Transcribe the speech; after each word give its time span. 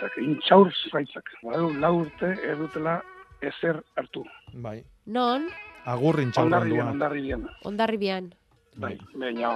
Zuaitzak, 0.00 0.16
intxaur 0.24 0.70
zuaitzak. 0.88 1.28
Badu, 1.44 1.74
lau 1.80 2.00
urte 2.00 2.32
erdutela 2.48 3.00
ezer 3.42 3.82
hartu. 3.96 4.24
Bai. 4.54 4.82
Non, 5.06 5.46
Agurrin 5.84 6.32
Ondarribian, 6.36 6.86
txaurrandua. 6.86 6.90
ondarribian. 6.90 7.46
ondarribian. 7.64 8.30
Bai, 8.76 8.98
baina, 9.14 9.50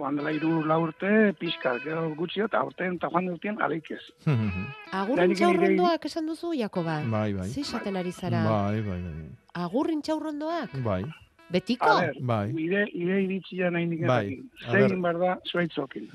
bandela 0.00 0.32
iru 0.32 0.64
lau 0.66 0.82
urte, 0.86 1.32
pixka, 1.38 1.78
gero 1.84 2.10
gutxi 2.16 2.40
eta 2.44 2.58
aurten 2.60 2.96
eta 2.96 3.08
joan 3.12 3.26
dutien 3.32 3.60
aleik 3.62 3.90
ez. 3.90 4.02
Agurrin 5.00 5.30
Nahi 5.32 5.38
txaurrondoak 5.40 6.04
esan 6.10 6.26
duzu, 6.26 6.52
Jakoba? 6.58 7.00
Bai, 7.08 7.32
bai. 7.32 7.48
Zi 7.48 7.60
esaten 7.60 7.96
ari 7.96 8.12
zara? 8.12 8.42
Bai, 8.48 8.80
bai, 8.82 9.00
bai. 9.00 9.28
Agurrin 9.64 10.02
txaurrondoak? 10.02 10.76
Bai, 10.84 11.04
Betiko? 11.52 11.86
A 11.86 12.00
ber, 12.08 12.16
bai. 12.20 12.50
ire, 12.56 12.86
ire 12.92 13.22
iritzia 13.22 13.70
nahi 13.70 13.86
nik 13.86 14.04
Bai, 14.08 14.40
ber. 14.66 14.88
Zein 14.88 15.00
behar 15.02 15.18
da 15.20 15.34
zuaitzokin. 15.50 16.08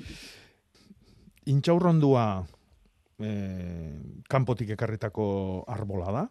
Intxaurrondua 1.46 2.44
eh, 3.22 4.00
kanpotik 4.28 4.70
ekarritako 4.76 5.64
arbola 5.68 6.12
da. 6.12 6.26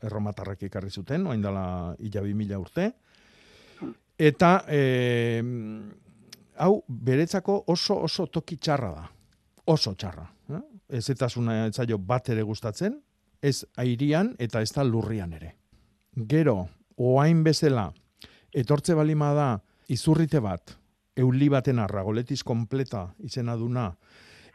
Erromatarrak 0.00 0.62
ekarri 0.64 0.90
zuten, 0.90 1.26
oain 1.26 1.42
dela 1.42 1.94
ila 1.98 2.22
bi 2.24 2.34
mila 2.34 2.58
urte. 2.58 2.90
Eta 4.20 4.64
eh, 4.68 5.42
hau 6.60 6.74
beretzako 6.88 7.64
oso 7.72 7.96
oso 8.04 8.26
toki 8.26 8.56
txarra 8.56 8.90
da. 8.94 9.06
Oso 9.66 9.94
txarra. 9.94 10.26
Eh? 10.50 10.62
Ez 10.98 11.08
eta 11.12 11.28
zuna 11.28 11.66
ez 11.66 11.74
zaio 11.76 11.98
bat 11.98 12.28
ere 12.28 12.42
gustatzen, 12.42 12.98
ez 13.42 13.64
airian 13.76 14.34
eta 14.38 14.60
ez 14.60 14.72
da 14.72 14.84
lurrian 14.84 15.32
ere. 15.32 15.54
Gero, 16.28 16.68
oain 16.96 17.44
bezala, 17.44 17.90
etortze 18.52 18.96
balima 18.98 19.32
da 19.34 19.48
izurrite 19.88 20.40
bat, 20.42 20.74
euli 21.16 21.48
baten 21.48 21.78
arragoletiz 21.78 22.42
kompleta 22.46 23.06
izena 23.26 23.56
duna, 23.56 23.90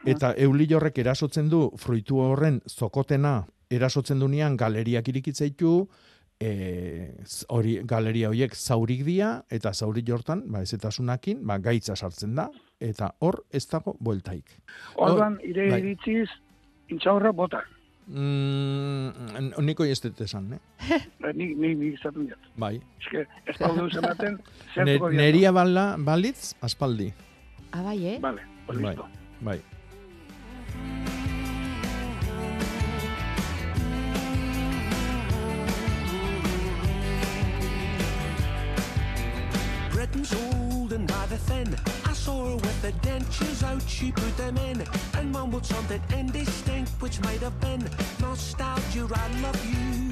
eta 0.06 0.32
euli 0.36 0.66
horrek 0.74 0.98
erasotzen 0.98 1.48
du 1.50 1.70
fruitu 1.76 2.18
horren 2.22 2.60
zokotena 2.68 3.44
erasotzen 3.70 4.20
dunean 4.22 4.56
galeriak 4.56 5.08
irikitzeitu, 5.08 5.88
e, 6.40 7.12
hori 7.48 7.80
galeria 7.84 8.28
horiek 8.28 8.54
zaurik 8.54 9.04
dia 9.04 9.42
eta 9.50 9.72
zauri 9.74 10.02
jortan, 10.06 10.44
ba 10.46 10.62
ezetasunakin, 10.62 11.40
ba 11.46 11.58
gaitza 11.58 11.96
sartzen 11.96 12.34
da 12.36 12.48
eta 12.80 13.14
hor 13.20 13.44
ez 13.50 13.66
dago 13.66 13.96
bueltaik. 14.00 14.44
Orduan, 14.96 15.38
ire 15.42 15.70
bai. 15.70 15.80
iritziz, 15.80 16.28
intxaurra 16.92 17.32
bota. 17.32 17.62
Mm, 18.06 19.50
niko 19.66 19.84
ez 19.84 19.98
dut 20.04 20.20
esan, 20.22 20.52
eh? 20.54 20.60
Eh, 20.94 21.00
Nik, 21.34 21.56
nik, 21.58 21.72
nik 21.80 21.94
izaten 21.98 22.28
diat. 22.28 22.44
Bai. 22.56 22.76
Eske, 23.00 23.24
ez 23.50 23.56
da 23.58 23.72
duz 23.74 23.90
ematen, 23.98 24.36
Ne, 24.76 24.84
zertuko 24.84 25.10
neria 25.10 25.50
bala, 25.56 25.96
balitz, 25.98 26.52
aspaldi. 26.62 27.08
Ah, 27.72 27.82
bai, 27.82 27.96
eh? 28.12 28.18
Vale, 28.22 28.44
Bai, 28.68 28.76
listo. 28.76 29.08
bai. 29.40 29.58
The 41.36 41.52
thin. 41.52 41.76
I 42.04 42.12
saw 42.12 42.48
her 42.48 42.56
with 42.56 42.82
the 42.82 42.92
dentures 43.06 43.62
out, 43.62 43.82
she 43.88 44.12
put 44.12 44.36
them 44.36 44.56
in 44.58 44.82
and 45.14 45.32
mumbled 45.32 45.66
something 45.66 46.00
indistinct, 46.16 46.90
which 47.00 47.20
might 47.22 47.40
have 47.40 47.58
been 47.60 47.82
nostalgia. 48.20 49.06
I 49.14 49.42
love 49.42 49.64
you. 49.64 50.06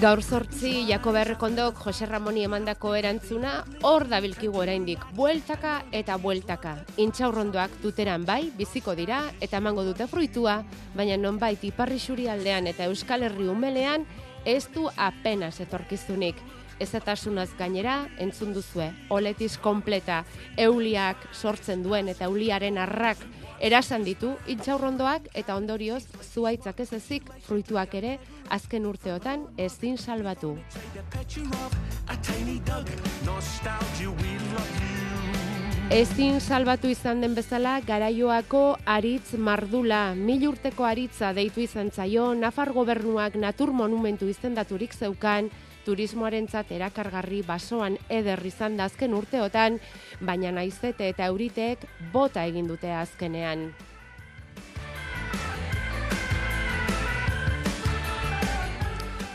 Gaur 0.00 0.20
zortzi, 0.20 0.84
Jakoba 0.86 1.22
Errekondok 1.24 1.78
Jose 1.78 2.04
Ramoni 2.04 2.42
emandako 2.44 2.92
erantzuna, 2.98 3.64
hor 3.82 4.04
dabilkigu 4.10 4.58
oraindik 4.60 5.00
bueltaka 5.16 5.78
eta 5.90 6.18
bueltaka. 6.20 6.74
Intxaurrondoak 7.00 7.78
duteran 7.80 8.26
bai, 8.28 8.50
biziko 8.58 8.94
dira, 8.94 9.22
eta 9.40 9.56
emango 9.56 9.86
dute 9.88 10.06
fruitua, 10.06 10.58
baina 10.94 11.16
nonbait 11.16 11.64
iparri 11.64 12.28
aldean 12.28 12.66
eta 12.66 12.84
Euskal 12.84 13.22
Herri 13.22 13.48
umelean, 13.48 14.04
ez 14.44 14.68
du 14.74 14.86
apenas 14.96 15.60
etorkizunik. 15.60 16.36
Ezatasunaz 16.80 17.48
gainera, 17.58 18.06
entzun 18.18 18.52
duzue, 18.52 18.90
oletiz 19.08 19.56
kompleta, 19.58 20.24
euliak 20.56 21.28
sortzen 21.32 21.82
duen 21.82 22.08
eta 22.12 22.28
euliaren 22.28 22.78
arrak 22.78 23.22
erasan 23.60 24.04
ditu 24.04 24.34
intxaurrondoak 24.52 25.30
eta 25.34 25.56
ondorioz 25.56 26.04
zuaitzak 26.22 26.80
ez 26.84 26.92
ezik 26.98 27.30
fruituak 27.46 27.94
ere 27.94 28.18
azken 28.52 28.86
urteotan 28.86 29.46
ezin 29.56 29.96
salbatu. 29.96 30.56
Ezin 35.86 36.40
salbatu 36.40 36.88
izan 36.90 37.20
den 37.22 37.34
bezala 37.34 37.78
garaioako 37.86 38.76
aritz 38.90 39.38
mardula, 39.38 40.14
mil 40.18 40.48
urteko 40.48 40.84
aritza 40.84 41.32
deitu 41.32 41.62
izan 41.62 41.92
zaio, 41.94 42.34
Nafar 42.34 42.72
gobernuak 42.74 43.36
natur 43.38 43.70
monumentu 43.70 44.26
izendaturik 44.28 44.92
zeukan, 44.92 45.48
turismoarentzat 45.86 46.72
erakargarri 46.76 47.42
basoan 47.46 47.98
eder 48.10 48.42
izan 48.46 48.76
da 48.76 48.90
azken 48.90 49.14
urteotan, 49.14 49.80
baina 50.20 50.52
naizete 50.52 51.12
eta 51.14 51.30
euriteek 51.32 51.86
bota 52.12 52.44
egin 52.44 52.66
dute 52.70 52.92
azkenean. 52.92 53.70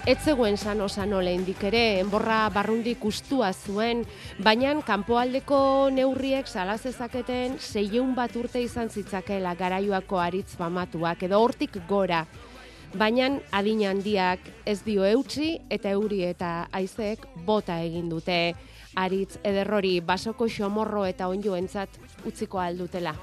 Ez 0.01 0.17
zegoen 0.25 0.57
sano 0.57 0.87
sano 0.89 1.19
lehendik 1.21 1.61
ere, 1.69 1.99
enborra 2.01 2.49
barrundik 2.49 3.03
ustua 3.05 3.51
zuen, 3.53 4.01
baina 4.41 4.73
kanpoaldeko 4.81 5.59
neurriek 5.93 6.49
salazezaketen 6.49 7.59
seieun 7.61 8.15
bat 8.17 8.33
urte 8.35 8.63
izan 8.65 8.89
zitzakela 8.89 9.53
garaioako 9.59 10.17
aritz 10.17 10.55
famatuak, 10.57 11.21
edo 11.29 11.43
hortik 11.45 11.77
gora. 11.87 12.25
Baina 12.91 13.29
adin 13.55 13.85
handiak 13.87 14.39
ez 14.67 14.81
dio 14.83 15.05
eutxi 15.07 15.53
eta 15.71 15.93
euri 15.95 16.25
eta 16.27 16.67
aizeek 16.75 17.23
bota 17.47 17.77
egin 17.79 18.09
dute. 18.11 18.53
Aritz 18.99 19.37
ederrori 19.47 20.01
basoko 20.03 20.49
xomorro 20.51 21.05
eta 21.07 21.29
onjoentzat 21.31 21.95
utziko 22.27 22.59
aldutela. 22.59 23.15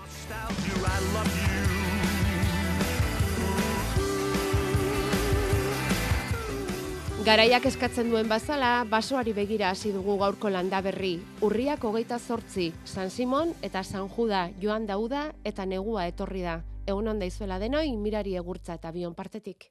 Garaiak 7.29 7.67
eskatzen 7.69 8.09
duen 8.09 8.29
bazala, 8.31 8.87
basoari 8.89 9.35
begira 9.37 9.69
hasi 9.69 9.93
dugu 9.93 10.17
gaurko 10.17 10.49
landa 10.49 10.81
berri. 10.81 11.19
Urriak 11.45 11.85
hogeita 11.85 12.17
zortzi, 12.19 12.71
San 12.87 13.11
Simon 13.11 13.53
eta 13.61 13.85
San 13.85 14.09
Juda 14.09 14.49
joan 14.63 14.89
dauda 14.89 15.27
eta 15.45 15.69
negua 15.69 16.09
etorri 16.09 16.47
da. 16.49 16.63
Egun 16.89 17.11
onda 17.13 17.27
izuela 17.29 17.59
denoi, 17.61 17.91
mirari 18.01 18.33
egurtza 18.41 18.79
eta 18.79 18.91
bion 18.95 19.13
partetik. 19.15 19.67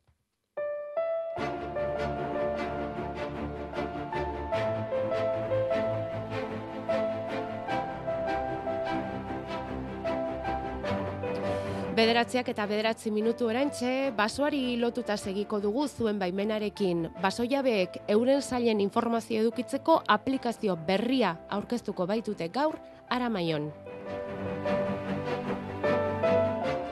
Bederatziak 11.98 12.52
eta 12.54 12.68
bederatzi 12.70 13.10
minutu 13.10 13.50
erantxe, 13.50 14.12
basoari 14.14 14.76
lotuta 14.78 15.16
segiko 15.18 15.58
dugu 15.64 15.88
zuen 15.88 16.20
baimenarekin. 16.22 17.08
Basojabeek 17.24 17.98
euren 18.14 18.46
zailen 18.46 18.84
informazio 18.86 19.42
edukitzeko 19.42 20.04
aplikazio 20.20 20.78
berria 20.92 21.34
aurkeztuko 21.50 22.06
baitute 22.06 22.52
gaur 22.54 22.78
aramaion. 23.10 23.72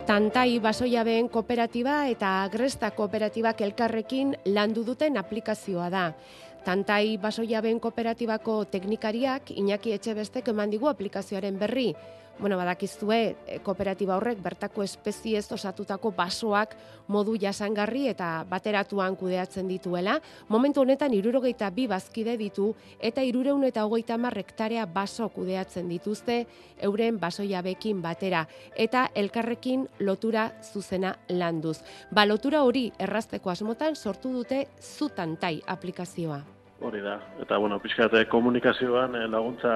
Tantai 0.05 0.59
basoiabeen 0.61 1.31
kooperatiba 1.33 2.03
eta 2.05 2.43
agresta 2.43 2.91
kooperatibak 2.93 3.63
elkarrekin 3.65 4.35
landu 4.53 4.83
duten 4.85 5.17
aplikazioa 5.17 5.87
da. 5.89 6.03
Tantai 6.65 7.17
basoiabeen 7.17 7.79
kooperatibako 7.81 8.59
teknikariak 8.69 9.49
Iñaki 9.57 9.95
Etxebestek 9.97 10.51
eman 10.53 10.69
digu 10.69 10.91
aplikazioaren 10.91 11.57
berri. 11.57 11.87
Bueno, 12.39 12.57
badakizue, 12.57 13.35
e, 13.47 13.59
kooperatiba 13.63 14.15
horrek 14.17 14.41
bertako 14.43 14.83
espeziez 14.83 15.45
osatutako 15.51 16.11
basoak 16.15 16.75
modu 17.07 17.35
jasangarri 17.39 18.07
eta 18.11 18.45
bateratuan 18.49 19.15
kudeatzen 19.15 19.67
dituela. 19.67 20.19
Momentu 20.49 20.81
honetan 20.81 21.13
irurogeita 21.13 21.69
bi 21.69 21.87
bazkide 21.87 22.37
ditu 22.37 22.73
eta 22.99 23.23
irureun 23.23 23.63
eta 23.63 23.85
hogeita 23.85 24.17
marrektarea 24.17 24.85
baso 24.85 25.29
kudeatzen 25.29 25.89
dituzte 25.89 26.45
euren 26.81 27.19
basoiabekin 27.19 28.01
batera 28.01 28.45
eta 28.75 29.09
elkarrekin 29.15 29.87
lotura 29.99 30.51
zuzena 30.63 31.15
landuz. 31.29 31.79
Ba, 32.11 32.25
lotura 32.25 32.63
hori 32.63 32.91
errazteko 32.99 33.49
asmotan 33.49 33.95
sortu 33.95 34.33
dute 34.33 34.67
zutantai 34.81 35.61
aplikazioa. 35.65 36.54
Hori 36.81 36.99
da. 37.01 37.19
Eta, 37.39 37.57
bueno, 37.57 37.79
pixkate 37.79 38.25
komunikazioan 38.27 39.15
eh, 39.15 39.27
laguntza 39.31 39.75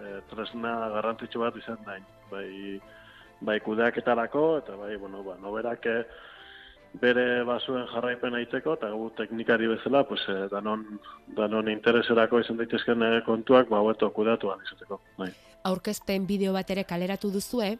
eh, 0.00 0.18
tresna 0.30 0.74
garrantzitsu 0.98 1.40
bat 1.40 1.56
izan 1.56 1.80
da. 1.86 1.96
Bai, 2.30 2.80
bai 3.44 3.58
kudeaketarako, 3.60 4.44
eta 4.62 4.76
bai, 4.76 4.96
bueno, 4.96 5.22
ba, 5.24 5.36
noberak 5.40 5.86
eh, 5.86 6.02
bere 7.00 7.42
basuen 7.46 7.86
jarraipen 7.90 8.36
aiteko, 8.38 8.76
eta 8.78 8.90
gu 8.94 9.08
teknikari 9.18 9.68
bezala, 9.70 10.04
pues, 10.08 10.22
eh, 10.28 10.46
danon, 10.52 10.84
danon 11.36 11.70
intereserako 11.72 12.40
izan 12.40 12.60
daitezken 12.60 13.02
eh, 13.02 13.22
kontuak, 13.26 13.68
ba, 13.72 13.82
hueto 13.82 14.10
kudeatuan 14.14 14.62
izateko. 14.66 15.00
Bai. 15.18 15.30
Aurkezpen 15.64 16.26
bideo 16.28 16.52
bat 16.54 16.70
ere 16.70 16.84
kaleratu 16.84 17.32
duzue, 17.32 17.74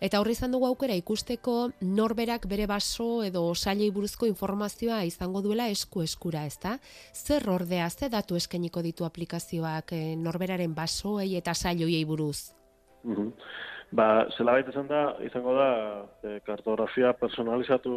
Eta 0.00 0.20
horri 0.20 0.36
izan 0.36 0.52
dugu 0.54 0.66
aukera 0.66 0.94
ikusteko 0.94 1.70
norberak 1.80 2.48
bere 2.50 2.66
baso 2.66 3.22
edo 3.24 3.44
sailei 3.54 3.90
buruzko 3.90 4.26
informazioa 4.26 5.04
izango 5.04 5.42
duela 5.42 5.68
esku 5.68 6.02
eskura, 6.02 6.44
ezta? 6.46 6.78
Zer 7.14 7.48
ordea, 7.50 7.88
ze 7.90 8.08
datu 8.08 8.36
eskainiko 8.36 8.82
ditu 8.82 9.04
aplikazioak 9.04 9.92
eh, 9.92 10.16
norberaren 10.16 10.74
basoei 10.74 11.36
eta 11.36 11.54
sailoiei 11.54 12.04
buruz? 12.04 12.52
Mhm. 13.04 13.32
Ba, 13.94 14.26
zela 14.36 14.56
baita 14.56 14.72
izan 14.74 14.88
da, 14.90 15.00
izango 15.22 15.54
da, 15.54 15.70
e, 16.26 16.40
kartografia 16.46 17.12
personalizatu 17.20 17.92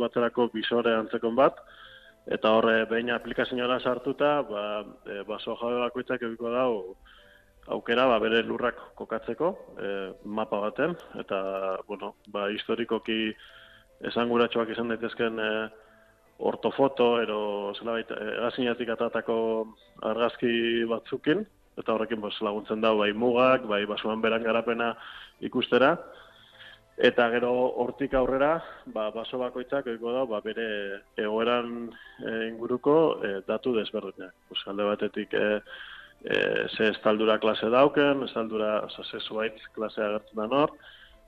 baterako 0.00 0.48
bisore 0.52 0.94
antzekon 0.96 1.36
bat, 1.38 1.60
eta 2.26 2.50
horre 2.56 2.80
behin 2.90 3.12
aplikazioa 3.14 3.78
sartuta, 3.80 4.40
ba, 4.48 4.64
e, 5.06 5.22
baso 5.28 5.54
jabe 5.60 5.78
bakoitzak 5.84 6.22
egiko 6.26 6.50
dau, 6.50 6.96
aukera 7.72 8.06
ba, 8.10 8.18
bere 8.20 8.42
lurrak 8.44 8.76
kokatzeko 8.98 9.50
e, 9.78 9.90
mapa 10.24 10.60
baten, 10.66 10.96
eta, 11.20 11.40
bueno, 11.88 12.14
ba, 12.32 12.48
historikoki 12.52 13.32
esanguratsuak 14.10 14.72
izan 14.74 14.92
daitezken 14.92 15.40
e, 15.40 15.50
ortofoto, 16.44 17.14
ero, 17.22 17.38
zela 17.78 17.96
baita, 17.98 18.18
egazinatik 18.38 18.90
atatako 18.96 19.36
argazki 20.10 20.84
batzukin, 20.90 21.44
eta 21.78 21.94
horrekin 21.94 22.20
bos, 22.22 22.34
laguntzen 22.44 22.82
da, 22.84 22.92
bai 22.94 23.12
mugak, 23.16 23.64
bai 23.70 23.84
basuan 23.90 24.20
beran 24.22 24.44
garapena 24.44 24.92
ikustera, 25.46 25.94
eta 26.94 27.26
gero 27.32 27.50
hortik 27.82 28.14
aurrera, 28.14 28.58
ba, 28.94 29.08
baso 29.14 29.38
bakoitzak 29.40 29.88
egingo 29.90 30.12
da, 30.14 30.26
ba, 30.30 30.40
bere 30.44 30.68
egoeran 31.18 31.88
e, 32.20 32.34
inguruko 32.50 32.96
e, 33.24 33.34
datu 33.48 33.74
desberdinak. 33.78 34.34
Alde 34.70 34.86
batetik, 34.86 35.34
e, 35.34 35.60
e, 36.24 36.66
ze 36.76 36.88
estaldura 36.88 37.38
klase 37.38 37.68
dauken, 37.70 38.24
estaldura, 38.24 38.80
oza, 38.86 39.04
ze 39.04 39.20
zuaitz 39.20 39.60
klase 39.74 40.02
agertzen 40.02 40.40
da 40.40 40.46
nor, 40.46 40.72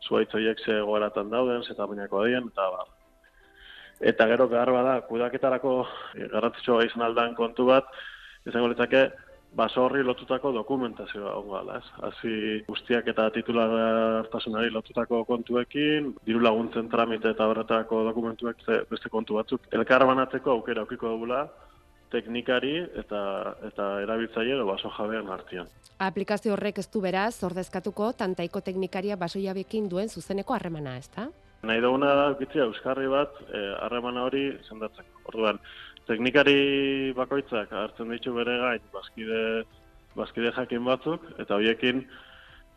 zuaitz 0.03 0.33
horiek 0.35 0.61
ze 0.65 0.81
goeratan 0.81 1.31
dauden, 1.31 1.63
ze 1.63 1.75
tamainako 1.75 2.23
adien, 2.23 2.49
eta 2.53 2.71
bar. 2.71 2.89
Eta 4.01 4.27
gero 4.29 4.49
behar 4.49 4.73
bada, 4.73 5.01
kudaketarako 5.09 5.77
e, 6.15 6.29
garrantzitsua 6.33 6.85
izan 6.85 7.03
aldan 7.03 7.35
kontu 7.35 7.69
bat, 7.69 7.93
izango 8.47 8.73
litzake, 8.73 9.11
baso 9.57 9.85
horri 9.87 10.03
lotutako 10.05 10.51
dokumentazioa 10.53 11.33
ongo 11.39 11.61
ez? 11.77 11.85
Hazi 12.09 12.33
guztiak 12.67 13.07
eta 13.13 13.31
titulartasunari 13.33 14.71
lotutako 14.71 15.23
kontuekin, 15.25 16.13
diru 16.27 16.43
laguntzen 16.45 16.91
tramite 16.93 17.33
eta 17.33 17.47
horretako 17.49 18.03
dokumentuek 18.11 18.65
beste 18.91 19.09
kontu 19.09 19.39
batzuk. 19.41 19.63
Elkar 19.73 20.05
banatzeko 20.07 20.53
aukera 20.59 20.85
aukiko 20.85 21.09
dugula, 21.15 21.47
teknikari 22.13 22.77
eta 23.03 23.23
eta 23.69 23.89
erabiltzaile 24.05 24.55
edo 24.57 24.67
baso 24.69 24.91
jabean 24.99 25.31
artean. 25.33 25.71
Aplikazio 25.99 26.53
horrek 26.55 26.79
ez 26.83 26.89
du 26.93 27.01
beraz 27.01 27.43
ordezkatuko 27.49 28.13
tantaiko 28.13 28.61
teknikaria 28.61 29.17
basoiabekin 29.17 29.89
duen 29.89 30.09
zuzeneko 30.09 30.55
harremana, 30.55 30.97
ezta? 30.99 31.29
Nahi 31.67 31.81
duguna 31.81 32.13
da 32.15 32.31
ukitzia 32.35 32.67
euskarri 32.69 33.09
bat 33.09 33.33
eh, 33.49 33.73
harremana 33.87 34.27
hori 34.29 34.45
sendatzeko. 34.69 35.25
Orduan, 35.33 35.59
teknikari 36.07 37.13
bakoitzak 37.17 37.73
hartzen 37.73 38.13
ditu 38.13 38.35
bere 38.37 38.59
gain 38.63 38.85
bazkide 38.93 39.43
bazkide 40.17 40.53
jakin 40.57 40.85
batzuk 40.85 41.25
eta 41.43 41.59
hoiekin 41.59 42.05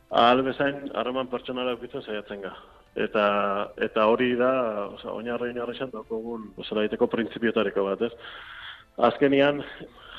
ahal 0.09 0.41
bezain 0.43 0.89
harreman 0.95 1.29
pertsonala 1.31 1.75
ukitzen 1.77 2.03
saiatzen 2.03 2.41
ga. 2.47 2.53
Eta 2.95 3.25
eta 3.85 4.05
hori 4.11 4.31
da, 4.39 4.51
osea, 4.95 5.11
oinarri 5.11 5.51
oinarri 5.51 5.75
izan 5.77 5.91
daukogun, 5.93 6.49
osea, 6.57 6.79
daiteko 6.81 7.07
printzipiotariko 7.07 7.85
bat, 7.85 8.07
ez? 8.09 8.13
Azkenian, 8.97 9.63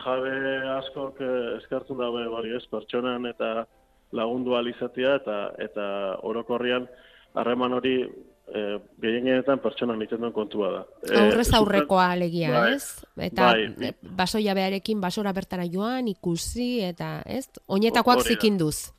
jabe 0.04 0.32
askok 0.78 1.20
eh, 1.20 1.58
eskartzen 1.58 1.98
dabe 1.98 2.26
bari 2.32 2.54
ez, 2.56 2.64
pertsonan 2.70 3.26
eta 3.26 3.66
lagundu 4.12 4.56
alizatia 4.58 5.16
eta 5.20 5.38
eta 5.58 5.84
orokorrian 6.26 6.88
harreman 7.34 7.76
hori 7.76 7.94
e, 8.02 8.62
gehienetan 9.02 9.60
pertsonan 9.62 10.00
egiten 10.02 10.24
duen 10.24 10.34
kontua 10.34 10.70
da. 10.74 10.80
E, 11.06 11.18
Aurrez 11.24 11.48
aurrekoa 11.54 12.06
alegia, 12.16 12.52
bai, 12.54 12.74
ez? 12.74 13.04
Eta 13.30 13.52
bai. 13.52 13.92
baso 14.18 14.40
jabearekin 14.42 15.00
basora 15.00 15.32
bertara 15.36 15.66
joan, 15.70 16.08
ikusi, 16.10 16.80
eta 16.86 17.20
ez? 17.26 17.46
Oinetakoak 17.68 18.24
zikinduz. 18.26 18.90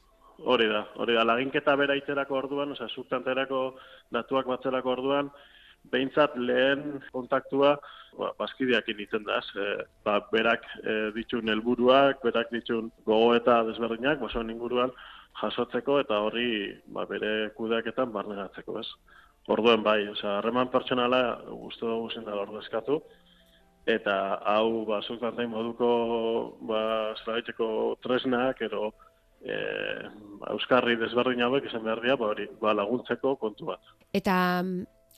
Hori 0.41 0.65
da, 0.71 0.85
hori 0.97 1.13
da, 1.13 1.25
laginketa 1.27 1.75
bera 1.77 1.95
iterako 1.99 2.39
orduan, 2.39 2.71
osea, 2.73 2.87
subtanterako 2.89 3.75
datuak 4.13 4.47
batzerako 4.49 4.95
orduan, 4.95 5.29
behintzat 5.91 6.35
lehen 6.37 7.01
kontaktua 7.11 7.75
ba, 8.17 8.31
bazkideak 8.39 8.89
egiten 8.93 9.25
da, 9.27 9.39
e, 9.55 9.69
ba, 10.05 10.19
berak 10.31 10.65
e, 10.83 10.97
ditun 11.15 11.49
helburuak, 11.53 12.21
berak 12.23 12.51
ditun 12.53 12.91
gogo 13.05 13.33
eta 13.35 13.61
desberdinak, 13.69 14.19
basoan 14.21 14.51
inguruan 14.53 14.93
jasotzeko 15.41 15.99
eta 16.03 16.19
horri 16.25 16.51
ba, 16.93 17.05
bere 17.09 17.49
kudeaketan 17.57 18.11
barnegatzeko, 18.13 18.79
ez. 18.79 18.87
Orduen 19.49 19.81
bai, 19.83 20.03
osea, 20.11 20.37
harreman 20.37 20.69
pertsonala 20.69 21.21
guztu 21.49 21.87
dugu 21.87 22.11
zen 22.13 22.27
da 22.27 22.35
ordezkatu, 22.43 22.99
eta 23.89 24.15
hau 24.53 24.85
ba, 24.85 25.01
zultantain 25.01 25.49
moduko 25.49 26.57
ba, 26.69 26.81
zeraiteko 27.23 27.97
tresnak, 28.03 28.61
ero 28.61 28.91
e, 29.41 29.57
euskarri 30.53 30.97
desberdin 31.01 31.41
hauek 31.47 31.65
izan 31.65 31.87
behar 31.87 32.03
dira, 32.03 32.19
ba, 32.21 32.33
hori, 32.35 32.47
ba, 32.61 32.75
laguntzeko 32.77 33.35
kontu 33.41 33.71
bat. 33.71 33.93
Eta 34.13 34.35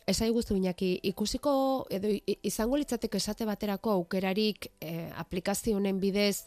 esai 0.08 0.30
guztu 0.36 0.56
inaki, 0.60 0.98
ikusiko 1.12 1.54
edo 1.94 2.12
izango 2.44 2.78
litzateke 2.78 3.18
esate 3.18 3.46
baterako 3.48 3.98
aukerarik 4.00 4.70
eh, 4.82 5.10
aplikazio 5.16 5.78
honen 5.78 6.00
bidez 6.00 6.44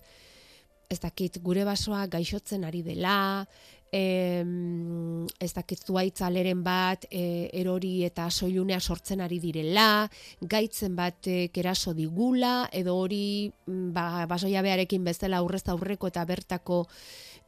ez 0.91 1.01
dakit 1.03 1.41
gure 1.43 1.65
basoa 1.67 2.05
gaixotzen 2.07 2.65
ari 2.65 2.83
dela, 2.87 3.47
em, 3.91 5.27
ez 5.41 5.53
dakit 5.55 5.83
zuaitzaleren 5.83 6.63
bat 6.63 7.07
e, 7.11 7.51
erori 7.59 8.05
eta 8.07 8.29
soilunea 8.31 8.79
sortzen 8.81 9.23
ari 9.25 9.41
direla, 9.43 10.07
gaitzen 10.41 10.95
bat 10.97 11.27
eraso 11.27 11.95
digula, 11.95 12.69
edo 12.73 12.97
hori 12.99 13.51
mm, 13.67 13.89
ba, 13.97 14.27
basoiabearekin 14.31 15.05
bezala 15.05 15.43
aurrez 15.43 15.65
aurreko 15.73 16.13
eta 16.13 16.25
bertako 16.25 16.85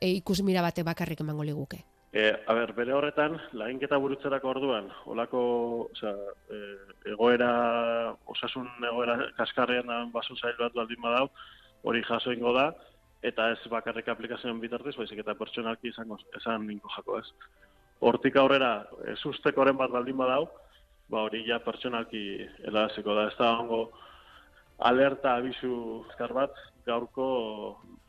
e, 0.01 0.11
ikusmira 0.17 0.63
bate 0.63 0.83
bakarrik 0.83 1.23
emango 1.23 1.47
liguke. 1.47 1.85
E, 2.13 2.33
a 2.47 2.55
ber, 2.57 2.73
bere 2.73 2.95
horretan, 2.97 3.35
laginketa 3.53 3.99
burutzerako 4.01 4.49
orduan, 4.55 4.87
olako, 5.13 5.41
osea, 5.93 6.15
e, 6.49 6.61
egoera, 7.13 7.51
osasun 8.33 8.69
egoera 8.91 9.19
kaskarrean 9.37 10.13
basun 10.15 10.39
zail 10.41 10.57
bat 10.57 10.73
baldin 10.73 11.03
badau, 11.05 11.27
hori 11.85 12.01
jaso 12.09 12.33
ingo 12.33 12.55
da, 12.57 12.71
eta 13.21 13.51
ez 13.53 13.61
bakarrik 13.69 14.09
aplikazioen 14.09 14.61
bitartez, 14.63 14.95
baizik 14.97 15.21
eta 15.21 15.37
pertsonalki 15.37 15.93
izango, 15.93 16.17
esan 16.41 16.65
ninko 16.67 16.89
jako 16.97 17.19
ez. 17.19 17.27
Hortik 18.01 18.37
aurrera, 18.41 18.73
ez 19.05 19.21
ustekoren 19.29 19.77
bat 19.77 19.93
baldin 19.93 20.17
badau, 20.17 20.47
ba 21.13 21.27
hori 21.27 21.43
ja 21.45 21.59
pertsonalki 21.61 22.23
helaziko 22.65 23.15
da, 23.15 23.29
ez 23.29 23.37
da 23.37 23.53
hongo 23.59 23.83
alerta 24.79 25.35
abisu 25.37 26.05
azkar 26.09 26.33
bat 26.33 26.57
gaurko 26.89 27.29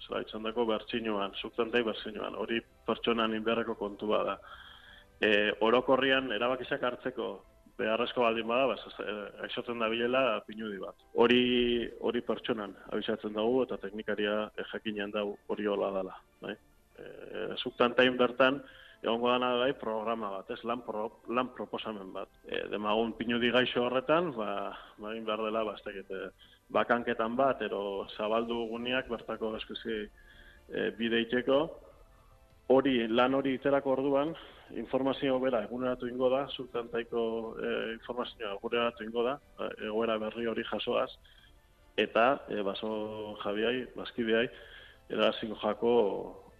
zela 0.05 0.23
itxandako 0.23 0.65
bertxinuan, 0.69 1.35
subtantai 1.41 1.83
bertxinuan, 1.85 2.35
hori 2.39 2.61
pertsonan 2.87 3.35
inberreko 3.37 3.75
kontu 3.79 4.09
da. 4.11 4.39
E, 5.19 5.51
orokorrian 5.67 6.31
erabakizak 6.31 6.83
hartzeko 6.83 7.29
beharrezko 7.79 8.23
baldin 8.25 8.47
bada, 8.47 8.73
bas, 8.73 8.81
aixotzen 9.45 9.79
da 9.79 9.87
bilela 9.91 10.41
pinudi 10.47 10.79
bat. 10.81 10.95
Hori 11.23 11.87
hori 12.07 12.21
pertsonan 12.27 12.75
abisatzen 12.91 13.35
dugu 13.37 13.63
eta 13.67 13.79
teknikaria 13.83 14.35
e, 14.55 14.67
jakinean 14.73 15.15
da 15.15 15.23
hori 15.23 15.67
hola 15.67 15.91
dala. 15.95 16.19
Bai? 16.43 16.55
E, 16.99 17.07
subtantain 17.63 18.17
bertan, 18.19 18.61
egongo 19.03 19.31
dana 19.31 19.53
bai 19.61 19.71
programa 19.79 20.31
bat, 20.37 20.51
ez 20.51 20.59
lan, 20.67 20.83
pro, 20.87 21.05
lan 21.31 21.51
proposamen 21.55 22.11
bat. 22.15 22.31
E, 22.47 22.65
demagun 22.71 23.15
pinudi 23.19 23.51
gaixo 23.55 23.85
horretan, 23.87 24.33
ba, 24.35 24.49
ba 24.99 25.13
egin 25.13 25.27
behar 25.27 25.45
dela, 25.47 25.63
ba, 25.67 25.77
e, 25.79 26.31
bakanketan 26.69 27.35
bat, 27.35 27.61
ero 27.65 28.07
zabaldu 28.17 28.67
guneak 28.69 29.09
bertako 29.09 29.55
eskuzi 29.57 29.97
e, 30.05 30.89
bide 30.97 31.21
iteko, 31.25 31.59
hori, 32.69 33.07
lan 33.09 33.33
hori 33.33 33.55
iterako 33.57 33.95
orduan, 33.97 34.33
informazio 34.77 35.39
bera 35.41 35.63
eguneratu 35.65 36.07
ingo 36.07 36.29
da, 36.29 36.43
zurtantaiko 36.53 37.21
e, 37.57 37.71
informazioa 37.95 38.53
eguneratu 38.59 39.07
ingo 39.07 39.23
da, 39.25 39.37
e, 39.57 39.69
egoera 39.89 40.19
berri 40.21 40.45
hori 40.51 40.65
jasoaz, 40.69 41.09
eta 41.97 42.27
e, 42.49 42.61
baso 42.65 42.91
jabiai, 43.43 43.87
bazkideai, 43.95 44.45
erazingo 45.09 45.57
jako 45.63 45.93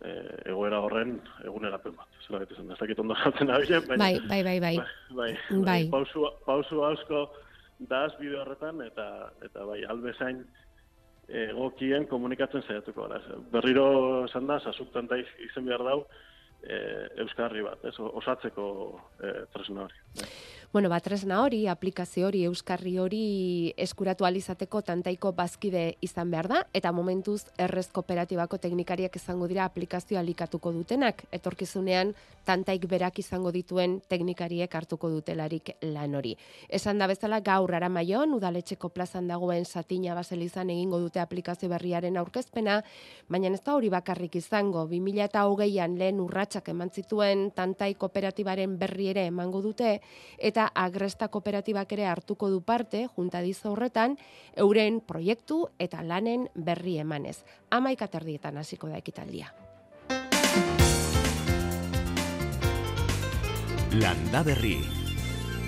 e, 0.01 0.15
egoera 0.49 0.81
horren 0.81 1.19
egunerapen 1.45 1.93
bat. 1.99 2.17
Zela 2.25 2.41
bete 2.41 2.57
zen, 2.57 2.71
ez 2.73 2.79
dakit 2.81 2.99
ondo 2.99 3.17
jatzen 3.21 3.53
abilen, 3.53 3.85
baina... 3.85 4.07
Bai, 4.07 4.17
bai, 4.25 4.41
bai, 4.47 4.57
bai. 4.65 4.75
bai, 4.79 5.29
Bai. 5.51 5.61
bai. 5.69 5.79
Pausu, 5.93 6.25
pausu 6.49 6.81
hausko 6.87 7.27
daz 7.79 8.12
bideo 8.19 8.41
horretan, 8.43 8.81
eta, 8.83 9.05
eta 9.45 9.65
bai, 9.65 9.83
albezain 9.88 10.43
egokien 11.29 12.07
komunikatzen 12.09 12.63
saiatuko 12.65 13.07
gara. 13.07 13.38
Berriro 13.53 14.25
esan 14.25 14.50
da, 14.50 14.59
sasuktan 14.59 15.07
da 15.07 15.19
izen 15.21 15.67
behar 15.67 15.83
dau, 15.86 16.00
e, 16.63 16.79
Euskarri 17.24 17.63
bat, 17.63 17.83
ez, 17.86 17.95
osatzeko 18.00 18.69
e, 19.21 19.33
tresna 19.53 19.86
hori. 19.86 20.25
Bueno, 20.71 20.88
ba, 20.88 20.99
tresna 20.99 21.39
hori, 21.41 21.63
aplikazio 21.65 22.27
hori, 22.27 22.43
euskarri 22.45 22.91
hori 23.01 23.19
eskuratu 23.73 24.27
alizateko 24.27 24.83
tantaiko 24.85 25.31
bazkide 25.33 25.95
izan 26.05 26.29
behar 26.29 26.45
da, 26.51 26.59
eta 26.77 26.91
momentuz 26.93 27.39
errez 27.57 27.88
kooperatibako 27.89 28.59
teknikariak 28.61 29.17
izango 29.17 29.47
dira 29.49 29.63
aplikazioa 29.65 30.21
alikatuko 30.21 30.69
dutenak, 30.75 31.23
etorkizunean 31.33 32.13
tantaik 32.45 32.85
berak 32.89 33.17
izango 33.21 33.49
dituen 33.53 33.95
teknikariek 34.09 34.75
hartuko 34.75 35.09
dutelarik 35.09 35.71
lan 35.89 36.13
hori. 36.17 36.35
Esan 36.69 37.01
da 37.01 37.07
bezala 37.09 37.41
gaur 37.45 37.73
aramaion, 37.73 38.38
udaletxeko 38.38 38.91
plazan 38.93 39.27
dagoen 39.29 39.65
satina 39.65 40.13
baselizan 40.17 40.69
egingo 40.69 41.01
dute 41.01 41.21
aplikazio 41.21 41.69
berriaren 41.73 42.21
aurkezpena, 42.21 42.79
baina 43.27 43.49
ez 43.49 43.63
da 43.65 43.73
hori 43.73 43.89
bakarrik 43.89 44.38
izango, 44.38 44.85
2008an 44.93 45.97
lehen 45.97 46.21
urratsak 46.21 46.69
eman 46.75 46.93
zituen 46.93 47.49
tantai 47.57 47.95
kooperatibaren 47.97 48.77
berri 48.77 49.09
ere 49.15 49.25
emango 49.33 49.65
dute, 49.65 49.97
eta 50.38 50.58
agresta 50.67 51.27
kooperatibak 51.27 51.91
ere 51.93 52.05
hartuko 52.05 52.49
du 52.49 52.61
parte, 52.61 53.07
juntadizo 53.15 53.71
horretan, 53.71 54.17
euren 54.55 54.99
proiektu 55.01 55.67
eta 55.79 56.03
lanen 56.03 56.49
berri 56.55 56.97
emanez. 56.99 57.37
Amaik 57.69 58.01
aterdietan 58.01 58.57
hasiko 58.57 58.89
da 58.89 58.97
ekitaldia. 58.97 59.53
Landa 63.99 64.43
berri. 64.43 64.77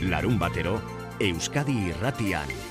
Larun 0.10 0.38
batero, 0.40 0.80
Euskadi 1.20 1.78
irratian. 1.90 2.71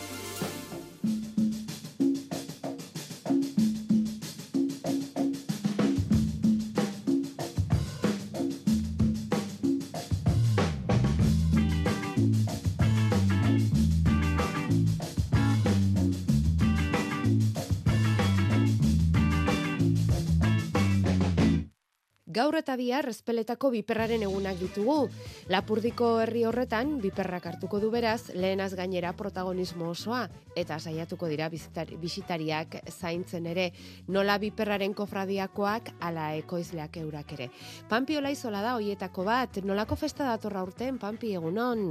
Gaur 22.40 22.56
eta 22.56 22.72
bihar 22.80 23.04
espeletako 23.10 23.68
biperraren 23.74 24.22
egunak 24.24 24.56
ditugu. 24.56 25.10
Lapurdiko 25.52 26.06
herri 26.22 26.46
horretan 26.48 26.94
biperrak 27.02 27.50
hartuko 27.50 27.80
du 27.82 27.90
beraz 27.92 28.30
lehenaz 28.32 28.70
gainera 28.78 29.10
protagonismo 29.18 29.90
osoa 29.92 30.22
eta 30.56 30.78
saiatuko 30.80 31.28
dira 31.28 31.50
bisitariak 31.52 32.78
zaintzen 32.88 33.50
ere 33.50 33.66
nola 34.08 34.38
biperraren 34.40 34.96
kofradiakoak 34.96 35.92
ala 36.00 36.30
ekoizleak 36.38 36.96
eurak 37.02 37.36
ere. 37.36 37.50
Pampi 37.92 38.16
Olaizola 38.16 38.64
da 38.64 38.78
hoietako 38.78 39.26
bat, 39.28 39.60
nolako 39.60 40.00
festa 40.00 40.30
datorra 40.32 40.64
urten, 40.64 40.96
Pampi 40.96 41.34
egunon? 41.36 41.90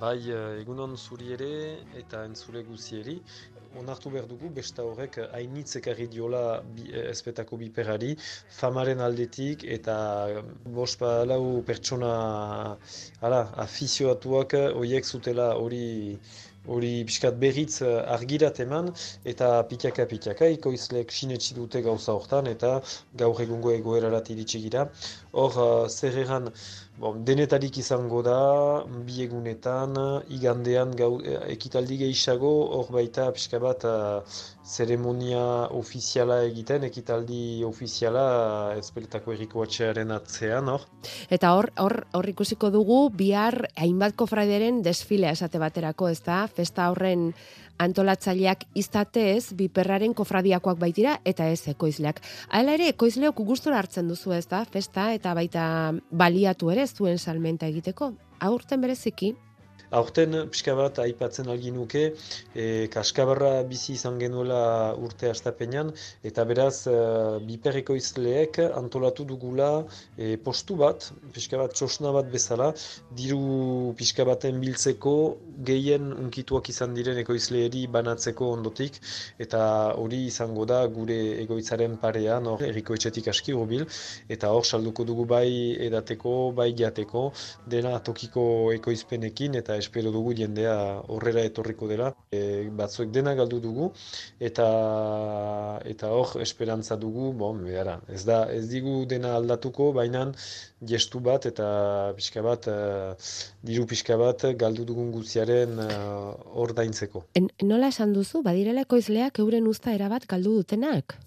Bai, 0.00 0.18
eh, 0.32 0.62
egunon 0.62 0.96
zuri 0.96 1.34
ere 1.36 1.52
eta 2.00 2.24
entzule 2.24 2.64
guzieri. 2.64 3.20
Onartu 3.80 4.10
behar 4.12 4.26
dugu, 4.28 4.48
besta 4.56 4.84
horrek 4.84 5.16
hainitz 5.36 5.76
ekarri 5.78 6.06
diola 6.14 6.42
bi, 6.76 6.84
eh, 6.92 7.04
espetako 7.12 7.56
biperari, 7.62 8.10
famaren 8.58 9.00
aldetik 9.06 9.64
eta 9.76 9.96
bospa 10.78 11.12
lau 11.30 11.62
pertsona 11.70 12.12
ala, 13.28 13.42
afizioatuak 13.66 14.56
horiek 14.82 15.08
zutela 15.14 15.52
hori 15.64 15.84
hori 16.66 17.04
pixkat 17.04 17.38
berriz 17.42 17.82
eh, 17.82 18.02
argirat 18.16 18.60
eman 18.64 18.90
eta 19.32 19.48
pitaka 19.70 20.48
ikoizleek 20.56 21.10
sinetsi 21.10 21.54
dute 21.54 21.82
gauza 21.82 22.12
hortan 22.12 22.46
eta 22.46 22.80
gaur 23.22 23.40
egungo 23.42 23.72
egoerarat 23.72 24.30
iritsi 24.30 24.60
gira. 24.66 24.88
Hor, 25.32 25.58
eh, 25.66 25.88
zer 25.88 26.20
Bon, 27.00 27.22
denetarik 27.24 27.78
izango 27.80 28.18
da, 28.22 28.36
bi 29.06 29.22
egunetan, 29.24 29.96
igandean 30.36 30.92
gau, 30.96 31.14
eh, 31.24 31.38
ekitaldi 31.54 31.96
gehiago, 32.02 32.50
hor 32.76 32.90
baita 32.92 33.30
pixka 33.32 33.58
bat 33.62 33.86
eh, 33.88 34.20
zeremonia 34.62 35.40
ofiziala 35.72 36.42
egiten, 36.50 36.84
ekitaldi 36.84 37.64
ofiziala 37.64 38.26
eh, 38.74 38.82
ezpeletako 38.82 39.32
erriko 39.32 39.64
atxearen 39.64 40.12
atzean, 40.12 40.68
hor. 40.68 40.84
Eta 41.32 41.54
hor, 41.56 41.70
hor, 41.80 41.96
hor 42.12 42.28
ikusiko 42.34 42.70
dugu 42.70 43.00
bihar 43.16 43.62
hainbat 43.72 44.14
kofraderen 44.14 44.84
desfilea 44.84 45.32
esate 45.32 45.58
baterako, 45.64 46.12
ez 46.12 46.20
da? 46.28 46.44
Festa 46.46 46.90
horren 46.92 47.30
antolatzaileak 47.84 48.66
izatez, 48.78 49.52
biperraren 49.58 50.14
kofradiakoak 50.14 50.78
baitira 50.80 51.18
eta 51.24 51.48
ez 51.50 51.62
ekoizleak. 51.72 52.20
Hala 52.50 52.76
ere, 52.78 52.88
ekoizleok 52.94 53.44
gustora 53.46 53.78
hartzen 53.82 54.08
duzu 54.08 54.34
ez 54.36 54.46
da, 54.50 54.64
festa 54.64 55.10
eta 55.14 55.34
baita 55.38 55.64
baliatu 56.10 56.70
ere 56.74 56.86
zuen 56.86 57.18
salmenta 57.18 57.66
egiteko. 57.66 58.12
Aurten 58.42 58.80
bereziki, 58.82 59.34
Aurten 59.92 60.36
pixka 60.48 60.72
bat 60.72 60.98
aipatzen 61.02 61.50
algin 61.52 61.74
nuke, 61.76 62.02
e, 62.56 62.64
kaskabarra 62.92 63.50
bizi 63.68 63.92
izan 63.98 64.16
genuela 64.20 64.60
urte 64.96 65.28
astapenean, 65.28 65.90
eta 66.24 66.46
beraz 66.48 66.86
e, 66.88 66.94
biperreko 67.44 67.96
izleek 67.98 68.60
antolatu 68.64 69.26
dugula 69.28 69.68
e, 70.16 70.38
postu 70.46 70.78
bat, 70.80 71.10
pixka 71.34 71.60
bat 71.60 71.76
txosna 71.76 72.12
bat 72.16 72.30
bezala, 72.32 72.70
diru 73.18 73.92
pixka 73.98 74.24
baten 74.24 74.62
biltzeko 74.64 75.14
gehien 75.68 76.08
unkituak 76.14 76.72
izan 76.72 76.96
diren 76.96 77.20
ekoizleeri 77.20 77.84
banatzeko 77.92 78.48
ondotik, 78.56 78.96
eta 79.44 79.62
hori 80.00 80.22
izango 80.30 80.64
da 80.72 80.80
gure 80.96 81.18
egoitzaren 81.44 81.98
parean, 82.00 82.48
hor, 82.48 82.64
erriko 82.70 82.96
etxetik 82.96 83.28
aski 83.34 83.52
hurbil, 83.52 83.84
eta 84.32 84.54
hor 84.56 84.64
salduko 84.64 85.04
dugu 85.04 85.28
bai 85.36 85.76
edateko, 85.90 86.34
bai 86.56 86.70
jateko, 86.80 87.28
dena 87.76 87.98
tokiko 88.00 88.48
ekoizpenekin, 88.80 89.60
eta 89.60 89.81
espero 89.82 90.12
dugu 90.14 90.34
jendea 90.38 90.76
horrera 91.12 91.44
etorriko 91.48 91.88
dela. 91.90 92.12
E, 92.30 92.68
batzuek 92.80 93.10
dena 93.14 93.34
galdu 93.38 93.60
dugu 93.60 93.90
eta 94.50 94.68
eta 95.92 96.12
hor 96.16 96.36
esperantza 96.44 96.96
dugu, 96.96 97.32
bon, 97.42 97.62
behara, 97.66 97.98
ez 98.08 98.22
da 98.28 98.44
ez 98.52 98.64
digu 98.70 99.02
dena 99.10 99.34
aldatuko, 99.38 99.90
baina 99.96 100.24
gestu 100.92 101.20
bat 101.24 101.46
eta 101.50 101.66
pixka 102.18 102.42
bat 102.44 102.68
uh, 102.70 103.14
diru 103.62 103.86
pixka 103.90 104.18
bat 104.20 104.46
galdu 104.62 104.86
dugun 104.88 105.12
guztiaren 105.14 105.78
uh, 105.86 106.32
ordaintzeko. 106.64 107.26
en, 107.38 107.50
nola 107.62 107.92
esan 107.94 108.14
duzu, 108.16 108.42
badirela 108.46 108.86
ekoizleak 108.88 109.42
euren 109.44 109.68
usta 109.74 109.94
erabat 109.98 110.26
galdu 110.30 110.56
dutenak? 110.60 111.18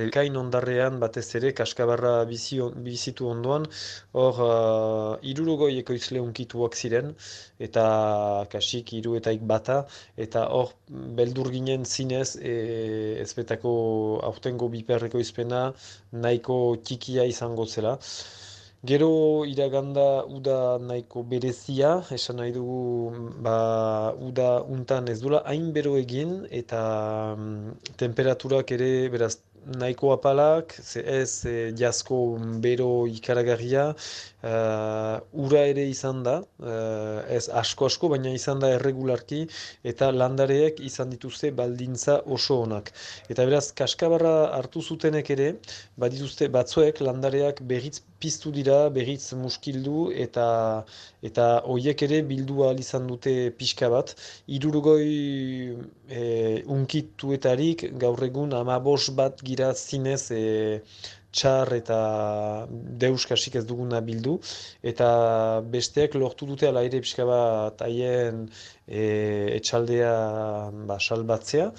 Elkain 0.00 0.36
ondarrean 0.36 0.98
batez 1.02 1.24
ere 1.38 1.52
kaskabarra 1.58 2.12
bizi, 2.30 2.58
bizitu 2.86 3.28
ondoan, 3.30 3.66
hor 4.20 4.40
uh, 4.46 5.28
irurogoi 5.32 5.72
ekoizle 5.82 6.22
unkituak 6.22 6.74
ziren, 6.74 7.12
eta 7.68 7.84
kasik 8.54 8.94
iru 9.00 9.16
eta 9.20 9.34
bata, 9.54 9.78
eta 10.26 10.46
hor 10.56 10.72
beldur 11.20 11.50
ginen 11.54 11.84
zinez 11.84 12.36
e, 12.36 12.54
ezbetako 13.24 13.74
aurtengo 14.30 14.68
biperreko 14.72 15.22
izpena 15.22 15.66
nahiko 16.26 16.58
txikia 16.82 17.28
izango 17.34 17.66
zela. 17.66 17.98
Gero 18.84 19.46
iraganda 19.48 20.02
uda 20.28 20.56
nahiko 20.88 21.22
berezia, 21.28 21.92
esan 22.16 22.36
nahi 22.40 22.52
dugu 22.52 22.80
ba, 23.46 23.54
uda 24.26 24.48
untan 24.76 25.08
ez 25.08 25.20
dula 25.22 25.40
hain 25.52 25.70
bero 25.78 25.94
egin 26.00 26.34
eta 26.60 26.82
mm, 27.38 27.94
temperaturak 28.02 28.74
ere 28.76 28.90
beraz 29.14 29.32
nahiko 29.66 30.12
apalak, 30.12 30.74
ze 30.82 31.00
ez 31.00 31.44
e, 31.46 31.72
jasko 31.78 32.18
bero 32.64 33.06
ikaragarria, 33.08 33.84
uh, 34.44 35.16
ura 35.46 35.62
ere 35.70 35.86
izan 35.88 36.22
da, 36.26 36.34
uh, 36.60 37.20
ez 37.32 37.48
asko-asko, 37.62 38.10
baina 38.12 38.32
izan 38.36 38.60
da 38.62 38.74
erregularki, 38.76 39.44
eta 39.92 40.10
landareek 40.12 40.80
izan 40.84 41.12
dituzte 41.14 41.50
baldintza 41.56 42.20
oso 42.36 42.60
onak. 42.66 42.92
Eta 43.32 43.46
beraz, 43.48 43.66
kaskabarra 43.76 44.34
hartu 44.58 44.82
zutenek 44.82 45.30
ere, 45.36 45.48
badituzte 46.00 46.50
batzuek 46.52 47.00
landareak 47.00 47.62
berriz 47.70 48.00
piztu 48.20 48.52
dira, 48.52 48.88
berriz 48.92 49.32
muskildu, 49.38 50.10
eta 50.26 50.46
eta 51.28 51.48
hoiek 51.72 52.04
ere 52.06 52.20
bildu 52.30 52.62
ahal 52.66 52.80
izan 52.84 53.08
dute 53.10 53.34
pixka 53.58 53.90
bat. 53.94 54.14
Irurgoi 54.58 55.10
e, 56.08 56.22
unkituetarik 56.76 57.88
gaur 58.04 58.24
egun 58.28 58.56
amabos 58.60 59.04
bat 59.20 59.44
gira 59.50 59.72
zinez 59.74 60.24
e, 60.30 60.44
txar 61.34 61.72
eta 61.74 61.98
deuskasik 63.02 63.56
ez 63.58 63.64
duguna 63.66 64.00
bildu, 64.08 64.36
eta 64.92 65.08
besteak 65.74 66.14
lortu 66.20 66.46
dute 66.50 66.68
ala 66.70 66.84
ere 66.86 67.00
pixka 67.02 67.26
bat 67.30 67.82
haien 67.86 68.44
e, 68.86 69.02
etxaldea 69.58 70.12
ba, 70.90 71.00
salbatzea, 71.08 71.70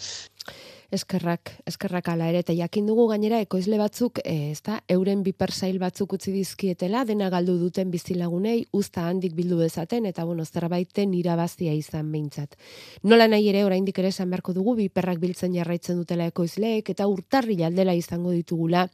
Eskerrak, 0.96 1.50
eskerrak 1.68 2.08
ala 2.08 2.30
ere, 2.32 2.40
eta 2.40 2.54
jakin 2.56 2.86
dugu 2.88 3.10
gainera 3.10 3.42
ekoizle 3.44 3.76
batzuk, 3.76 4.22
e, 4.24 4.52
ez 4.54 4.62
da, 4.64 4.78
euren 4.94 5.26
bipersail 5.26 5.76
batzuk 5.82 6.14
utzi 6.16 6.32
dizkietela, 6.32 7.02
dena 7.10 7.28
galdu 7.34 7.58
duten 7.60 7.90
bizilagunei, 7.92 8.62
usta 8.72 9.04
handik 9.10 9.34
bildu 9.36 9.58
dezaten, 9.60 10.06
eta 10.08 10.24
bueno, 10.24 10.46
zerbaiten 10.46 11.12
irabazia 11.18 11.74
izan 11.76 12.14
behintzat. 12.14 12.56
Nola 13.04 13.28
nahi 13.28 13.50
ere, 13.52 13.66
oraindik 13.68 14.00
ere 14.00 14.14
esan 14.14 14.32
beharko 14.32 14.56
dugu, 14.56 14.78
biperrak 14.80 15.20
biltzen 15.20 15.58
jarraitzen 15.58 16.00
dutela 16.00 16.30
ekoizleek, 16.32 16.94
eta 16.96 17.10
urtarri 17.12 17.58
aldela 17.68 17.98
izango 17.98 18.32
ditugula, 18.32 18.86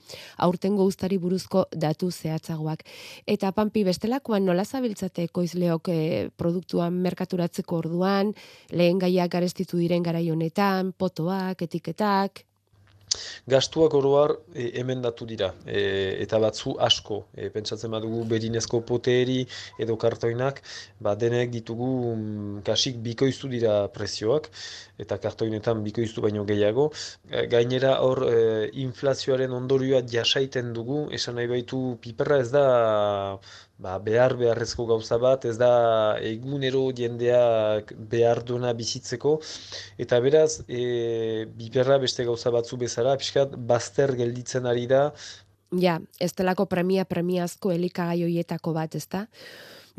aurtengo 0.41 0.89
ustari 0.89 1.21
buruzko 1.21 1.67
datu 1.85 2.09
zehatzagoak. 2.09 2.81
Eta 3.29 3.53
panpi 3.53 3.85
bestelakoan 3.85 4.49
nola 4.49 4.65
zabiltzate 4.65 5.27
ekoizleok 5.29 5.93
e, 5.93 6.01
produktuan 6.33 6.97
merkaturatzeko 7.05 7.77
orduan, 7.83 8.33
lehen 8.73 8.97
gaiak 9.05 9.29
garestitu 9.37 9.77
diren 9.77 10.01
garai 10.01 10.25
honetan, 10.33 10.95
potoak, 10.97 11.61
etik 11.69 11.90
etiketak. 11.91 12.45
Gastuak 13.51 13.93
oroar 13.93 14.31
e, 14.55 14.69
emendatu 14.79 15.25
dira, 15.27 15.49
e, 15.67 16.15
eta 16.23 16.37
batzu 16.39 16.77
asko. 16.79 17.25
E, 17.35 17.49
pentsatzen 17.51 17.91
badugu 17.91 18.21
berinezko 18.29 18.79
poteri 18.87 19.41
edo 19.83 19.97
kartoinak, 19.99 20.61
ba, 21.03 21.17
denek 21.19 21.51
ditugu 21.51 21.89
mm, 22.15 22.61
kasik 22.63 23.01
bikoiztu 23.03 23.49
dira 23.51 23.89
prezioak, 23.91 24.47
eta 24.97 25.17
kartoinetan 25.19 25.83
bikoiztu 25.83 26.23
baino 26.23 26.45
gehiago. 26.47 26.87
E, 27.27 27.43
gainera 27.51 27.97
hor 28.05 28.23
e, 28.29 28.37
inflazioaren 28.85 29.51
ondorioa 29.59 30.05
jasaiten 30.07 30.71
dugu, 30.71 31.09
esan 31.11 31.35
nahi 31.35 31.51
baitu 31.51 31.81
piperra 31.99 32.39
ez 32.45 32.47
da 32.55 32.65
ba, 33.81 33.97
behar 33.99 34.35
beharrezko 34.37 34.85
gauza 34.89 35.17
bat, 35.21 35.45
ez 35.49 35.57
da 35.59 35.71
egunero 36.27 36.83
jendeak 36.97 37.93
behar 38.13 38.43
duena 38.45 38.73
bizitzeko, 38.77 39.37
eta 40.01 40.19
beraz, 40.23 40.61
e, 40.67 41.45
biperra 41.57 41.97
beste 42.03 42.25
gauza 42.27 42.53
batzu 42.53 42.79
bezala, 42.81 43.17
pixkat, 43.21 43.57
bazter 43.73 44.13
gelditzen 44.19 44.69
ari 44.69 44.87
da. 44.91 45.07
Ja, 45.81 45.99
ez 46.19 46.33
delako 46.37 46.67
premia 46.69 47.05
premiazko 47.07 47.71
elikagai 47.73 48.21
hoietako 48.27 48.75
bat, 48.77 48.95
ez 48.99 49.07
da? 49.09 49.25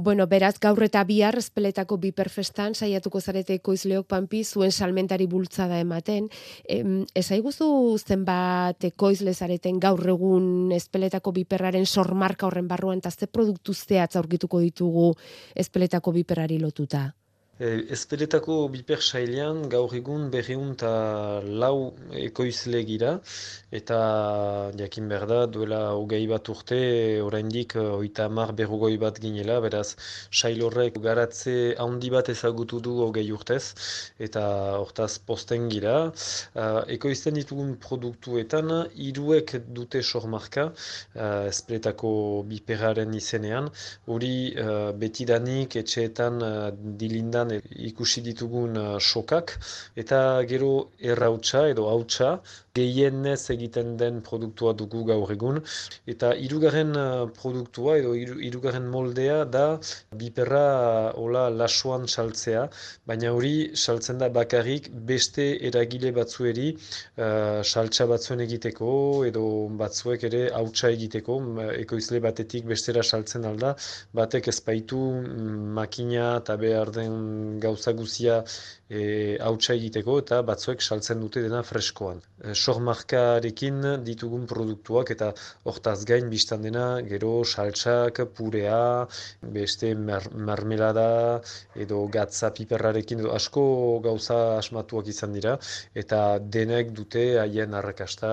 Bueno, 0.02 0.26
beraz, 0.26 0.56
gaur 0.58 0.82
eta 0.82 1.04
bihar 1.06 1.36
espeletako 1.38 1.94
biperfestan 2.02 2.74
saiatuko 2.74 3.20
zarete 3.20 3.54
ekoizleok 3.60 4.08
panpi 4.10 4.40
zuen 4.42 4.72
salmentari 4.74 5.28
bultzada 5.30 5.78
ematen. 5.78 6.26
Em, 6.66 7.04
ez 7.14 7.28
aiguzu 7.30 7.68
zenbat 8.02 8.82
ekoizle 8.90 9.30
zareten 9.32 9.78
gaur 9.78 10.02
egun 10.16 10.74
espeletako 10.74 11.36
biperraren 11.38 11.86
sormarka 11.86 12.50
horren 12.50 12.66
barruan, 12.66 12.98
eta 12.98 13.14
ze 13.14 13.30
produktu 13.30 13.78
zehatz 13.78 14.16
aurkituko 14.16 14.58
ditugu 14.66 15.12
espeletako 15.54 16.18
biperrari 16.18 16.58
lotuta? 16.58 17.12
E, 17.62 17.66
Ezpeletako 17.94 18.54
biper 18.72 19.02
sailean 19.06 19.58
gaur 19.72 19.92
egun 19.94 20.22
berriun 20.34 20.70
eta 20.72 20.92
lau 21.62 21.92
ekoizle 22.20 22.80
gira 22.88 23.10
eta 23.78 23.98
jakin 24.80 25.06
behar 25.12 25.26
da 25.30 25.38
duela 25.56 25.78
hogei 25.98 26.24
bat 26.32 26.50
urte 26.54 26.78
oraindik 27.26 27.76
oita 27.82 28.26
mar 28.38 28.52
berrugoi 28.60 28.96
bat 29.04 29.20
ginela 29.24 29.60
beraz 29.66 29.94
sail 30.40 30.62
horrek 30.66 30.98
garatze 31.04 31.54
handi 31.84 32.10
bat 32.16 32.30
ezagutu 32.34 32.80
du 32.86 32.96
hogei 33.04 33.24
urtez 33.36 33.62
eta 34.28 34.42
hortaz 34.80 35.12
posten 35.30 35.70
gira. 35.74 35.94
Uh, 36.54 36.82
ekoizten 36.96 37.38
ditugun 37.38 37.76
produktuetan 37.86 38.74
iruek 39.10 39.54
dute 39.78 40.02
sormarka 40.02 40.66
uh, 40.72 41.46
ezpeletako 41.52 42.12
biperaren 42.50 43.14
izenean. 43.22 43.70
Hori 44.10 44.34
uh, 44.66 44.90
betidanik 45.04 45.78
etxeetan 45.84 46.42
uh, 46.42 46.52
dilindan 47.04 47.51
ikusi 47.90 48.22
ditugun 48.28 48.76
uh, 48.82 48.98
sokak, 49.00 49.54
eta 50.04 50.20
gero 50.52 50.70
errautsa 51.14 51.66
edo 51.74 51.88
hautsa, 51.92 52.30
gehienez 52.76 53.50
egiten 53.52 53.96
den 54.00 54.20
produktua 54.28 54.72
dugu 54.82 55.02
gaur 55.08 55.30
egun. 55.34 55.60
Eta 56.12 56.32
hirugarren 56.44 56.94
uh, 56.96 57.26
produktua 57.38 57.98
edo 58.00 58.14
hirugarren 58.16 58.86
moldea 58.94 59.42
da 59.56 59.64
biperra 60.22 60.62
uh, 60.76 61.20
hola 61.20 61.44
lasuan 61.50 62.06
saltzea, 62.08 62.62
baina 63.06 63.32
hori 63.36 63.52
saltzen 63.84 64.22
da 64.22 64.30
bakarrik 64.38 64.88
beste 65.10 65.46
eragile 65.70 66.14
batzueri 66.20 66.70
uh, 66.72 67.60
saltsa 67.62 68.08
batzuen 68.14 68.44
egiteko 68.46 68.92
edo 69.28 69.44
batzuek 69.82 70.24
ere 70.30 70.42
hautsa 70.60 70.92
egiteko, 70.96 71.38
ekoizle 71.76 72.22
batetik 72.24 72.64
bestera 72.72 73.02
saltzen 73.02 73.44
alda, 73.52 73.74
batek 74.16 74.48
ezpaitu 74.54 75.02
mm, 75.20 75.60
makina 75.80 76.32
eta 76.40 76.56
behar 76.64 76.92
den 76.96 77.60
gauza 77.60 77.92
guzia 78.00 78.40
e, 78.92 79.36
hautsa 79.40 79.74
egiteko 79.78 80.18
eta 80.22 80.40
batzuek 80.46 80.82
saltzen 80.82 81.20
dute 81.22 81.42
dena 81.44 81.62
freskoan. 81.66 82.20
E, 82.42 82.54
Sormarkarekin 82.54 83.80
ditugun 84.04 84.44
produktuak 84.50 85.12
eta 85.14 85.32
hortaz 85.68 86.02
gain 86.08 86.28
biztan 86.32 86.66
dena 86.66 86.86
gero 87.08 87.32
saltsak, 87.44 88.20
purea, 88.36 89.06
beste 89.56 89.94
mar 89.96 90.28
marmelada 90.32 91.40
edo 91.78 92.02
gatza 92.12 92.52
piperrarekin 92.54 93.22
edo 93.24 93.32
asko 93.36 93.64
gauza 94.04 94.38
asmatuak 94.58 95.08
izan 95.08 95.32
dira 95.36 95.56
eta 95.98 96.38
denek 96.38 96.92
dute 96.96 97.24
haien 97.40 97.74
arrakasta 97.74 98.32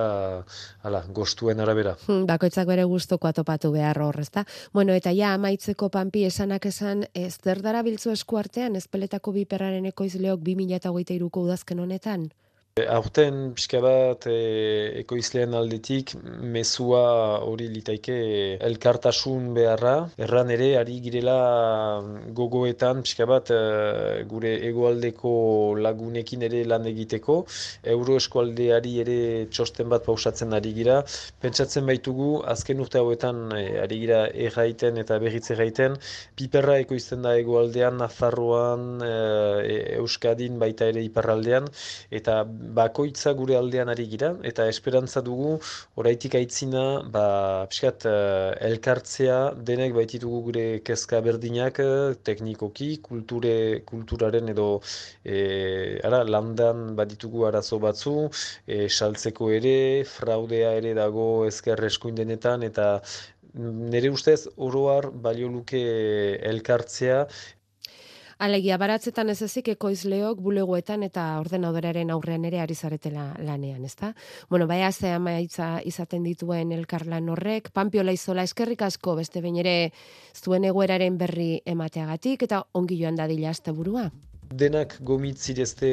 ala, 0.84 1.04
gostuen 1.16 1.60
arabera. 1.64 1.96
Hmm, 2.08 2.26
bakoitzak 2.30 2.68
bere 2.68 2.86
gustoko 2.90 3.30
atopatu 3.30 3.72
behar 3.76 4.02
hor, 4.04 4.20
ezta? 4.20 4.46
Bueno, 4.74 4.94
eta 4.98 5.14
ja 5.16 5.34
amaitzeko 5.38 5.90
panpi 5.94 6.26
esanak 6.28 6.68
esan 6.70 7.06
ez 7.14 7.38
derdara 7.46 7.84
biltzu 7.86 8.12
eskuartean 8.14 8.76
ezpeletako 8.80 9.34
biperraren 9.36 9.88
ekoizleok 9.92 10.44
2008ko 10.56 11.44
udazken 11.46 11.80
honetan? 11.80 12.30
Aurten 12.88 13.52
pixka 13.58 13.80
bat 13.84 14.26
e, 14.30 14.36
ekoizlean 15.02 15.56
aldetik 15.58 16.14
mezua 16.56 17.04
hori 17.46 17.68
litaike 17.74 18.16
elkartasun 18.68 19.50
beharra. 19.58 19.94
Erran 20.26 20.52
ere, 20.56 20.70
ari 20.80 21.00
girela 21.04 21.36
gogoetan 22.38 23.02
pixka 23.06 23.28
bat 23.30 23.52
e, 23.52 23.60
gure 24.32 24.54
egoaldeko 24.70 25.32
lagunekin 25.86 26.46
ere 26.48 26.64
lan 26.72 26.88
egiteko. 26.92 27.38
Euro 27.96 28.18
eskualdeari 28.22 28.96
ere 29.04 29.20
txosten 29.52 29.90
bat 29.92 30.06
pausatzen 30.08 30.56
ari 30.58 30.74
gira. 30.78 31.00
Pentsatzen 31.42 31.88
baitugu, 31.90 32.30
azken 32.56 32.86
urte 32.86 33.02
hauetan 33.02 33.50
e, 33.58 33.64
ari 33.84 34.02
gira 34.06 34.22
erraiten 34.50 35.02
eta 35.04 35.20
berriz 35.24 35.46
erraiten. 35.56 35.98
Piperra 36.40 36.80
ekoizten 36.86 37.26
da 37.28 37.36
egoaldean, 37.42 38.00
Nafarroan, 38.04 38.88
e, 39.04 39.16
Euskadin 40.00 40.60
baita 40.62 40.90
ere 40.94 41.04
iparraldean. 41.08 41.70
Eta 42.12 42.44
bakoitza 42.78 43.34
gure 43.38 43.56
aldean 43.58 43.90
ari 43.94 44.06
gira, 44.12 44.30
eta 44.50 44.68
esperantza 44.72 45.22
dugu, 45.26 45.52
oraitik 46.02 46.36
aitzina, 46.40 46.84
ba, 47.16 47.24
piskat, 47.72 48.06
uh, 48.10 48.52
elkartzea 48.70 49.40
denek 49.70 49.96
baititugu 49.98 50.42
gure 50.50 50.66
kezka 50.90 51.22
berdinak, 51.26 51.80
eh, 51.80 52.14
teknikoki, 52.30 52.90
kulture, 53.06 53.56
kulturaren 53.90 54.50
edo 54.54 54.68
e, 55.24 56.00
ara, 56.06 56.22
landan 56.36 56.96
baditugu 57.00 57.46
arazo 57.50 57.80
batzu, 57.86 58.16
e, 58.68 58.88
saltzeko 58.90 59.50
ere, 59.60 59.76
fraudea 60.14 60.74
ere 60.80 60.94
dago 60.98 61.28
ezker 61.50 61.84
eskuindenetan, 61.90 62.64
eta 62.70 62.90
nire 63.54 64.10
ustez 64.14 64.48
oroar 64.58 65.10
balio 65.12 65.48
luke 65.50 65.80
elkartzea 66.52 67.24
Alegia, 68.40 68.78
baratzetan 68.80 69.28
ez 69.34 69.42
ezik 69.44 69.68
ekoizleok 69.74 70.38
bulegoetan 70.40 71.02
eta 71.04 71.24
ordenadoraren 71.42 72.14
aurrean 72.14 72.46
ere 72.48 72.62
ari 72.64 72.76
zaretela 72.76 73.26
lanean, 73.44 73.82
ezta? 73.84 74.14
Bueno, 74.50 74.68
baina 74.70 74.94
ze 74.94 75.12
amaitza 75.12 75.68
izaten 75.84 76.24
dituen 76.24 76.72
elkarlan 76.72 77.28
horrek, 77.34 77.68
panpiola 77.76 78.14
izola 78.16 78.46
eskerrik 78.48 78.86
asko 78.88 79.18
beste 79.20 79.44
bain 79.44 79.60
ere 79.60 79.74
zuen 80.34 80.70
egoeraren 80.72 81.18
berri 81.20 81.50
emateagatik 81.66 82.48
eta 82.48 82.62
ongi 82.80 83.02
joan 83.02 83.20
dadila 83.20 83.52
azte 83.52 83.76
burua. 83.76 84.08
Denak 84.64 84.96
gomitzirezte 85.04 85.92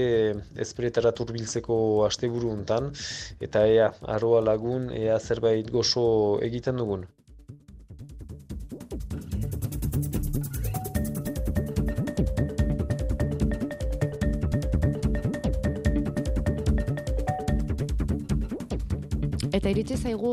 ezperetara 0.55 1.11
turbiltzeko 1.19 1.81
asteburu 2.07 2.55
hontan 2.55 2.93
eta 3.43 3.67
ea, 3.67 3.91
aroa 4.07 4.47
lagun, 4.53 4.93
ea 4.95 5.19
zerbait 5.19 5.75
gozo 5.75 6.07
egiten 6.47 6.79
dugun. 6.79 7.09
Eta 19.67 19.73
iritsi 19.75 19.97
zaigu 19.99 20.33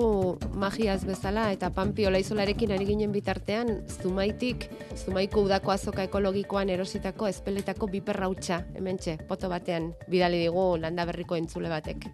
magiaz 0.61 0.99
bezala 1.09 1.47
eta 1.55 1.71
panpi 1.73 2.03
olaizolarekin 2.05 2.69
ari 2.75 2.85
ginen 2.85 3.09
bitartean 3.09 3.71
zumaitik, 3.89 4.67
zumaiko 4.93 5.41
udako 5.47 5.73
azoka 5.73 6.05
ekologikoan 6.05 6.69
erositako 6.69 7.31
espeletako 7.31 7.89
biperrautxa, 7.95 8.59
hementxe, 8.77 9.17
poto 9.25 9.49
batean 9.49 9.89
bidali 10.05 10.43
digu 10.43 10.67
landa 10.85 11.07
berriko 11.09 11.33
entzule 11.33 11.73
batek. 11.73 12.05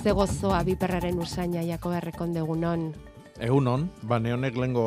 Ze 0.00 0.16
gozoa 0.16 0.64
biperraren 0.64 1.20
usaina 1.20 1.68
jako 1.68 1.92
errekondegunon. 1.92 3.11
Egun 3.40 3.66
hon, 3.66 3.84
ba 4.06 4.18
neonek 4.20 4.56
lengo 4.60 4.84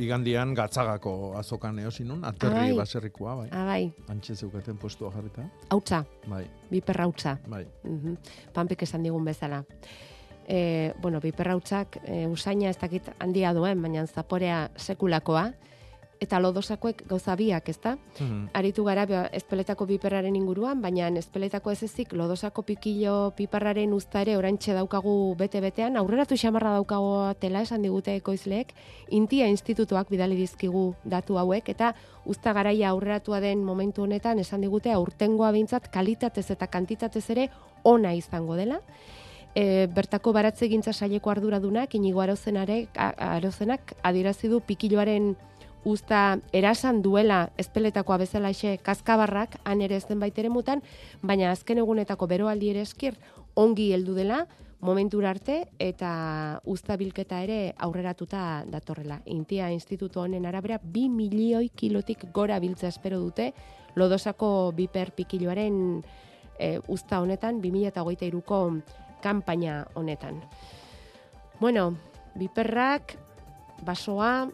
igandian 0.00 0.54
gatzagako 0.54 1.34
azokan 1.36 1.78
eosinun, 1.82 2.22
aterri 2.24 2.70
Ai. 2.70 2.76
baserrikoa, 2.78 3.34
bai. 3.42 3.48
Ah, 3.52 3.64
bai, 3.66 3.92
Antxe 4.08 4.36
zeukaten 4.36 4.76
postua 4.78 5.10
jarrita. 5.12 5.42
hautsa, 5.70 6.04
Bai, 6.28 6.46
biperra 6.70 7.04
hautsa. 7.04 7.38
bai. 7.46 7.66
Mhm. 7.84 8.16
Panpik 8.54 8.82
esan 8.82 9.02
digun 9.02 9.24
bezala. 9.24 9.64
E, 10.48 10.92
bueno, 11.02 11.20
biperrautzak 11.20 11.98
e, 12.04 12.26
usaina 12.26 12.68
ez 12.70 12.78
dakit 12.78 13.10
handia 13.18 13.52
duen, 13.54 13.82
baina 13.82 14.06
zaporea 14.06 14.70
sekulakoa, 14.76 15.52
eta 16.22 16.38
lodosakoek 16.38 17.02
gauza 17.10 17.34
biak, 17.36 17.68
ezta? 17.72 17.96
Mhm. 18.20 18.48
Aritu 18.54 18.84
gara 18.86 19.06
ba, 19.06 19.22
ezpeletako 19.34 19.86
piperraren 19.90 20.36
inguruan, 20.38 20.80
baina 20.82 21.08
ezpeletako 21.18 21.72
ez 21.74 21.82
ezik 21.82 22.12
lodosako 22.12 22.62
pikillo 22.62 23.32
piperraren 23.36 23.92
uzta 23.92 24.20
ere 24.22 24.36
orantxe 24.38 24.72
daukagu 24.76 25.34
bete-betean, 25.38 25.96
aurreratu 25.96 26.36
xamarra 26.38 26.76
daukago 26.78 27.34
tela 27.40 27.62
esan 27.66 27.82
digute 27.82 28.14
ekoizleek, 28.16 28.72
intia 29.10 29.48
institutuak 29.50 30.08
bidali 30.08 30.36
dizkigu 30.38 30.94
datu 31.04 31.38
hauek, 31.42 31.68
eta 31.68 31.94
uzta 32.24 32.52
garaia 32.52 32.90
aurreratua 32.94 33.40
den 33.40 33.64
momentu 33.64 34.02
honetan 34.06 34.38
esan 34.38 34.60
digute 34.62 34.92
aurtengoa 34.92 35.50
behintzat 35.50 35.88
kalitatez 35.90 36.50
eta 36.54 36.66
kantitatez 36.70 37.24
ere 37.30 37.48
ona 37.82 38.14
izango 38.14 38.54
dela. 38.54 38.78
E, 39.54 39.86
bertako 39.92 40.32
baratze 40.32 40.64
gintza 40.70 40.94
saileko 40.96 41.28
arduradunak, 41.28 41.92
inigo 41.94 42.22
arozenare, 42.22 42.86
a- 42.96 43.12
arozenak 43.36 43.92
adierazi 44.02 44.48
du 44.48 44.60
pikilloaren 44.64 45.34
usta 45.84 46.38
erasan 46.52 47.02
duela 47.02 47.50
ezpeletakoa 47.58 48.18
bezalaxe 48.22 48.78
kaskabarrak 48.82 49.58
han 49.64 49.80
ere 49.82 50.00
zenbait 50.00 50.38
ere 50.38 50.48
mutan, 50.48 50.82
baina 51.22 51.50
azken 51.50 51.78
egunetako 51.78 52.26
beroaldi 52.26 52.70
ere 52.70 52.82
eskier 52.86 53.18
ongi 53.54 53.92
heldu 53.92 54.14
dela 54.14 54.46
momentura 54.82 55.30
arte 55.30 55.68
eta 55.78 56.60
usta 56.66 56.96
bilketa 56.98 57.38
ere 57.42 57.74
aurreratuta 57.78 58.64
datorrela. 58.66 59.20
Intia 59.30 59.70
institutu 59.70 60.20
honen 60.20 60.46
arabera 60.46 60.80
2 60.82 61.08
milioi 61.08 61.70
kilotik 61.70 62.26
gora 62.34 62.58
biltza 62.58 62.88
espero 62.88 63.20
dute 63.22 63.52
lodosako 63.94 64.72
biper 64.74 65.12
pikiloaren 65.14 66.02
e, 66.58 66.80
usta 66.88 67.20
honetan 67.20 67.62
2023ko 67.62 68.58
kanpaina 69.22 69.86
honetan. 69.94 70.42
Bueno, 71.60 71.94
biperrak, 72.34 73.14
basoa, 73.86 74.48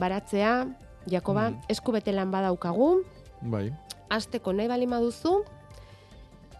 baratzea, 0.00 0.66
Jakoba, 1.08 1.50
Mhm. 1.50 1.60
eskubete 1.68 2.12
lan 2.12 2.30
badaukagu, 2.30 3.04
Bai. 3.42 3.72
asteko 4.10 4.52
nahi 4.52 4.68
bali 4.68 4.86
maduzu, 4.86 5.44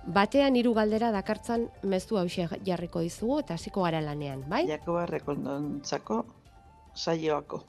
batean 0.06 0.56
hiru 0.56 0.72
galdera 0.74 1.10
dakartzan 1.12 1.68
mezu 1.82 2.16
hause 2.16 2.46
jarriko 2.64 3.00
dizugu 3.04 3.40
eta 3.40 3.54
hasiko 3.54 3.82
gara 3.84 4.00
lanean, 4.00 4.44
bai? 4.48 4.66
Jakoba 4.66 5.04
rekondontzako 5.06 6.24
saioako. 6.94 7.62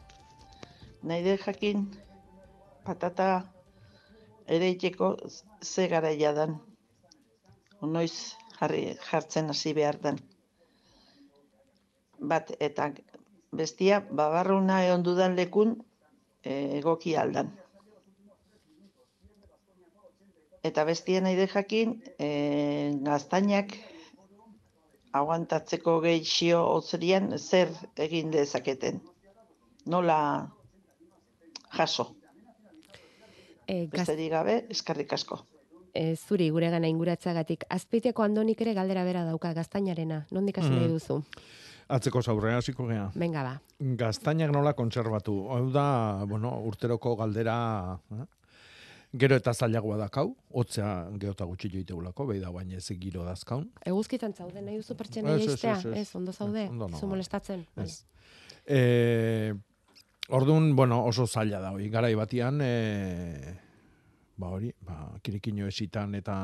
Nahi 1.03 1.23
dut 1.25 1.43
jakin 1.45 1.87
patata 2.85 3.27
ereiteko 4.47 5.17
ze 5.61 5.87
garaia 5.87 6.31
dan. 6.33 6.59
Onoiz 7.81 8.35
jarri, 8.59 8.95
jartzen 9.11 9.49
hasi 9.49 9.73
behar 9.73 9.99
dan. 10.01 10.19
Bat, 12.19 12.51
eta 12.59 12.91
bestia, 13.51 13.99
babarruna 14.09 14.83
egon 14.85 15.03
dudan 15.03 15.35
lekun 15.35 15.75
eh, 16.43 16.77
egoki 16.79 17.15
aldan. 17.15 17.51
Eta 20.63 20.83
bestia 20.85 21.21
nahi 21.25 21.47
jakin, 21.49 21.95
eh, 22.19 22.93
gaztainak 23.01 23.73
aguantatzeko 25.13 25.99
gehixio 26.01 26.61
hotzerian 26.75 27.31
zer 27.37 27.69
egin 27.97 28.29
dezaketen. 28.31 29.01
Nola 29.85 30.51
jaso. 31.73 32.15
E, 33.67 33.85
gaz, 33.87 34.05
Besterik 34.05 34.31
gabe, 34.31 34.65
eskarrik 34.69 35.11
asko. 35.13 35.41
e, 35.93 36.15
zuri 36.15 36.49
gure 36.49 36.69
gana 36.69 36.87
inguratzagatik. 36.87 37.65
Azpeiteko 37.69 38.23
andonik 38.23 38.61
ere 38.61 38.73
galdera 38.73 39.03
bera 39.03 39.25
dauka 39.25 39.53
gaztainarena. 39.53 40.25
Nondik 40.31 40.57
hasi 40.57 40.69
nahi 40.69 40.85
Mhm. 40.85 40.93
duzu? 40.93 41.23
Atzeko 41.91 42.21
zaurrea 42.23 42.59
hasiko 42.61 42.85
gea. 42.87 43.09
Venga 43.19 43.41
ba. 43.43 43.55
Gaztainak 43.99 44.53
nola 44.53 44.71
kontserbatu. 44.77 45.33
Hau 45.51 45.65
da, 45.73 45.87
bueno, 46.29 46.53
urteroko 46.69 47.17
galdera... 47.19 47.55
Eh? 48.15 48.27
Gero 49.11 49.35
eta 49.35 49.51
zailagoa 49.51 49.97
dakau, 49.99 50.29
hotzea 50.55 50.91
geota 51.19 51.43
gutxi 51.43 51.67
joiteulako, 51.73 52.29
behi 52.29 52.39
da 52.39 52.47
baina 52.55 52.77
ez 52.79 52.95
giro 52.95 53.25
dazkaun. 53.27 53.65
Eguzkitan 53.91 54.31
zaude 54.31 54.61
nahi 54.63 54.77
duzu 54.79 54.95
pertsena 54.95 55.33
Ez, 55.33 55.41
ez, 55.41 55.47
jaistea? 55.49 55.73
ez, 55.73 55.85
ez. 55.89 56.05
Ez, 56.05 56.15
ondo 56.15 56.31
zaude? 56.31 56.63
Ondo 56.71 56.87
nago. 56.87 57.01
Zu 57.01 57.09
molestatzen? 57.11 57.65
Bai. 57.75 57.89
Ez. 57.89 58.05
E, 58.63 59.51
orduan, 60.29 60.71
bueno, 60.79 61.01
oso 61.09 61.27
zaila 61.27 61.59
da 61.59 61.73
hori. 61.75 61.89
Garai 61.91 62.13
batian, 62.15 62.63
e, 62.63 63.57
ba 64.39 64.53
hori, 64.55 64.71
ba, 64.87 65.01
kirikino 65.19 65.67
esitan 65.67 66.15
eta 66.15 66.37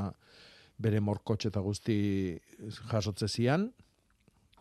bere 0.78 1.00
morkotxe 1.00 1.54
eta 1.54 1.64
guzti 1.64 1.98
jasotze 2.92 3.32
zian, 3.32 3.70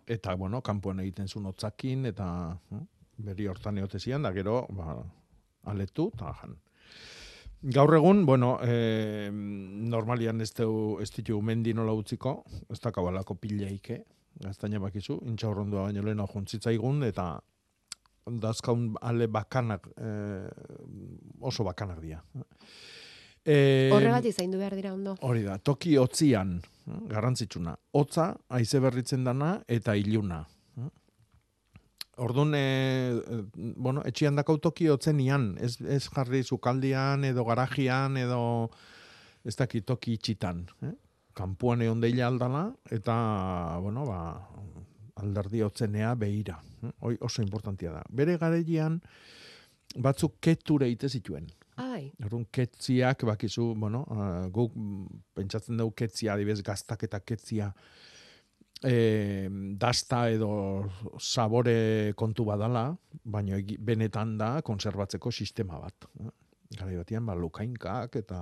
eta, 0.06 0.34
bueno, 0.34 0.62
kanpoan 0.62 1.00
egiten 1.02 1.28
zuen 1.28 1.46
hotzakin, 1.50 2.06
eta 2.12 2.28
eh, 2.72 2.82
beri 3.26 3.48
hortan 3.50 3.78
egote 3.78 4.00
zian, 4.00 4.22
da 4.22 4.32
gero, 4.32 4.60
ba, 4.70 4.96
aletu, 5.72 6.10
eta 6.14 6.32
jan. 6.40 6.56
Gaur 7.76 7.96
egun, 7.96 8.24
bueno, 8.28 8.58
e, 8.62 9.30
normalian 9.32 10.44
ez, 10.44 10.52
deu, 10.54 10.98
ez 11.02 11.08
ditu 11.10 11.40
mendi 11.42 11.72
nola 11.74 11.94
utziko, 11.96 12.36
ez 12.70 12.78
da 12.84 12.92
kabalako 12.94 13.34
pileike, 13.40 14.02
gaztaina 14.44 14.78
bakizu, 14.78 15.16
intxaurrondua 15.26 15.88
baino 15.88 16.04
lehen 16.04 16.20
juntzitza 16.30 16.70
eta 16.70 17.26
dazkaun 18.26 18.94
ale 19.00 19.26
bakanak, 19.26 19.88
e, 19.96 20.48
oso 21.40 21.64
bakanak 21.64 22.00
dira. 22.00 22.22
E, 23.46 23.90
Horregatik 23.94 24.34
zaindu 24.34 24.58
behar 24.58 24.74
dira 24.74 24.90
ondo. 24.92 25.14
Hori 25.22 25.44
da, 25.46 25.56
toki 25.62 25.94
hotzian, 25.96 26.56
eh, 26.90 26.98
garrantzitsuna. 27.12 27.76
Hotza, 27.94 28.32
haize 28.50 28.80
berritzen 28.82 29.22
dana, 29.24 29.60
eta 29.68 29.94
iluna. 29.96 30.40
eh. 30.80 30.88
Orduan, 32.18 32.54
e, 32.56 33.22
bueno, 33.54 34.02
etxian 34.04 34.34
dakau 34.34 34.58
toki 34.58 34.88
hotzen 34.88 35.20
ian, 35.20 35.56
ez, 35.60 35.76
ez 35.80 36.08
jarri 36.08 36.42
sukaldian, 36.42 37.24
edo 37.24 37.44
garajian, 37.44 38.16
edo 38.16 38.70
ez 39.44 39.54
daki 39.54 39.82
toki 39.82 40.16
itxitan. 40.18 40.64
Eh? 40.82 40.94
Kampuan 41.36 41.82
egon 41.84 42.00
deila 42.00 42.26
aldala, 42.26 42.64
eta, 42.90 43.78
bueno, 43.84 44.06
ba, 44.08 44.40
alderdi 45.22 45.60
hotzenea 45.62 46.14
behira. 46.18 46.58
Eh? 46.82 46.90
Hoi 47.00 47.16
oso 47.20 47.42
importantia 47.42 47.92
da. 47.92 48.02
Bere 48.10 48.38
garaian, 48.42 48.98
batzuk 49.94 50.40
keture 50.40 50.88
ite 50.90 51.08
zituen. 51.08 51.46
Ai, 51.76 52.12
Orduan 52.24 52.46
ketziak 52.50 53.24
bakizu, 53.28 53.74
bueno, 53.76 54.04
uh, 54.08 54.46
guk 54.52 54.72
mm, 54.74 55.22
pentsatzen 55.36 55.76
dugu 55.76 55.92
ketzia, 55.94 56.34
adibez 56.34 56.62
gaztak 56.64 57.02
eta 57.04 57.20
ketzia 57.20 57.72
e, 58.84 59.48
dasta 59.78 60.26
edo 60.30 60.50
sabore 61.18 62.12
kontu 62.16 62.44
badala, 62.48 62.88
baina 63.24 63.60
benetan 63.78 64.36
da 64.38 64.50
konserbatzeko 64.62 65.32
sistema 65.32 65.80
bat. 65.80 66.08
eh. 66.20 66.32
Garai 66.76 66.96
batean, 66.98 67.22
ba, 67.26 67.34
lukainkak 67.38 68.16
eta 68.18 68.40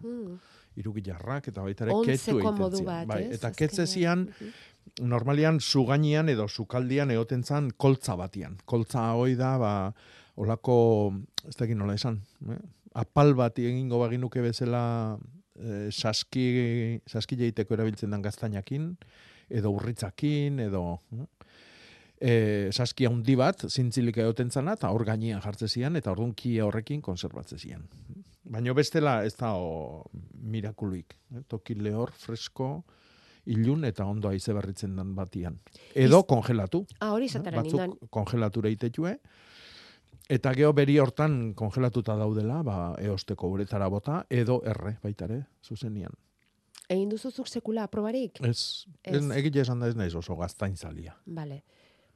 hmm. 0.00 0.38
irugilarrak 0.80 1.50
eta 1.50 1.62
baita 1.62 1.84
ere 1.84 1.96
ketzu 2.06 2.38
egiten 2.40 2.86
Bai, 3.06 3.18
eta 3.36 3.50
ketzezian, 3.52 4.30
Mhm. 4.30 4.52
normalian 5.10 5.60
zugainean 5.60 6.28
edo 6.28 6.48
sukaldian 6.48 7.10
egoten 7.10 7.42
zan 7.44 7.70
koltza 7.76 8.16
batian. 8.16 8.56
Koltza 8.64 9.12
hoi 9.12 9.34
da, 9.36 9.58
ba, 9.58 9.92
olako, 10.36 10.76
ez 11.48 11.56
dakit 11.56 11.76
nola 11.78 11.94
esan, 11.96 12.20
eh? 12.50 12.58
apal 12.96 13.34
bat 13.36 13.58
egingo 13.60 13.98
baginuke 14.00 14.40
bezala 14.44 14.82
eh, 15.60 15.88
saski, 15.92 17.00
saski 17.08 17.36
jeiteko 17.40 17.76
erabiltzen 17.76 18.10
den 18.14 18.22
gaztainakin, 18.24 18.92
edo 19.48 19.72
urritzakin, 19.76 20.60
edo... 20.68 21.00
eh? 21.16 21.26
E, 22.16 22.70
saski 22.72 23.04
handi 23.04 23.34
bat, 23.36 23.66
zintzilik 23.68 24.16
egoten 24.22 24.48
zana, 24.48 24.72
eta 24.78 24.88
hor 24.88 25.02
gainean 25.04 25.42
jartze 25.44 25.68
zian, 25.68 25.98
eta 26.00 26.14
orduan 26.14 26.30
kia 26.32 26.64
horrekin 26.64 27.02
konserbatze 27.04 27.58
zian. 27.60 27.82
Baina 28.48 28.72
bestela 28.72 29.18
ez 29.28 29.34
da 29.36 29.50
o, 29.60 30.00
mirakuluik. 30.40 31.12
Eh? 31.34 31.42
Toki 31.52 31.76
lehor, 31.76 32.14
fresko, 32.16 32.70
ilun 33.52 33.84
eta 33.84 34.06
ondo 34.08 34.30
haize 34.32 34.54
berritzen 34.56 34.96
den 34.96 35.12
batian. 35.14 35.58
Edo 35.92 36.22
Iz- 36.22 36.28
kongelatu. 36.32 36.86
Ah, 37.00 37.12
hori 37.12 37.28
eh? 37.28 37.34
zatera 37.36 37.60
Batzuk 37.60 37.82
ninduan. 37.82 38.08
kongelatura 38.08 38.72
itetue. 38.72 39.18
Eta 40.28 40.52
geho 40.58 40.72
beri 40.74 40.98
hortan 40.98 41.54
kongelatuta 41.54 42.16
daudela, 42.18 42.62
ba, 42.66 42.76
eosteko 42.98 43.48
uretara 43.54 43.86
bota, 43.88 44.24
edo 44.30 44.60
erre, 44.66 44.96
baitare, 45.02 45.44
zuzenian. 45.62 46.14
Egin 46.88 47.08
duzuzuk 47.10 47.46
sekula 47.46 47.84
aprobarik? 47.86 48.40
Ez, 48.46 48.86
ez. 49.02 49.22
Egile 49.38 49.62
esan 49.62 49.82
da 49.82 49.90
ez 49.90 49.96
naiz 49.98 50.14
oso 50.18 50.36
gaztainzalia. 50.38 51.14
Bale. 51.26 51.62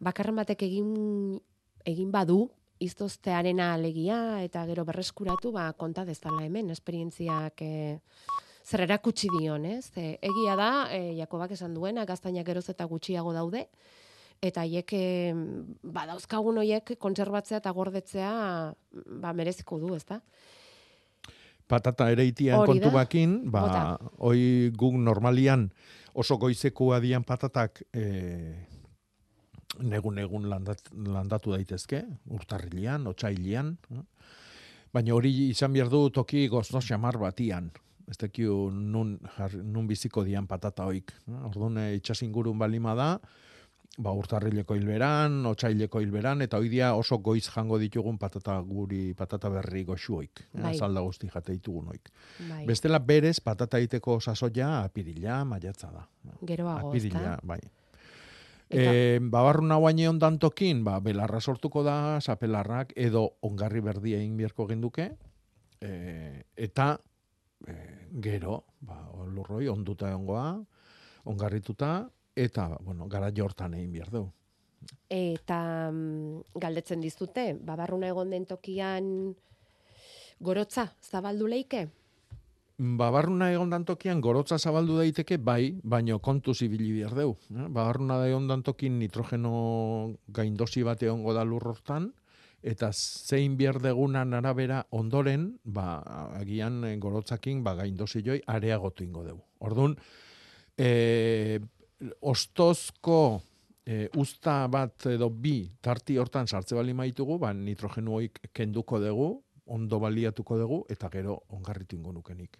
Bakarren 0.02 0.38
batek 0.38 0.62
egin 0.66 0.90
egin 1.86 2.10
badu, 2.12 2.48
iztoztearena 2.80 3.74
alegia 3.74 4.40
eta 4.44 4.64
gero 4.68 4.84
berreskuratu, 4.88 5.52
ba, 5.52 5.70
konta 5.76 6.04
dezala 6.08 6.44
hemen, 6.46 6.70
esperientziak 6.72 7.62
e, 7.62 7.72
zer 8.64 8.86
erakutsi 8.86 9.28
dion, 9.38 9.66
ez? 9.68 9.90
E, 9.96 10.14
egia 10.24 10.56
da, 10.56 10.70
e, 10.92 11.16
Jakobak 11.18 11.52
esan 11.56 11.76
duena, 11.76 12.06
gaztainak 12.08 12.46
geroz 12.48 12.68
eta 12.72 12.86
gutxiago 12.88 13.34
daude, 13.36 13.66
eta 14.40 14.64
haiek 14.64 14.92
e, 14.96 15.05
ba, 15.85 16.07
dauzkagun 16.09 16.62
hoiek 16.62 16.94
kontserbatzea 16.98 17.61
eta 17.61 17.72
gordetzea 17.76 18.33
ba, 19.20 19.33
mereziko 19.37 19.79
du, 19.83 19.94
ezta? 19.96 20.20
patata 21.70 22.09
ere 22.11 22.24
itian 22.26 22.64
kontu 22.66 22.90
bakin, 22.90 23.37
ba, 23.53 23.61
Bota. 23.62 23.83
hoi 24.26 24.72
guk 24.74 24.96
normalian 24.98 25.68
oso 26.18 26.35
goizeko 26.40 26.90
adian 26.96 27.22
patatak 27.22 27.85
e, 27.94 28.07
negun-negun 29.79 30.48
landat, 30.50 30.83
landatu 30.90 31.55
daitezke, 31.55 32.03
urtarrilean, 32.35 33.07
otxailian, 33.07 33.76
eh? 33.94 34.03
baina 34.90 35.14
hori 35.14 35.31
izan 35.53 35.76
behar 35.76 35.92
du 35.92 36.09
toki 36.11 36.48
gozno 36.50 36.83
xamar 36.83 37.20
batian, 37.22 37.70
ez 38.11 38.18
tekiu 38.18 38.57
nun, 38.74 39.14
jar, 39.37 39.55
nun 39.55 39.87
biziko 39.87 40.24
dian 40.26 40.48
patata 40.50 40.88
hoik. 40.90 41.14
eh? 41.29 41.38
Orduan 41.53 41.79
e, 41.79 41.87
itxasingurun 42.00 42.59
balima 42.59 42.96
da, 42.98 43.12
ba, 44.00 44.12
urtarrileko 44.16 44.74
hilberan, 44.78 45.40
otxaileko 45.50 46.00
hilberan, 46.00 46.40
eta 46.46 46.58
hoi 46.60 46.70
dia 46.72 46.92
oso 46.96 47.18
goiz 47.20 47.44
jango 47.52 47.78
ditugun 47.78 48.16
patata 48.18 48.56
guri, 48.64 49.12
patata 49.14 49.50
berri 49.52 49.84
goxuoik. 49.84 50.40
Eh? 50.54 50.62
Bai. 50.62 50.72
Zalda 50.78 51.02
guzti 51.04 51.28
jate 51.28 51.52
ditugun 51.52 51.90
hoik. 51.92 52.08
Bai. 52.48 52.62
Bestela 52.68 52.98
berez 52.98 53.38
patata 53.44 53.80
iteko 53.82 54.18
sasoia 54.20 54.82
apirila, 54.84 55.42
maiatza 55.44 55.90
da. 55.92 56.06
Geroago, 56.46 56.88
apirila, 56.94 57.36
bai. 57.42 57.60
Eta- 58.70 58.92
E, 58.94 59.18
babarruna 59.18 59.76
guaine 59.82 60.08
ondan 60.08 60.38
tokin, 60.38 60.84
ba, 60.86 61.00
belarra 61.02 61.40
sortuko 61.40 61.82
da, 61.82 62.20
sapelarrak, 62.22 62.92
edo 62.94 63.24
ongarri 63.42 63.80
berdia 63.82 64.20
egin 64.22 64.36
biharko 64.38 64.68
genduke, 64.68 65.08
e, 65.82 66.44
eta 66.56 66.92
e, 67.66 67.74
gero, 68.22 68.60
ba, 68.80 69.00
lurroi, 69.26 69.66
onduta 69.68 70.08
egongoa, 70.12 70.62
ongarrituta, 71.26 72.08
eta, 72.36 72.76
bueno, 72.80 73.08
gara 73.08 73.30
jortan 73.34 73.74
egin 73.74 73.92
behar 73.92 74.10
du. 74.10 74.24
Eta 75.10 75.90
mm, 75.92 76.58
galdetzen 76.60 77.00
dizute, 77.00 77.52
babarruna 77.54 78.08
egon 78.08 78.30
den 78.30 78.46
tokian 78.48 79.34
gorotza 80.40 80.86
zabaldu 81.02 81.48
leike? 81.50 81.88
Babarruna 82.80 83.50
egon 83.52 83.84
tokian 83.84 84.22
gorotza 84.24 84.56
zabaldu 84.58 84.96
daiteke, 84.96 85.36
bai, 85.36 85.76
baino 85.82 86.18
kontu 86.18 86.54
zibili 86.54 86.94
behar 86.94 87.14
deu. 87.14 87.34
Eh? 87.52 87.66
Babarruna 87.68 88.16
da 88.22 88.28
egon 88.28 88.62
tokin 88.62 88.98
nitrogeno 88.98 90.14
gaindosi 90.28 90.82
bat 90.82 91.02
egongo 91.02 91.34
da 91.36 91.44
lur 91.44 91.66
hortan, 91.68 92.08
eta 92.62 92.90
zein 92.92 93.56
behar 93.56 93.80
degunan 93.80 94.32
arabera 94.36 94.86
ondoren, 94.90 95.58
ba, 95.64 96.00
agian 96.40 96.84
eh, 96.84 96.96
gorotzakin 96.96 97.62
ba, 97.64 97.74
gaindosi 97.74 98.22
joi 98.24 98.40
areagotu 98.46 99.04
ingo 99.04 99.24
dugu. 99.24 99.44
Orduan, 99.60 99.96
e, 100.76 101.60
ostozko 102.20 103.40
e, 103.86 104.08
usta 104.16 104.64
bat 104.72 105.06
edo 105.10 105.28
bi 105.30 105.62
tarti 105.82 106.16
hortan 106.20 106.48
sartze 106.48 106.76
bali 106.78 106.94
maitugu, 106.96 107.38
ba, 107.38 107.52
nitrogenu 107.56 108.18
hoik 108.18 108.42
kenduko 108.56 109.00
dugu, 109.02 109.30
ondo 109.70 110.00
baliatuko 110.02 110.58
dugu, 110.58 110.82
eta 110.90 111.10
gero 111.12 111.40
ongarritu 111.56 111.96
ingo 111.96 112.12
nukenik. 112.12 112.58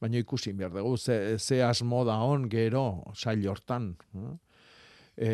Baina 0.00 0.20
ikusi 0.20 0.52
behar 0.52 0.74
dugu, 0.76 0.96
ze, 0.96 1.38
ze 1.38 1.62
asmo 1.64 2.04
da 2.04 2.18
on 2.24 2.48
gero 2.52 3.02
sail 3.14 3.46
hortan. 3.48 3.94
eh? 4.14 4.34
E, 5.16 5.30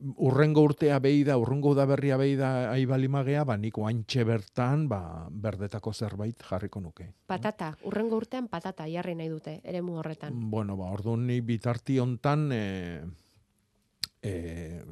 urrengo 0.00 0.62
urtea 0.64 0.98
behi 1.02 1.22
da, 1.24 1.36
urrengo 1.40 1.74
udaberria 1.74 2.16
behi 2.20 2.36
da 2.38 2.50
aibalimagea, 2.72 3.44
ba 3.44 3.56
nik 3.60 3.78
oantxe 3.78 4.24
bertan, 4.24 4.86
ba, 4.88 5.00
berdetako 5.30 5.92
zerbait 5.92 6.42
jarriko 6.50 6.80
nuke. 6.80 7.08
Patata, 7.28 7.72
urrengo 7.88 8.20
urtean 8.20 8.48
patata 8.48 8.88
jarri 8.90 9.14
nahi 9.18 9.28
dute, 9.32 9.58
eremu 9.64 9.98
horretan. 10.00 10.36
Bueno, 10.50 10.76
ba, 10.80 10.90
orduan 10.94 11.26
ni 11.28 11.40
bitarti 11.44 11.98
hontan 12.00 12.48
e, 12.52 12.64
e, 14.22 14.34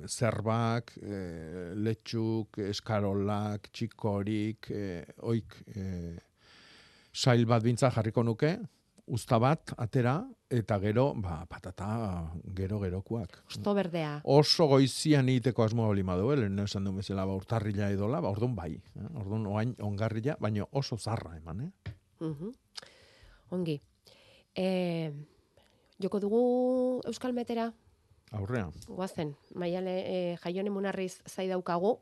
zerbak, 0.06 0.94
e, 1.00 1.20
letxuk, 1.76 2.60
eskarolak, 2.68 3.70
txikorik, 3.72 4.70
e, 4.70 4.88
oik 5.28 5.60
e, 5.74 5.84
sail 7.12 7.46
bat 7.48 7.64
bintza 7.64 7.90
jarriko 7.94 8.22
nuke, 8.22 8.56
usta 9.08 9.38
bat, 9.40 9.72
atera, 9.76 10.20
eta 10.50 10.78
gero, 10.80 11.12
ba, 11.16 11.42
patata, 11.48 11.88
gero 12.56 12.78
gerokuak. 12.80 13.42
Osto 13.48 13.74
berdea. 13.76 14.20
Oso 14.24 14.66
goizian 14.70 15.28
egiteko 15.28 15.64
asmoa 15.64 15.90
bali 15.92 16.04
madu, 16.06 16.30
lehen 16.36 16.58
esan 16.64 16.84
du 16.84 16.92
bezala, 16.96 17.26
ba, 17.28 17.36
urtarrila 17.36 17.90
edola, 17.92 18.20
ba, 18.24 18.32
orduan 18.32 18.54
bai, 18.56 18.72
eh? 18.76 19.08
orduan 19.20 19.46
oain 19.46 19.74
ongarrila, 19.84 20.36
baina 20.40 20.66
oso 20.72 20.98
zarra 20.98 21.36
eman, 21.36 21.66
eh? 21.66 21.96
Mhm. 22.20 22.54
Ongi. 23.56 23.78
E, 24.54 25.12
joko 26.02 26.20
dugu 26.20 26.40
Euskal 27.06 27.32
Metera, 27.32 27.70
Aurrean. 28.32 28.72
guazen, 28.88 29.34
maiale 29.54 29.98
e, 30.04 30.36
jaione 30.42 30.70
munarriz 30.70 31.20
zai 31.26 31.48
daukagu, 31.48 31.98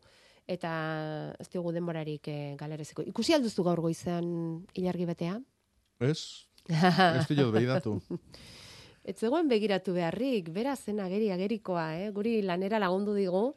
eta 0.47 1.35
ez 1.39 1.49
diogu 1.51 1.73
denborarik 1.75 2.29
e, 2.31 2.39
galereziko. 2.59 3.03
Ikusi 3.03 3.35
alduzu 3.35 3.65
gaur 3.67 3.83
goizean 3.83 4.67
ilargi 4.75 5.07
betea? 5.07 5.41
Ez? 6.01 6.47
Ez 6.69 7.27
dut 7.31 7.53
behidatu. 7.55 7.99
Ez 9.07 9.15
zegoen 9.21 9.47
begiratu 9.47 9.95
beharrik, 9.95 10.49
bera 10.51 10.75
zen 10.75 10.99
ageri 10.99 11.31
agerikoa, 11.31 11.93
eh? 12.01 12.09
guri 12.15 12.41
lanera 12.43 12.81
lagundu 12.83 13.15
digu, 13.15 13.53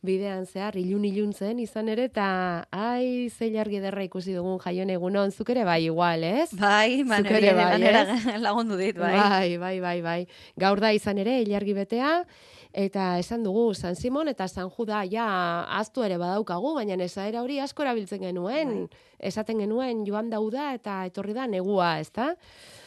bidean 0.00 0.46
zehar, 0.48 0.78
ilun 0.80 1.04
ilun 1.04 1.34
zen 1.36 1.58
izan 1.60 1.90
ere, 1.92 2.06
eta 2.08 2.28
ai, 2.72 3.28
ze 3.28 3.50
jargi 3.52 3.76
ederra 3.76 4.06
ikusi 4.06 4.32
dugun 4.32 4.56
jaion 4.62 4.88
egunon, 4.94 5.34
zuk 5.36 5.52
ere 5.52 5.66
bai 5.68 5.82
igual, 5.84 6.24
ez? 6.24 6.48
Bai, 6.56 7.02
ere 7.04 7.52
bai, 7.58 7.66
lanera 7.74 8.06
lagundu 8.46 8.80
dit, 8.80 8.96
bai. 8.96 9.12
Bai, 9.18 9.58
bai, 9.60 9.74
bai, 9.84 9.98
bai. 10.06 10.20
Gaur 10.56 10.80
da 10.80 10.94
izan 10.96 11.20
ere, 11.20 11.42
ilargi 11.44 11.76
betea, 11.76 12.14
eta 12.72 13.18
esan 13.18 13.42
dugu 13.42 13.74
San 13.74 13.96
Simon 13.96 14.28
eta 14.28 14.48
San 14.48 14.70
Juda 14.70 15.02
ja 15.10 15.26
aztu 15.78 16.04
ere 16.06 16.18
badaukagu, 16.18 16.74
baina 16.74 16.94
esaera 17.04 17.42
hori 17.42 17.58
asko 17.60 17.82
erabiltzen 17.82 18.22
genuen, 18.22 18.88
esaten 19.18 19.58
genuen 19.60 20.04
joan 20.06 20.30
dauda 20.30 20.70
eta 20.74 21.04
etorri 21.08 21.34
da 21.36 21.46
negua, 21.46 21.98
ezta? 22.00 22.30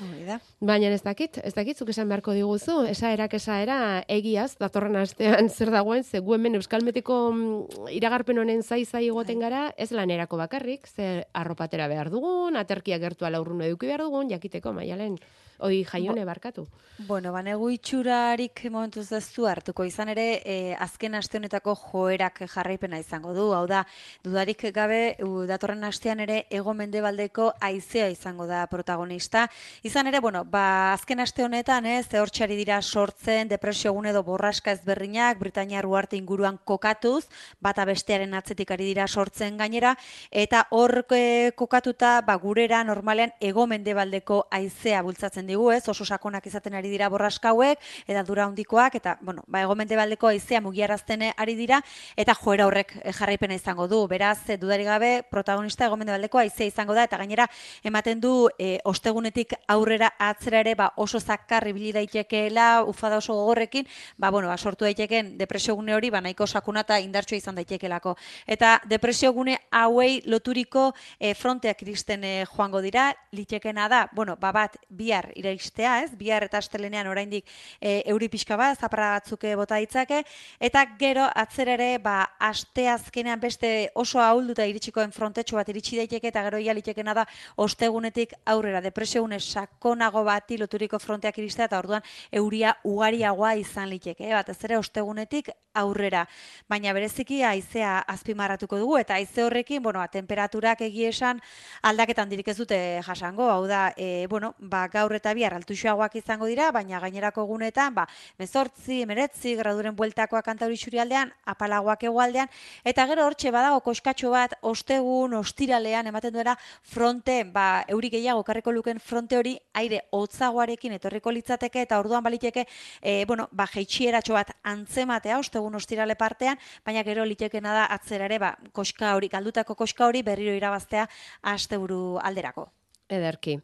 Hori 0.01 0.25
da. 0.27 0.39
Baina 0.61 0.89
ez 0.93 1.03
dakit, 1.03 1.37
ez 1.43 1.53
dakit 1.53 1.77
zuk 1.77 1.91
esan 1.93 2.09
beharko 2.09 2.33
diguzu, 2.33 2.83
esaerak 2.89 3.35
esaera 3.37 3.77
egiaz, 4.07 4.55
datorren 4.59 4.95
astean 5.03 5.49
zer 5.49 5.71
dagoen, 5.73 6.03
ze 6.03 6.19
gu 6.19 6.35
hemen 6.37 6.55
Euskalmetiko 6.55 7.19
mm, 7.31 7.87
iragarpen 7.99 8.39
honen 8.39 8.63
zai 8.63 8.83
zai 8.85 9.07
egoten 9.07 9.39
gara, 9.43 9.67
ez 9.77 9.91
lanerako 9.91 10.37
bakarrik, 10.37 10.87
ze 10.87 11.25
arropatera 11.33 11.87
behar 11.87 12.09
dugun, 12.13 12.57
aterkia 12.57 12.99
gertu 12.99 13.25
ala 13.25 13.41
urrun 13.41 13.61
eduki 13.61 13.87
behar 13.91 14.07
dugun, 14.07 14.29
jakiteko 14.31 14.73
maialen, 14.73 15.19
oi 15.59 15.83
jaione 15.83 16.25
barkatu. 16.25 16.67
Bueno, 17.07 17.31
banegu 17.33 17.71
itxurarik 17.73 18.59
momentuz 18.69 19.07
ez 19.17 19.25
du 19.33 19.47
hartuko 19.49 19.83
izan 19.83 20.11
ere, 20.13 20.43
e, 20.45 20.75
azken 20.77 21.15
aste 21.17 21.39
honetako 21.39 21.73
joerak 21.73 22.43
jarraipena 22.45 22.99
izango 23.01 23.33
du. 23.33 23.47
Hau 23.51 23.65
da, 23.67 23.79
dudarik 24.23 24.61
gabe, 24.71 25.15
u, 25.25 25.47
datorren 25.49 25.83
astean 25.83 26.21
ere 26.21 26.43
ego 26.53 26.75
mendebaldeko 26.77 27.47
haizea 27.59 28.11
izango 28.13 28.45
da 28.45 28.61
protagonista. 28.69 29.47
Izan 29.81 30.07
ere, 30.11 30.19
bueno, 30.21 30.43
ba, 30.45 30.93
azken 30.93 31.19
aste 31.19 31.43
honetan, 31.43 31.87
ez, 31.89 32.05
zehortxari 32.11 32.55
dira 32.55 32.77
sortzen, 32.81 33.49
depresio 33.49 33.89
egun 33.89 34.05
edo 34.13 34.21
borraska 34.23 34.71
ezberdinak, 34.77 35.41
Britainia 35.41 35.81
ruarte 35.81 36.15
inguruan 36.15 36.61
kokatuz, 36.63 37.25
bata 37.59 37.87
bestearen 37.89 38.37
atzetik 38.37 38.69
ari 38.69 38.91
dira 38.91 39.07
sortzen 39.07 39.57
gainera, 39.57 39.95
eta 40.29 40.67
hor 40.69 41.07
e, 41.09 41.51
kokatuta, 41.57 42.19
ba, 42.21 42.37
gurera 42.37 42.83
normalean 42.83 43.33
ego 43.41 43.65
mendebaldeko 43.65 44.43
haizea 44.51 45.01
bultzatzen 45.01 45.49
digu, 45.53 45.69
ez, 45.71 45.83
oso 45.89 46.05
sakonak 46.05 46.45
izaten 46.49 46.73
ari 46.77 46.91
dira 46.91 47.09
borraska 47.13 47.53
hauek, 47.53 47.79
eta 48.07 48.23
dura 48.27 48.47
handikoak, 48.49 48.97
eta, 48.99 49.17
bueno, 49.21 49.43
ba, 49.47 49.63
ego 49.63 49.75
mendebaldeko 49.79 50.27
haizea 50.31 50.61
mugiarazten 50.61 51.29
ari 51.31 51.55
dira, 51.55 51.81
eta 52.17 52.35
joera 52.35 52.67
horrek 52.67 52.95
eh, 53.01 53.13
jarraipena 53.13 53.55
izango 53.55 53.87
du. 53.87 54.03
Beraz, 54.07 54.49
eh, 54.49 54.57
dudarik 54.57 54.87
gabe, 54.89 55.13
protagonista 55.29 55.87
ego 55.87 55.97
mendebaldeko 55.99 56.41
haizea 56.41 56.67
izango 56.67 56.95
da, 56.97 57.05
eta 57.07 57.17
gainera, 57.21 57.47
ematen 57.83 58.21
du, 58.23 58.33
e, 58.57 58.79
ostegunetik 58.89 59.53
aurrera 59.67 60.13
atzera 60.19 60.61
ere, 60.63 60.75
ba, 60.79 60.91
oso 60.97 61.19
zakar 61.19 61.67
ibili 61.69 61.91
daitekeela, 61.95 62.83
ufada 62.87 63.19
oso 63.21 63.35
gogorrekin, 63.37 63.87
ba, 64.17 64.31
bueno, 64.31 64.49
ba, 64.49 64.57
sortu 64.57 64.85
daiteken 64.85 65.37
depresio 65.37 65.75
gune 65.75 65.95
hori, 65.95 66.09
ba, 66.13 66.21
nahiko 66.21 66.47
sakuna 66.47 66.83
eta 66.87 66.99
indartsua 67.03 67.37
izan 67.37 67.59
daitekelako. 67.59 68.15
Eta 68.47 68.79
depresio 68.89 69.33
gune 69.33 69.57
hauei 69.71 70.21
loturiko 70.25 70.91
e, 71.19 71.33
fronteak 71.35 71.83
iristen 71.85 72.23
e, 72.23 72.33
joango 72.49 72.81
dira, 72.81 73.11
litekena 73.31 73.89
da, 73.89 74.07
bueno, 74.13 74.37
ba, 74.39 74.53
bat, 74.55 74.77
bihar 74.89 75.31
iraistea, 75.35 76.01
ez? 76.03 76.11
Bihar 76.17 76.43
eta 76.43 76.57
astelenean 76.57 77.07
oraindik 77.07 77.45
e, 77.79 78.01
euri 78.11 78.29
pixka 78.29 78.57
bat, 78.59 78.79
zaparra 78.79 79.13
batzuk 79.17 79.43
eh, 79.43 79.55
bota 79.55 79.79
ditzake, 79.81 80.23
eta 80.59 80.83
gero 80.99 81.25
atzera 81.35 81.73
ere, 81.77 81.97
ba, 82.03 82.17
aste 82.39 82.87
azkenean 82.89 83.39
beste 83.39 83.91
oso 83.95 84.21
ahulduta 84.21 84.65
iritsikoen 84.69 85.11
frontetxo 85.11 85.57
bat 85.57 85.69
iritsi 85.69 85.97
daiteke, 85.97 86.29
eta 86.29 86.43
gero 86.47 86.59
ia 86.61 86.73
litekena 86.73 87.13
da 87.13 87.25
ostegunetik 87.57 88.33
aurrera, 88.45 88.81
depresione 88.81 89.39
sakonago 89.39 90.23
bati 90.23 90.57
loturiko 90.57 90.99
fronteak 90.99 91.37
iristea, 91.39 91.69
eta 91.71 91.79
orduan 91.79 92.03
euria 92.31 92.75
ugariagoa 92.83 93.55
izan 93.61 93.89
liteke, 93.89 94.27
eh? 94.27 94.33
batez 94.33 94.59
ere 94.63 94.77
ostegunetik 94.77 95.49
aurrera. 95.73 96.27
Baina 96.69 96.93
bereziki 96.93 97.41
haizea 97.43 97.97
azpimarratuko 98.13 98.77
dugu, 98.77 98.97
eta 99.01 99.17
haize 99.17 99.43
horrekin, 99.43 99.81
bueno, 99.83 99.99
ba, 99.99 100.07
temperaturak 100.07 100.83
egie 100.85 101.09
esan 101.09 101.41
aldaketan 101.81 102.29
dirik 102.29 102.51
ez 102.53 102.57
dute 102.57 102.77
jasango, 103.05 103.49
hau 103.49 103.65
da, 103.67 103.87
e, 103.97 104.27
bueno, 104.29 104.53
ba, 104.59 104.85
gaur 104.93 105.13
eta 105.23 105.31
bihar 105.37 105.53
altuxoagoak 105.55 106.17
izango 106.19 106.49
dira, 106.51 106.67
baina 106.75 106.99
gainerako 106.99 107.45
gunetan, 107.47 107.93
ba, 107.95 108.03
mezortzi, 108.41 108.99
emeretzi, 109.05 109.53
graduren 109.55 109.95
bueltakoak 109.95 110.43
kantauri 110.43 110.75
aldean, 110.99 111.31
apalagoak 111.47 112.03
egualdean, 112.03 112.49
eta 112.83 113.05
gero 113.07 113.23
hortxe 113.25 113.51
badago 113.55 113.79
koskatxo 113.85 114.31
bat, 114.33 114.57
ostegun, 114.61 115.33
ostiralean, 115.39 116.07
ematen 116.11 116.33
duera, 116.33 116.57
fronte, 116.83 117.45
ba, 117.45 117.85
euri 117.87 118.09
gehiago 118.09 118.43
karriko 118.43 118.75
luken 118.75 118.99
fronte 118.99 119.37
hori, 119.39 119.55
aire 119.79 120.01
hotzagoarekin 120.11 120.99
etorriko 120.99 121.31
litzateke, 121.31 121.87
eta 121.87 121.99
orduan 122.03 122.23
baliteke, 122.23 122.67
e, 122.99 123.23
bueno, 123.23 123.47
ba, 123.51 123.69
jeitxieratxo 123.71 124.35
bat 124.35 124.51
antzematea, 124.61 125.39
ostegun 125.39 125.79
ostirale 125.79 126.19
partean, 126.19 126.59
baina 126.83 127.07
gero 127.07 127.23
litekena 127.23 127.71
da 127.79 127.87
atzera 127.95 128.27
ere, 128.27 128.43
ba, 128.43 128.57
koska 128.73 129.15
hori, 129.15 129.31
galdutako 129.31 129.79
koska 129.79 130.11
hori 130.11 130.21
berriro 130.21 130.51
irabaztea 130.51 131.07
asteburu 131.55 132.19
alderako. 132.19 132.73
Ederki. 133.13 133.59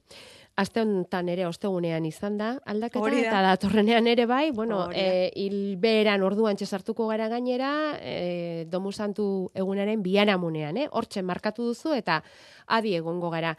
Aste 0.59 0.81
honetan 0.83 1.29
ere 1.31 1.45
ostegunean 1.47 2.03
izan 2.03 2.35
da, 2.39 2.49
aldaketa, 2.67 2.99
Hori 2.99 3.21
da. 3.21 3.29
eta 3.29 3.41
datorrenean 3.45 4.09
ere 4.11 4.25
bai, 4.27 4.49
bueno, 4.51 4.89
e, 4.91 5.31
hilberan 5.39 6.25
orduan 6.27 6.57
sartuko 6.57 7.07
gara 7.07 7.29
gainera, 7.31 7.95
e, 8.01 8.65
domu 8.67 8.91
santu 8.91 9.51
egunaren 9.55 10.03
bianamunean, 10.03 10.75
eh? 10.75 10.89
hortxe 10.91 11.23
markatu 11.23 11.69
duzu, 11.71 11.93
eta 11.95 12.21
adi 12.67 12.95
egongo 12.97 13.29
gara. 13.29 13.55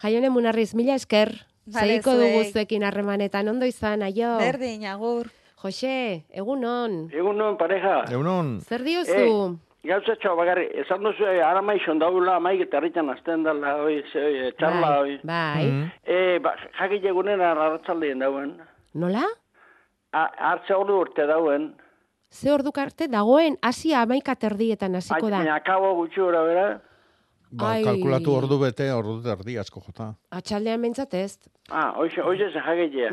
Jaione 0.00 0.30
Munarriz, 0.30 0.72
mila 0.74 0.94
esker, 0.94 1.34
Bale, 1.68 1.98
zeiko 1.98 2.16
dugu 2.16 2.44
zuekin 2.48 2.82
harremanetan, 2.82 3.48
ondo 3.48 3.68
izan, 3.68 4.02
aio. 4.02 4.38
Berdin, 4.40 4.86
agur. 4.88 5.28
Jose, 5.58 6.24
egunon, 6.30 7.08
Egunon, 7.12 7.56
pareja. 7.58 8.04
Eunon, 8.14 8.60
zer 8.62 8.84
diozu? 8.86 9.58
Gauzatxo, 9.86 10.32
bagarri, 10.36 10.64
esan 10.82 11.04
duzu, 11.06 11.22
eh, 11.24 11.38
ara 11.44 11.60
maixon 11.62 12.00
daula, 12.02 12.40
maik 12.42 12.64
eta 12.64 12.80
herritan 12.80 13.08
azten 13.12 13.44
dela, 13.46 13.76
oi, 13.84 14.00
ze, 14.12 14.18
oi, 14.26 14.48
txarla, 14.58 14.88
bai, 14.88 14.98
oi. 15.12 15.18
bai. 15.22 15.66
Mm. 15.70 15.84
E, 16.02 16.38
ba, 16.42 16.54
jakit 16.80 17.04
egunen 17.06 17.40
arratzaldien 17.40 18.18
dauen. 18.18 18.56
Nola? 18.94 19.22
A- 20.12 20.32
Hartze 20.50 20.74
hori 20.74 20.92
urte 20.92 21.26
dauen. 21.30 21.70
Ze 22.30 22.50
orduk 22.52 22.76
arte 22.78 23.06
dagoen, 23.08 23.56
hasi 23.62 23.94
amaika 23.94 24.34
terdietan 24.34 24.96
hasiko 24.98 25.30
da. 25.30 25.38
Baina 25.38 25.54
akabo 25.62 25.94
gutxi 26.02 26.20
gura 26.20 26.42
bera. 26.44 26.66
Ba, 27.50 27.72
Ai. 27.72 27.84
kalkulatu 27.84 28.34
ordu 28.34 28.58
bete, 28.58 28.90
ordu 28.92 29.20
erdi 29.30 29.58
asko 29.58 29.80
jota. 29.86 30.14
Atxaldean 30.30 30.82
bentsat 30.82 31.14
ez. 31.14 31.38
Ah, 31.70 31.92
oixe, 32.00 32.22
oixe 32.24 32.46
ze 32.48 32.60
jakitea. 32.64 33.10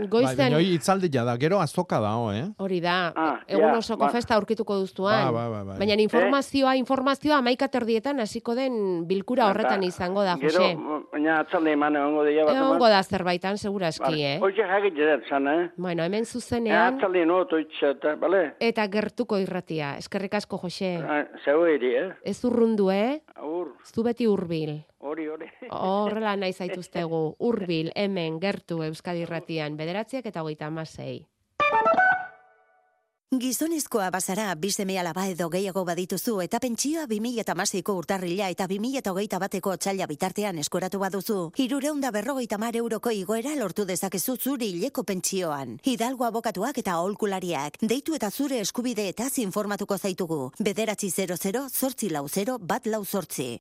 Bai, 0.56 0.64
itzaldia 0.78 1.26
da, 1.28 1.34
gero 1.38 1.60
azoka 1.60 2.00
da, 2.00 2.14
eh? 2.32 2.46
hori 2.58 2.80
da, 2.80 3.12
Ah, 3.16 3.40
egun 3.48 3.68
ja, 3.74 3.78
osoko 3.82 4.06
ba. 4.06 4.10
festa 4.14 4.36
aurkituko 4.36 4.78
duztuan. 4.80 5.26
Ba, 5.26 5.32
ba, 5.32 5.50
ba, 5.50 5.64
bai. 5.64 5.78
Baina 5.80 5.98
informazioa, 6.00 6.76
informazioa 6.80 7.42
amaika 7.44 7.68
terdietan 7.68 8.22
hasiko 8.24 8.56
den 8.56 9.06
bilkura 9.08 9.50
horretan 9.50 9.84
izango 9.84 10.24
da, 10.24 10.38
Gero, 10.40 10.54
Jose. 10.54 11.02
baina 11.12 11.40
atzalde 11.42 11.74
eman 11.74 11.98
egongo 12.00 12.24
dira 12.24 12.46
bat. 12.46 12.56
Egongo 12.56 12.88
da 12.88 13.04
zerbaitan, 13.04 13.58
seguraski, 13.58 14.24
eh? 14.24 14.40
Oixe 14.42 14.64
jakitea 14.64 15.18
dut 15.18 15.28
zan, 15.28 15.48
eh? 15.48 15.70
Bueno, 15.76 16.04
hemen 16.04 16.24
E, 16.24 16.26
zuzenean, 16.26 16.96
atzalde 16.96 17.26
no 17.26 17.44
toitxe, 17.46 17.90
eta, 17.98 18.16
bale? 18.16 18.56
eta 18.60 18.88
gertuko 18.88 19.38
irratia. 19.38 19.98
Eskerrik 19.98 20.34
asko, 20.34 20.58
Jose. 20.64 20.96
Ah, 21.04 21.26
Zeu 21.44 21.66
eh? 21.68 22.14
Ez 22.24 22.40
urrundu, 22.46 22.90
eh? 22.90 23.20
Aur, 23.36 23.76
Zu 23.84 24.02
beti 24.02 24.25
hurbil. 24.28 24.84
hori, 25.00 25.28
hori. 25.28 25.50
Horrela 25.70 26.36
nahi 26.36 26.54
zaituztegu. 26.54 27.36
Hurbil, 27.40 27.92
hemen, 27.96 28.40
gertu 28.40 28.82
Euskadi 28.84 29.26
irratian. 29.26 29.78
Bederatziak 29.78 30.26
eta 30.26 30.44
hogeita 30.44 30.68
amasei. 30.68 31.26
Gizonezkoa 33.34 34.12
bazara, 34.14 34.54
bizeme 34.56 35.00
alaba 35.00 35.24
edo 35.28 35.48
gehiago 35.50 35.82
badituzu 35.84 36.36
eta 36.44 36.60
pentsioa 36.62 37.08
2008ko 37.10 37.96
urtarrila 37.98 38.52
eta 38.54 38.68
2008 38.70 39.40
bateko 39.42 39.74
otxaila 39.74 40.06
bitartean 40.08 40.62
eskoratu 40.62 41.02
baduzu. 41.02 41.40
Irureunda 41.58 42.12
berrogeita 42.14 42.60
mar 42.62 42.78
euroko 42.78 43.10
igoera 43.10 43.56
lortu 43.58 43.86
dezakezu 43.90 44.38
zuri 44.38 44.70
hileko 44.76 45.04
pentsioan. 45.04 45.80
Hidalgo 45.84 46.30
abokatuak 46.30 46.78
eta 46.78 46.94
aholkulariak. 47.02 47.82
Deitu 47.82 48.14
eta 48.14 48.30
zure 48.30 48.62
eskubideetaz 48.62 49.40
informatuko 49.40 49.98
zaitugu. 49.98 50.52
Bederatzi 50.60 51.10
00 51.10 51.68
zortzi 51.70 52.10
lau 52.14 52.28
0 52.30 52.60
bat 52.62 52.86
lau 52.86 53.04
zortzi. 53.04 53.56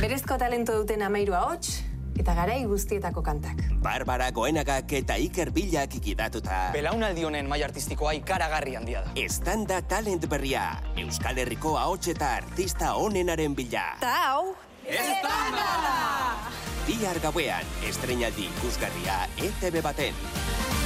Berezko 0.00 0.36
talento 0.36 0.82
duten 0.82 1.02
amairua 1.02 1.46
hots 1.46 1.95
eta 2.18 2.34
garai 2.34 2.64
guztietako 2.66 3.22
kantak. 3.22 3.62
Barbara 3.82 4.30
Goenagak 4.34 4.92
eta 4.98 5.16
Iker 5.20 5.52
Bilak 5.54 5.98
gidatuta. 6.02 6.70
Belaunaldi 6.74 7.24
honen 7.28 7.48
mai 7.48 7.62
artistikoa 7.62 8.16
ikaragarri 8.18 8.76
handia 8.76 9.04
da. 9.06 9.14
Estanda 9.16 9.80
talent 9.82 10.28
berria. 10.30 10.68
Euskal 10.96 11.38
Herriko 11.38 11.76
ahots 11.78 12.08
eta 12.14 12.36
artista 12.40 12.94
onenaren 13.00 13.54
bila. 13.54 13.88
Ta 14.00 14.14
hau, 14.30 14.54
Bihar 16.86 17.18
gauean, 17.18 17.66
estrenaldi 17.82 18.46
ikusgarria 18.46 19.24
ETV 19.42 19.82
baten. 19.82 20.85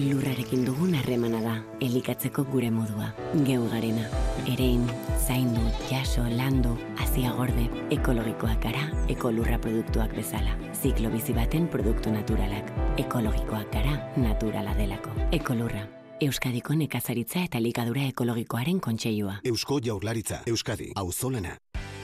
Lurrarekin 0.00 0.62
dugun 0.64 0.94
harremana 0.96 1.38
da, 1.44 1.52
elikatzeko 1.84 2.44
gure 2.48 2.70
modua, 2.72 3.10
geu 3.46 3.62
garena. 3.72 4.06
Erein, 4.48 4.86
zaindu, 5.26 5.62
jaso, 5.90 6.24
landu, 6.36 6.72
hasia 7.00 7.32
gorde, 7.36 7.66
ekologikoak 7.96 8.60
gara, 8.64 8.86
ekolurra 9.12 9.58
produktuak 9.60 10.12
bezala. 10.16 10.56
Ziklo 10.72 11.12
bizi 11.12 11.36
baten 11.36 11.68
produktu 11.68 12.12
naturalak, 12.12 12.68
ekologikoak 13.00 13.72
gara, 13.72 13.96
naturala 14.16 14.76
delako. 14.76 15.16
Ekolurra, 15.36 15.86
Euskadiko 16.20 16.76
nekazaritza 16.76 17.46
eta 17.46 17.60
likadura 17.60 18.04
ekologikoaren 18.08 18.80
kontseilua. 18.84 19.40
Eusko 19.48 19.80
Jaurlaritza, 19.84 20.42
Euskadi, 20.46 20.92
auzolana. 21.00 21.56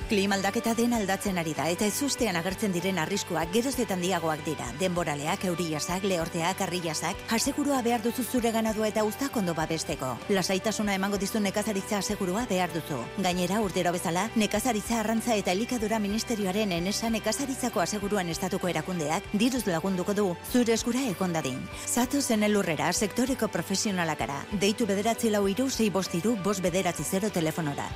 Klimaldaketa 0.06 0.70
den 0.78 0.92
aldatzen 0.94 1.38
ari 1.40 1.50
da 1.58 1.64
eta 1.66 1.86
ezustean 1.90 2.36
agertzen 2.38 2.70
diren 2.70 3.00
arriskuak 3.02 3.50
geroz 3.50 3.72
eta 3.82 3.96
dira. 3.96 4.66
Denboraleak, 4.78 5.44
euriasak, 5.46 6.04
lehorteak, 6.04 6.60
arriasak, 6.60 7.16
asegurua 7.28 7.82
behar 7.82 8.02
duzu 8.02 8.22
zure 8.22 8.52
ganadua 8.52 8.86
eta 8.86 9.02
uztak 9.02 9.36
ondo 9.36 9.52
babesteko. 9.52 10.16
Lasaitasuna 10.28 10.94
emango 10.94 11.18
dizu 11.18 11.40
nekazaritza 11.40 11.98
asegurua 11.98 12.46
behar 12.46 12.70
duzu. 12.72 13.00
Gainera, 13.18 13.60
urtero 13.60 13.90
bezala, 13.90 14.30
nekazaritza 14.36 15.00
arrantza 15.00 15.34
eta 15.34 15.50
elikadura 15.50 15.98
ministerioaren 15.98 16.70
enesa 16.70 17.10
nekazaritzako 17.10 17.80
aseguruan 17.80 18.28
estatuko 18.28 18.68
erakundeak 18.68 19.24
diruz 19.32 19.66
lagunduko 19.66 20.14
du 20.14 20.36
zure 20.52 20.72
eskura 20.72 21.02
ekondadin. 21.10 21.58
Zatu 21.86 22.22
zen 22.22 22.44
elurrera, 22.44 22.92
sektoreko 22.92 23.48
profesionalakara. 23.48 24.44
Deitu 24.52 24.86
bederatzi 24.86 25.30
lau 25.30 25.48
iru, 25.48 25.68
sei 25.68 25.90
bostiru, 25.90 26.36
bost 26.44 26.62
bederatzi 26.62 27.02
zero 27.02 27.30
telefonora. 27.30 27.90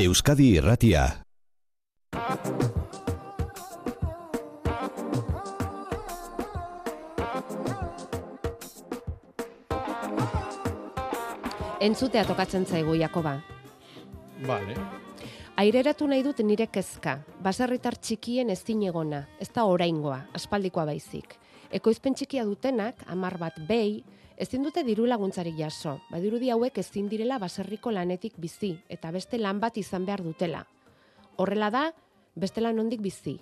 Euskadi 0.00 0.46
irratia. 0.56 1.02
Entzutea 11.80 12.24
tokatzen 12.24 12.64
zaigu, 12.64 12.94
Jakoba. 12.94 13.34
Vale. 14.46 14.78
Aireratu 15.60 16.08
nahi 16.08 16.24
dut 16.24 16.40
nire 16.40 16.70
kezka, 16.72 17.18
baserritar 17.44 17.98
txikien 18.00 18.48
ez 18.48 18.64
egona, 18.64 19.26
ez 19.38 19.50
da 19.52 19.64
oraingoa, 19.64 20.22
aspaldikoa 20.32 20.86
baizik. 20.86 21.36
Ekoizpen 21.70 22.14
txikia 22.14 22.44
dutenak, 22.44 23.04
amar 23.08 23.36
bat 23.36 23.60
behi, 23.68 24.02
ezin 24.42 24.64
dute 24.66 24.82
diru 24.82 25.04
laguntzarik 25.06 25.54
jaso, 25.54 26.00
badirudi 26.10 26.50
hauek 26.50 26.80
ezin 26.82 27.06
direla 27.08 27.38
baserriko 27.38 27.92
lanetik 27.94 28.34
bizi, 28.42 28.72
eta 28.90 29.12
beste 29.14 29.38
lan 29.38 29.60
bat 29.62 29.76
izan 29.78 30.06
behar 30.08 30.24
dutela. 30.26 30.64
Horrela 31.38 31.68
da, 31.70 31.82
beste 32.34 32.60
lan 32.64 32.80
ondik 32.82 33.04
bizi. 33.04 33.36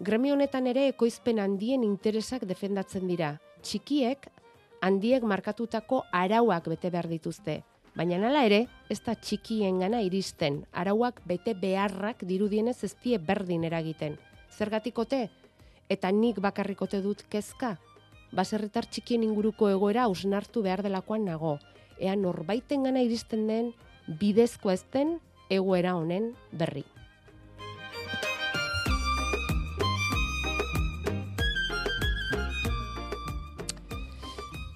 Gremio 0.00 0.34
honetan 0.36 0.66
ere 0.68 0.88
ekoizpen 0.90 1.40
handien 1.40 1.86
interesak 1.86 2.44
defendatzen 2.50 3.06
dira. 3.08 3.38
Txikiek, 3.62 4.26
handiek 4.82 5.24
markatutako 5.24 6.02
arauak 6.12 6.68
bete 6.68 6.90
behar 6.90 7.08
dituzte. 7.08 7.62
Baina 7.96 8.18
nala 8.20 8.42
ere, 8.48 8.66
ez 8.92 8.98
da 9.06 9.14
txikien 9.14 9.80
gana 9.80 10.02
iristen, 10.04 10.62
arauak 10.72 11.22
bete 11.28 11.54
beharrak 11.54 12.26
dirudienez 12.28 12.76
ez 12.84 12.92
die 13.04 13.18
berdin 13.18 13.64
eragiten. 13.68 14.18
Zergatikote? 14.52 15.22
Eta 15.88 16.12
nik 16.12 16.40
bakarrikote 16.44 17.00
dut 17.04 17.24
kezka? 17.32 17.76
baserritar 18.32 18.86
txikien 18.88 19.22
inguruko 19.26 19.68
egoera 19.70 20.06
ausnartu 20.08 20.62
behar 20.64 20.82
delakoan 20.82 21.26
nago, 21.28 21.58
ea 22.00 22.16
norbaitengana 22.16 23.04
iristen 23.04 23.46
den 23.46 23.72
bidezkoa 24.20 24.74
ezten 24.78 25.18
egoera 25.52 25.94
honen 25.98 26.32
berri. 26.52 26.84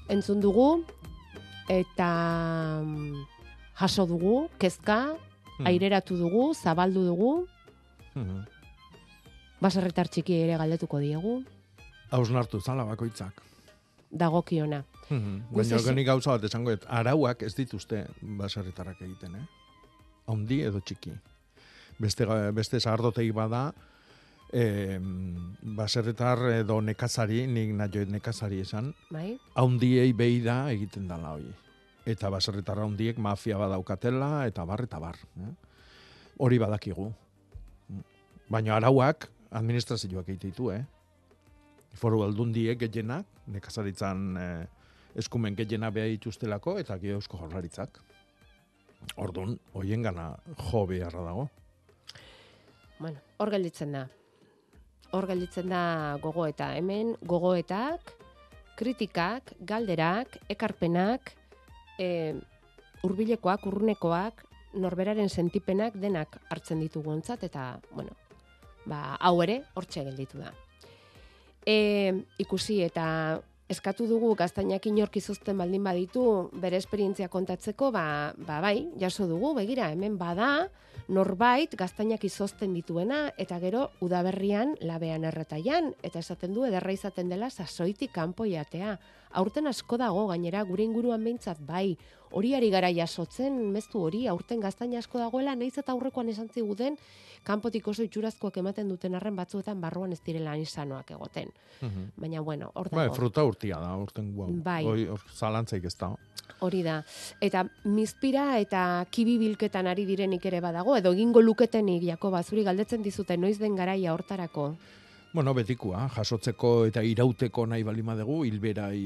Entzun 0.07 0.39
dugu 0.41 0.85
eta 1.69 2.11
mm, 2.85 3.25
jaso 3.81 4.07
dugu, 4.07 4.47
kezka, 4.61 5.17
hmm. 5.57 5.67
aireratu 5.67 6.17
dugu, 6.21 6.53
zabaldu 6.55 7.03
dugu. 7.09 7.33
Hmm. 8.15 8.45
Baserritar 9.61 10.07
txiki 10.13 10.39
ere 10.45 10.61
galdetuko 10.61 11.01
diegu. 11.03 11.41
Hausnartu 12.15 12.61
zala 12.61 12.87
bakoitzak 12.87 13.43
dagokiona. 14.17 14.85
Mhm. 15.11 15.43
Baina 15.53 15.77
ezi- 15.77 15.85
geni 15.87 16.05
gauza 16.05 16.31
bat 16.33 16.45
esango, 16.45 16.73
arauak 16.89 17.43
ez 17.43 17.55
dituzte 17.55 18.07
baserritarrak 18.23 19.01
egiten, 19.03 19.37
eh? 19.37 19.47
Haundi 20.27 20.61
edo 20.63 20.81
txiki. 20.81 21.13
Beste, 21.99 22.27
beste 22.53 22.81
sardotegi 22.81 23.31
bada, 23.31 23.73
eh, 24.53 24.99
baserritar 25.63 26.39
edo 26.53 26.81
nekazari, 26.81 27.47
nik 27.47 27.71
nahi 27.75 28.05
nekazari 28.07 28.61
esan, 28.61 28.95
Bai? 29.11 29.39
haundiei 29.55 30.13
behi 30.13 30.41
da 30.43 30.71
egiten 30.73 31.07
dala 31.09 31.33
hoi. 31.37 31.47
Eta 32.07 32.29
baserritar 32.31 32.79
haundiek 32.79 33.19
mafia 33.19 33.57
badaukatela, 33.59 34.47
eta 34.47 34.65
bar, 34.65 34.83
eta 34.83 34.99
bar. 34.99 35.17
Eh? 35.41 35.55
Hori 36.39 36.59
badakigu. 36.59 37.13
Baina 38.49 38.77
arauak 38.77 39.29
administrazioak 39.51 40.29
egite 40.29 40.49
ditu, 40.53 40.71
eh? 40.71 40.85
Foru 41.95 42.23
aldundiek 42.23 42.79
gehienak, 42.79 43.25
nekazaritzan 43.53 44.27
eh, 44.41 44.67
eskumen 45.17 45.57
gehiena 45.57 45.91
beha 45.91 46.11
dituztelako, 46.13 46.79
eta 46.83 46.99
gero 47.03 47.21
eusko 47.21 47.41
jaurlaritzak. 47.41 48.01
Orduan, 49.23 49.57
hoien 49.75 50.03
gana 50.03 50.33
jo 50.69 50.85
beharra 50.89 51.23
dago. 51.25 51.49
Bueno, 52.99 53.21
hor 53.39 53.53
gelditzen 53.53 53.93
da. 53.93 54.07
Hor 55.15 55.29
gelditzen 55.31 55.71
da 55.71 55.83
gogoeta. 56.23 56.73
Hemen 56.77 57.15
gogoetak, 57.23 58.13
kritikak, 58.77 59.55
galderak, 59.61 60.39
ekarpenak, 60.53 61.33
e, 61.99 62.35
urbilekoak, 63.07 63.67
urrunekoak, 63.71 64.45
norberaren 64.77 65.31
sentipenak 65.31 65.97
denak 66.01 66.37
hartzen 66.51 66.83
ditugu 66.83 67.15
ontzat, 67.15 67.47
eta, 67.49 67.77
bueno, 67.93 68.17
ba, 68.85 69.17
hau 69.21 69.39
ere, 69.45 69.63
hortxe 69.77 70.05
gelditu 70.05 70.43
da. 70.43 70.53
E, 71.67 72.15
ikusi 72.39 72.81
eta 72.87 73.43
eskatu 73.69 74.07
dugu 74.07 74.31
gaztainak 74.39 74.87
inork 74.87 75.17
izozten 75.19 75.59
baldin 75.59 75.83
baditu 75.85 76.25
bere 76.63 76.79
esperientzia 76.79 77.29
kontatzeko, 77.29 77.91
ba, 77.91 78.33
ba 78.39 78.61
bai, 78.63 78.87
jaso 79.01 79.27
dugu, 79.27 79.55
begira, 79.59 79.91
hemen 79.91 80.15
bada, 80.21 80.69
norbait 81.09 81.75
gaztainak 81.79 82.25
izozten 82.27 82.75
dituena, 82.75 83.27
eta 83.39 83.59
gero 83.63 83.89
udaberrian 84.03 84.77
labean 84.87 85.27
erretaian, 85.27 85.93
eta 86.07 86.23
esaten 86.23 86.55
du 86.55 86.67
ederra 86.67 86.95
izaten 86.95 87.31
dela 87.31 87.51
sasoitik 87.51 88.15
kanpo 88.15 88.47
jatea. 88.47 88.97
Aurten 89.37 89.69
asko 89.69 89.99
dago, 90.01 90.27
gainera, 90.31 90.63
gure 90.65 90.85
inguruan 90.87 91.25
behintzat 91.25 91.59
bai, 91.69 91.97
hori 92.37 92.55
ari 92.57 92.71
gara 92.73 92.89
jasotzen, 92.93 93.59
meztu 93.73 94.01
hori, 94.03 94.25
aurten 94.33 94.63
gaztaina 94.63 94.99
asko 95.03 95.21
dagoela, 95.21 95.55
naiz 95.55 95.75
eta 95.77 95.93
aurrekoan 95.93 96.31
esan 96.33 96.49
ziguten, 96.49 96.97
kanpotik 97.47 97.87
oso 97.93 98.05
itxurazkoak 98.07 98.57
ematen 98.63 98.89
duten 98.89 99.15
arren 99.15 99.37
batzuetan 99.37 99.81
barruan 99.81 100.13
ez 100.17 100.21
direla 100.25 100.57
hain 100.57 100.67
sanoak 100.67 101.13
egoten. 101.15 101.53
Baina, 102.17 102.41
bueno, 102.41 102.71
hor 102.75 102.91
dago. 102.91 103.03
Bai, 103.03 103.11
fruta 103.15 103.45
urtia 103.45 103.79
da, 103.83 103.93
urten 104.01 104.33
guau. 104.35 104.49
Bai. 104.65 104.83
Hoi, 104.89 105.07
hor, 105.13 105.23
zalantzaik 105.37 105.85
ez 105.85 105.95
da. 106.01 106.11
Hori 106.65 106.83
da. 106.83 107.01
Eta 107.43 107.67
mizpira 107.85 108.55
eta 108.59 109.05
kibi 109.13 109.37
bilketan 109.39 109.87
ari 109.91 110.07
direnik 110.09 110.45
ere 110.49 110.63
badago, 110.65 110.97
edo 110.97 111.13
egingo 111.13 111.45
luketenik, 111.45 112.07
Jakoba, 112.09 112.43
zuri 112.43 112.65
galdetzen 112.65 113.05
dizute 113.05 113.37
noiz 113.37 113.59
den 113.61 113.77
garaia 113.77 114.15
hortarako. 114.17 114.73
Bueno, 115.37 115.53
betikoa, 115.53 116.07
jasotzeko 116.15 116.69
eta 116.89 117.03
irauteko 117.05 117.67
nahi 117.69 117.83
balima 117.85 118.15
dugu, 118.17 118.39
hilberai, 118.49 119.01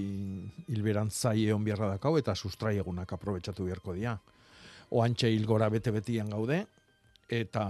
hilberan 0.70 1.08
zai 1.10 1.48
egon 1.48 1.64
biharra 1.66 1.88
dakau, 1.90 2.12
eta 2.20 2.36
sustrai 2.38 2.76
egunak 2.78 3.16
aprobetsatu 3.16 3.64
beharko 3.66 3.96
dira. 3.96 4.12
Oantxe 4.94 5.26
hilgora 5.34 5.66
bete-betian 5.74 6.30
gaude, 6.30 6.60
eta, 7.26 7.64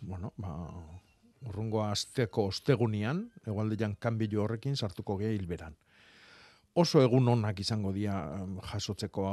bueno, 0.00 0.32
ba, 0.42 0.56
urrungo 1.46 1.84
asteko 1.84 2.48
ostegunian, 2.50 3.20
egualdean 3.46 3.94
kanbilu 4.02 4.42
horrekin 4.42 4.74
sartuko 4.74 5.14
geha 5.22 5.36
hilberan. 5.36 5.76
Oso 6.82 6.98
egun 7.06 7.30
onak 7.30 7.62
izango 7.62 7.92
dira 7.94 8.16
jasotzeko 8.72 9.28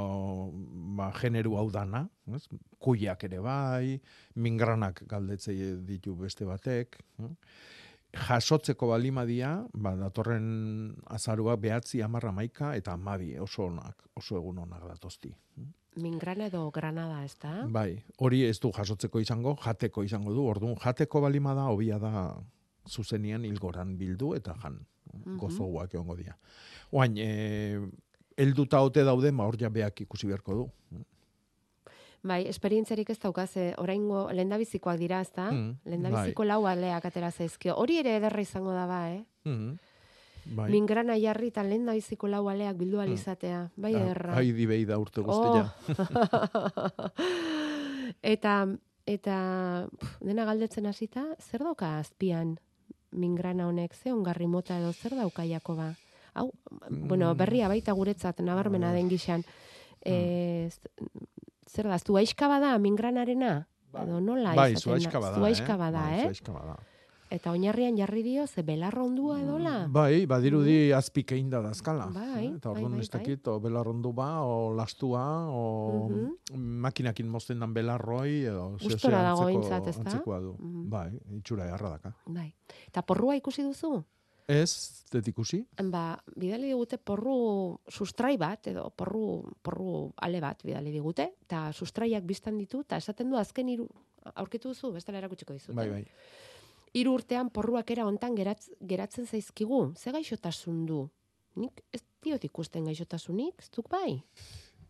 ba, 1.01 1.09
generu 1.17 1.57
hau 1.57 1.71
dana, 1.73 2.03
ez? 2.29 2.43
kuiak 2.77 3.25
ere 3.25 3.41
bai, 3.41 3.97
mingranak 4.37 5.01
galdetze 5.09 5.57
ditu 5.89 6.13
beste 6.21 6.45
batek, 6.45 7.01
eh? 7.25 7.33
Jasotzeko 8.15 8.87
balimadia, 8.87 9.49
ba, 9.73 9.95
datorren 9.99 10.45
azarua 11.11 11.55
behatzi 11.59 12.01
amarra 12.05 12.31
maika 12.31 12.73
eta 12.75 12.93
amabi 12.95 13.35
oso 13.39 13.65
onak, 13.67 14.07
oso 14.15 14.37
egun 14.39 14.59
onak 14.63 14.85
datozti. 14.87 15.33
Mingrana 16.01 16.47
edo 16.49 16.65
granada, 16.75 17.21
ez 17.23 17.35
da? 17.39 17.65
Bai, 17.71 18.03
hori 18.19 18.43
ez 18.47 18.57
du 18.59 18.71
jasotzeko 18.75 19.19
izango, 19.23 19.55
jateko 19.63 20.03
izango 20.03 20.33
du, 20.35 20.43
orduan 20.47 20.75
jateko 20.83 21.21
balimada 21.23 21.69
hobia 21.71 21.99
da 21.99 22.35
zuzenian 22.87 23.45
hilgoran 23.47 23.97
bildu 23.97 24.33
eta 24.35 24.55
jan, 24.63 24.79
Mhm. 25.15 25.37
gozoguak 25.39 25.93
egongo 25.93 26.15
dira. 26.17 26.33
Oain, 26.91 27.13
e, 27.17 27.79
elduta 28.37 28.81
ote 28.81 29.03
daude, 29.03 29.31
ma 29.31 29.45
hor 29.45 29.55
ja 29.57 29.69
beak 29.69 30.01
ikusi 30.01 30.27
beharko 30.27 30.53
du. 30.55 30.65
Bai, 32.25 32.47
esperientziarik 32.49 33.09
ez 33.13 33.19
daukaz, 33.21 33.51
eh, 33.61 33.73
oraingo 33.77 34.31
lendabizikoak 34.33 34.97
dira, 34.97 35.19
ez 35.21 35.29
da? 35.35 35.51
Mm, 35.51 35.75
Lendabiziko 35.85 36.43
lau 36.43 36.63
aleak 36.65 37.05
atera 37.05 37.29
zaizkio. 37.31 37.75
Hori 37.77 37.99
ere 38.01 38.15
ederra 38.17 38.41
izango 38.41 38.71
da 38.73 38.87
ba, 38.89 39.01
eh? 39.13 39.21
Mhm. 39.45 39.75
Bai. 40.57 40.69
Mingrana 40.71 41.15
jarri 41.17 41.47
eta 41.49 41.63
lendabiziko 41.65 42.27
lau 42.27 42.47
aleak 42.49 42.77
bildu 42.77 42.97
Mm. 42.97 43.01
alizatea. 43.01 43.69
Bai, 43.75 43.93
Ah, 43.95 44.01
ederra. 44.01 44.35
Ai 44.37 44.51
dibei 44.53 44.85
da 44.85 44.97
urte 44.97 45.21
guztia. 45.21 45.65
Oh. 45.65 45.87
eta, 48.21 48.67
eta 49.05 49.37
pf, 49.99 50.17
dena 50.21 50.45
galdetzen 50.45 50.85
hasita, 50.89 51.25
zer 51.39 51.63
dauka 51.63 51.97
azpian 51.99 52.57
mingrana 53.11 53.67
honek, 53.67 53.93
ze 53.95 54.11
ongarri 54.13 54.47
mota 54.47 54.77
edo 54.79 54.93
zer 54.93 55.15
dauka 55.15 55.45
Jakoba? 55.45 55.93
Hau, 56.33 56.51
bueno, 56.89 57.33
Mm. 57.33 57.37
berria 57.37 57.67
baita 57.67 57.91
guretzat 57.93 58.39
nabarmena 58.41 58.91
den 58.93 59.09
gixan. 59.09 59.43
E, 60.05 60.69
zer 61.69 61.87
da, 61.87 61.97
zuaiska 61.99 62.47
bada 62.47 62.77
mingranarena? 62.79 63.67
Edo 63.95 64.19
nola 64.19 64.53
Bai, 64.55 64.73
izaten 64.73 64.75
da? 64.75 64.99
zuaiska 64.99 65.19
bada, 65.19 65.35
Zuaiska 65.39 65.73
eh? 65.73 65.77
bada, 65.77 66.01
Bai, 66.01 66.19
eh? 66.19 66.23
zuaiska 66.23 66.51
bada. 66.51 66.75
Eta 67.31 67.51
oinarrian 67.51 67.95
jarri 67.97 68.21
dio, 68.23 68.45
ze 68.47 68.61
belarrondua 68.63 69.39
edola? 69.41 69.87
Bai, 69.89 70.25
badirudi 70.29 70.91
azpik 70.93 71.31
egin 71.33 71.49
da 71.49 71.59
dazkala. 71.63 72.05
Bai, 72.13 72.51
Eta 72.53 72.69
bai, 72.69 72.75
orduan 72.75 72.91
bai, 72.91 73.01
ez 73.01 73.09
dakit, 73.09 73.47
o 73.47 73.59
belarrondu 73.59 74.11
ba, 74.13 74.43
o 74.45 74.71
lastua, 74.77 75.23
o 75.49 76.09
Mhm. 76.09 76.59
makinakin 76.85 77.27
mozten 77.27 77.59
dan 77.59 77.73
belarroi, 77.73 78.45
edo 78.45 78.77
Gustora 78.83 79.23
dago 79.23 79.49
antzeko- 79.49 79.99
antzekoa 79.99 80.39
du. 80.39 80.53
Mhm. 80.59 80.89
Bai, 80.89 81.19
itxura 81.39 81.65
jarra 81.67 81.89
daka. 81.97 82.13
Bai. 82.27 82.53
Eta 82.87 83.01
porrua 83.01 83.35
ikusi 83.35 83.63
duzu? 83.63 84.03
Ez, 84.47 85.03
ez 85.13 85.27
ikusi? 85.27 85.63
Ba, 85.89 86.13
bidali 86.37 86.69
digute 86.69 86.99
porru 87.01 87.37
sustrai 87.89 88.35
bat, 88.37 88.67
edo 88.69 88.89
porru, 88.93 89.41
porru 89.65 90.11
ale 90.21 90.41
bat 90.43 90.61
bidali 90.65 90.93
digute, 90.93 91.31
eta 91.47 91.71
sustraiak 91.73 92.25
biztan 92.29 92.59
ditu, 92.61 92.83
eta 92.85 92.99
esaten 93.01 93.31
du 93.33 93.39
azken 93.41 93.71
hiru 93.73 93.87
aurkitu 94.35 94.73
duzu, 94.73 94.91
bestela 94.93 95.21
erakutsiko 95.21 95.53
dizut. 95.53 95.75
Bai, 95.77 95.87
eh? 95.87 95.91
bai. 95.97 96.03
Hiru 96.95 97.15
urtean 97.17 97.49
porruak 97.51 97.89
era 97.91 98.05
hontan 98.07 98.37
geratz, 98.37 98.69
geratzen 98.79 99.25
zaizkigu. 99.27 99.81
Ze 99.97 100.13
gaixotasun 100.15 100.85
du? 100.87 101.01
Nik 101.59 101.81
ez 101.93 102.01
diot 102.23 102.43
ikusten 102.47 102.85
gaixotasunik, 102.87 103.59
ez 103.59 103.69
duk 103.73 103.89
bai? 103.91 104.21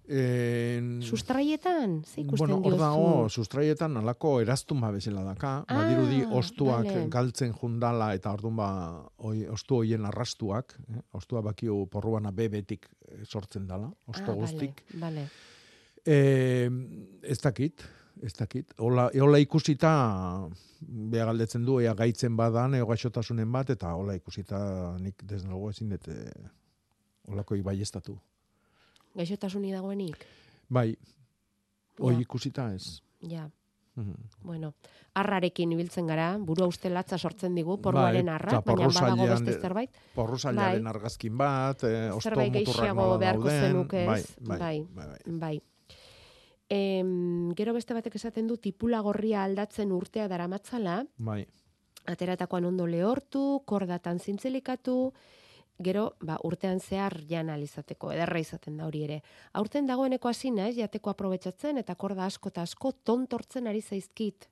En... 0.07 1.01
Sustraietan, 1.01 2.03
ze 2.05 2.21
ikusten 2.21 2.37
bueno, 2.47 2.55
hor 2.57 2.75
diozu? 2.75 2.81
dago, 2.83 3.29
sustraietan 3.29 3.97
alako 3.97 4.35
eraztun 4.41 4.81
bezala 4.93 5.23
daka. 5.23 5.65
Badirudi 5.67 6.21
Ah, 6.25 6.35
ostuak 6.37 6.85
vale. 6.85 7.07
galtzen 7.09 7.53
jundala 7.53 8.13
eta 8.13 8.31
orduan 8.31 8.55
ba, 8.55 8.69
oi, 9.17 9.47
ostu 9.47 9.75
hoien 9.81 10.05
arrastuak, 10.05 10.75
eh? 10.93 11.01
ostua 11.13 11.41
bakio 11.41 11.85
porruana 11.87 12.31
bebetik 12.31 12.85
eh, 13.07 13.23
sortzen 13.25 13.65
dala, 13.67 13.89
osto 14.07 14.31
ah, 14.31 14.35
guztik. 14.35 14.83
Vale, 14.99 15.27
Eh, 16.05 16.69
ez 17.23 17.39
dakit, 17.41 17.81
ez 18.21 18.33
dakit. 18.37 18.75
Ola, 18.77 19.07
hola 19.21 19.39
ikusita, 19.41 20.47
bea 20.85 21.25
galdetzen 21.25 21.65
du, 21.65 21.79
ea 21.81 21.95
gaitzen 21.97 22.35
badan, 22.37 22.75
eo 22.77 22.85
gaixotasunen 22.85 23.51
bat, 23.51 23.71
eta 23.73 23.95
hola 23.97 24.13
ikusita 24.13 24.59
nik 25.01 25.23
desnago 25.25 25.71
ezin 25.71 25.89
dut 25.89 26.07
eh, 26.13 26.29
holako 27.27 27.55
ibaiestatu. 27.57 28.19
Gaixotasuni 29.15 29.71
dagoenik? 29.71 30.25
Bai, 30.69 30.95
hoi 31.99 32.17
ikusita 32.21 32.71
ez. 32.75 32.99
Ja. 33.21 33.49
Mhm. 33.95 34.15
Bueno, 34.43 34.73
arrarekin 35.15 35.71
ibiltzen 35.71 36.07
gara, 36.07 36.33
burua 36.37 36.67
uste 36.67 36.89
latza 36.91 37.17
sortzen 37.17 37.55
digu, 37.55 37.77
porruaren 37.81 38.25
Bai, 38.25 38.33
arra, 38.35 38.57
eta 38.57 38.61
baina 38.73 38.87
badago 38.89 39.15
porruzailean- 39.23 39.45
beste 39.45 39.61
zerbait. 39.61 39.89
Porruzailearen 40.15 40.83
Bai. 40.83 40.89
argazkin 40.91 41.37
bat, 41.37 41.83
eh, 41.83 42.09
osto 42.11 42.29
muturrak 42.35 43.19
beharko 43.19 43.49
zenuke 43.49 44.03
ez? 44.03 44.35
bai, 44.41 44.57
bai, 44.59 44.85
bai, 44.93 45.19
bai. 45.25 45.61
Em, 46.67 47.53
gero 47.55 47.73
beste 47.73 47.93
batek 47.93 48.15
esaten 48.15 48.47
du 48.47 48.57
tipula 48.57 48.99
gorria 49.05 49.43
aldatzen 49.43 49.91
urtea 49.91 50.27
daramatzala, 50.27 51.05
bai. 51.17 51.45
ateratakoan 52.05 52.65
ondo 52.65 52.87
lehortu, 52.87 53.61
kordatan 53.65 54.19
zintzelikatu, 54.19 55.13
gero, 55.81 56.13
ba, 56.21 56.37
urtean 56.43 56.79
zehar 56.79 57.17
jan 57.29 57.49
alizateko, 57.49 58.11
ederra 58.11 58.39
izaten 58.39 58.77
da 58.77 58.85
hori 58.87 59.03
ere. 59.03 59.21
Aurten 59.53 59.85
dagoeneko 59.87 60.29
hasi 60.29 60.51
naiz 60.51 60.75
jateko 60.77 61.09
aprobetsatzen 61.09 61.77
eta 61.77 61.95
korda 61.95 62.25
asko 62.25 62.49
eta 62.49 62.61
asko 62.63 62.91
tontortzen 63.03 63.67
ari 63.67 63.81
zaizkit. 63.81 64.47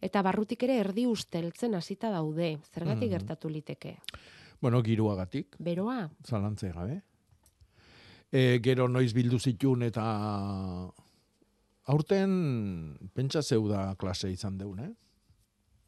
Eta 0.00 0.22
barrutik 0.22 0.62
ere 0.62 0.76
erdi 0.78 1.06
usteltzen 1.06 1.74
hasita 1.74 2.10
daude. 2.10 2.58
Zergatik 2.74 3.08
Mhm. 3.08 3.10
gertatu 3.10 3.48
liteke? 3.48 3.96
Bueno, 4.60 4.82
giruagatik, 4.82 5.56
Beroa? 5.58 6.10
zalantze 6.24 6.70
gabe. 6.72 7.02
E, 8.30 8.58
gero 8.62 8.88
noiz 8.88 9.12
bildu 9.14 9.38
zitun 9.38 9.82
eta 9.82 10.04
aurten 11.84 12.98
pentsa 13.14 13.42
zeu 13.42 13.66
da 13.68 13.94
klase 13.96 14.30
izan 14.30 14.58
deun, 14.58 14.78
eh? 14.80 14.90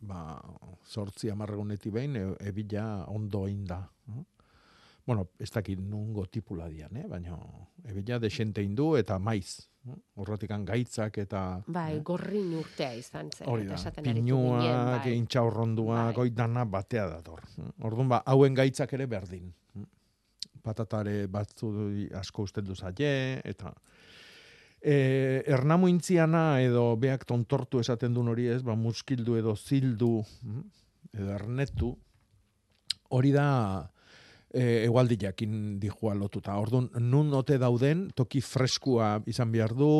Ba, 0.01 0.41
sortzi 0.89 1.29
amarregunetik 1.29 1.93
behin, 1.93 2.17
e, 2.17 2.27
ebila 2.49 3.05
ondo 3.13 3.47
inda. 3.49 3.83
eh? 4.09 4.23
Bueno, 5.07 5.27
ez 5.39 5.51
dakit 5.51 5.79
nungo 5.81 6.27
tipula 6.27 6.69
dian, 6.69 6.97
eh? 6.97 7.07
baina 7.09 7.37
ebila 7.85 8.19
desente 8.19 8.63
indu 8.63 8.97
eta 8.97 9.19
maiz. 9.19 9.69
eh? 9.89 9.97
Horratikan 10.17 10.65
gaitzak 10.65 11.19
eta... 11.19 11.63
Bai, 11.67 12.01
gorrin 12.01 12.55
urtea 12.61 12.95
izan 12.95 13.31
zen. 13.31 13.49
Hori 13.49 13.67
da, 13.67 13.77
pinuak, 14.03 15.05
bai. 15.05 15.15
intxaurronduak, 15.19 16.17
bai. 16.17 16.31
dana 16.31 16.65
batea 16.65 17.07
dator. 17.09 17.45
Orduan 17.83 18.09
ba, 18.09 18.23
hauen 18.25 18.55
gaitzak 18.55 18.93
ere 18.97 19.07
berdin. 19.07 19.53
Patatare 20.63 21.27
batzu 21.27 21.71
asko 22.21 22.43
usten 22.45 22.65
du 22.65 22.75
zaie, 22.77 23.41
eta 23.45 23.73
e, 24.81 25.43
ernamu 25.47 25.89
intziana 25.89 26.61
edo 26.65 26.95
beak 27.01 27.27
tontortu 27.29 27.81
esaten 27.81 28.15
duen 28.17 28.31
hori 28.33 28.49
ez, 28.49 28.63
ba, 28.65 28.75
muskildu 28.77 29.37
edo 29.41 29.55
zildu, 29.57 30.21
mm, 30.45 30.63
edo 31.21 31.33
ernetu, 31.37 31.91
hori 33.11 33.33
da 33.35 33.49
e, 34.49 34.85
egualdi 34.87 35.19
jakin 35.21 35.79
dijua 35.83 36.15
lotuta. 36.15 36.57
Orduan, 36.61 36.91
nun 37.01 37.33
ote 37.37 37.59
dauden, 37.61 38.09
toki 38.17 38.43
freskua 38.45 39.19
izan 39.31 39.53
behar 39.53 39.75
du, 39.77 39.93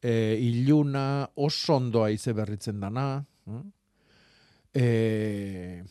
e, 0.00 0.36
iluna, 0.40 1.26
oso 1.36 1.78
ondoa 1.80 2.10
ize 2.14 2.34
berritzen 2.36 2.80
dana, 2.80 3.08
e, 4.74 5.82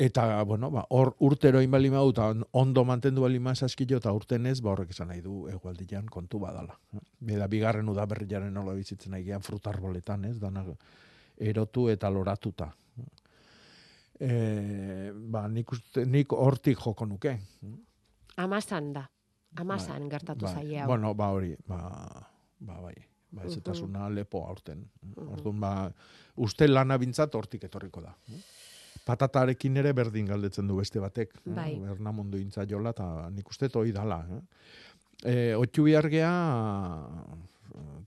eta, 0.00 0.42
bueno, 0.48 0.70
ba, 0.72 0.86
hor 0.96 1.12
urtero 1.26 1.60
inbali 1.60 1.90
mau, 1.92 2.06
eta 2.08 2.30
ondo 2.56 2.84
mantendu 2.88 3.26
bali 3.26 3.38
ma 3.38 3.52
saskillo, 3.54 3.98
eta 4.00 4.12
urten 4.16 4.46
ez, 4.48 4.58
ba, 4.64 4.72
horrek 4.72 4.94
esan 4.94 5.10
nahi 5.12 5.20
du 5.20 5.42
egualdian 5.52 6.06
kontu 6.08 6.40
badala. 6.40 6.78
Beda, 7.20 7.48
bigarren 7.52 7.88
udaberriaren 7.92 8.54
nola 8.54 8.72
bizitzen 8.78 9.12
nahi 9.12 9.26
gehan 9.26 9.44
frutarboletan, 9.44 10.24
ez, 10.30 10.38
dana 10.40 10.64
erotu 11.50 11.88
eta 11.92 12.08
loratuta. 12.12 12.70
E, 14.20 14.30
ba, 15.32 15.46
nik, 15.52 15.72
uste, 15.76 16.04
nik 16.08 16.32
hortik 16.32 16.80
joko 16.80 17.08
nuke. 17.08 17.36
Amazan 18.40 18.92
da. 18.96 19.04
Amazan 19.60 20.08
gertatu 20.08 20.46
Bai, 20.46 20.54
zaie 20.54 20.80
hau. 20.80 20.86
Bueno, 20.88 21.12
ba 21.18 21.28
hori, 21.34 21.52
ba, 21.68 21.80
ba 22.60 22.80
bai. 22.80 22.94
Ba, 23.30 23.44
ez 23.46 23.58
eta 23.58 23.74
lepo 24.10 24.46
aurten. 24.46 24.80
Orduan, 25.28 25.60
ba, 25.60 25.72
uste 26.36 26.68
lana 26.68 26.96
bintzat 26.98 27.34
hortik 27.34 27.64
etorriko 27.68 28.00
da. 28.00 28.14
Patatarekin 29.06 29.76
ere 29.80 29.92
berdin 29.96 30.28
galdetzen 30.28 30.68
du 30.68 30.76
beste 30.78 31.00
batek. 31.02 31.34
Bai. 31.44 31.72
Berna 31.80 32.12
mundu 32.12 32.38
intza 32.38 32.66
jola, 32.68 32.92
eta 32.94 33.28
nik 33.34 33.48
uste 33.48 33.70
toi 33.72 33.88
dala. 33.92 34.20
Eh? 34.36 34.42
E, 35.20 35.34
otxu 35.56 35.84
bihargea 35.88 36.32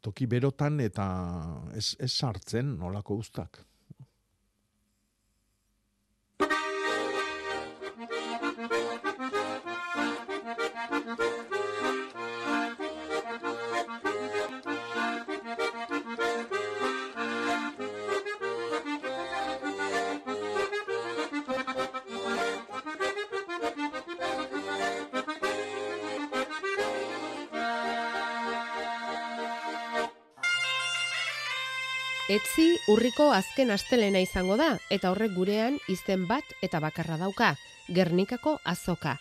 toki 0.04 0.28
berotan 0.28 0.82
eta 0.84 1.06
ez, 1.78 1.94
ez 2.00 2.12
sartzen 2.12 2.76
nolako 2.80 3.20
ustak. 3.24 3.64
Etzi 32.34 32.80
urriko 32.90 33.28
azken 33.30 33.70
astelena 33.70 34.18
izango 34.24 34.56
da, 34.58 34.72
eta 34.90 35.12
horrek 35.12 35.36
gurean 35.36 35.76
izen 35.92 36.24
bat 36.26 36.56
eta 36.66 36.80
bakarra 36.82 37.20
dauka, 37.20 37.52
Gernikako 37.94 38.56
azoka. 38.66 39.18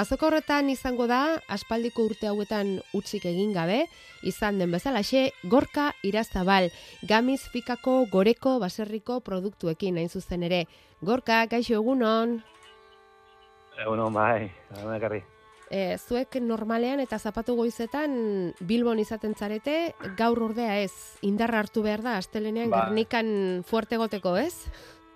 Azoka 0.00 0.30
horretan 0.30 0.70
izango 0.72 1.04
da, 1.10 1.18
aspaldiko 1.56 2.06
urte 2.08 2.30
hauetan 2.30 2.78
utzik 2.96 3.26
egin 3.28 3.52
gabe, 3.52 3.82
izan 4.22 4.62
den 4.62 4.72
bezalaxe, 4.72 5.26
gorka 5.44 5.90
irazabal, 6.08 6.70
gamiz 7.02 7.42
fikako 7.52 7.98
goreko 8.16 8.56
baserriko 8.64 9.20
produktuekin 9.28 10.00
hain 10.00 10.08
zuzen 10.08 10.48
ere. 10.48 10.64
Gorka, 11.02 11.44
kaixo 11.52 11.76
egunon, 11.82 12.40
Egunon, 13.74 14.12
bai, 14.14 14.48
egunon 14.70 14.96
ekarri. 14.96 15.24
E, 15.74 15.98
zuek 15.98 16.38
normalean 16.40 17.02
eta 17.02 17.18
zapatu 17.18 17.56
goizetan 17.58 18.14
Bilbon 18.62 19.00
izaten 19.02 19.34
zarete, 19.34 19.94
gaur 20.18 20.42
ordea 20.46 20.78
ez, 20.84 21.18
indarra 21.26 21.64
hartu 21.64 21.82
behar 21.82 22.04
da, 22.04 22.18
astelenean 22.22 22.70
Bai. 22.70 22.84
Gernikan 22.86 23.28
fuerte 23.66 23.98
goteko, 23.98 24.36
ez? 24.38 24.70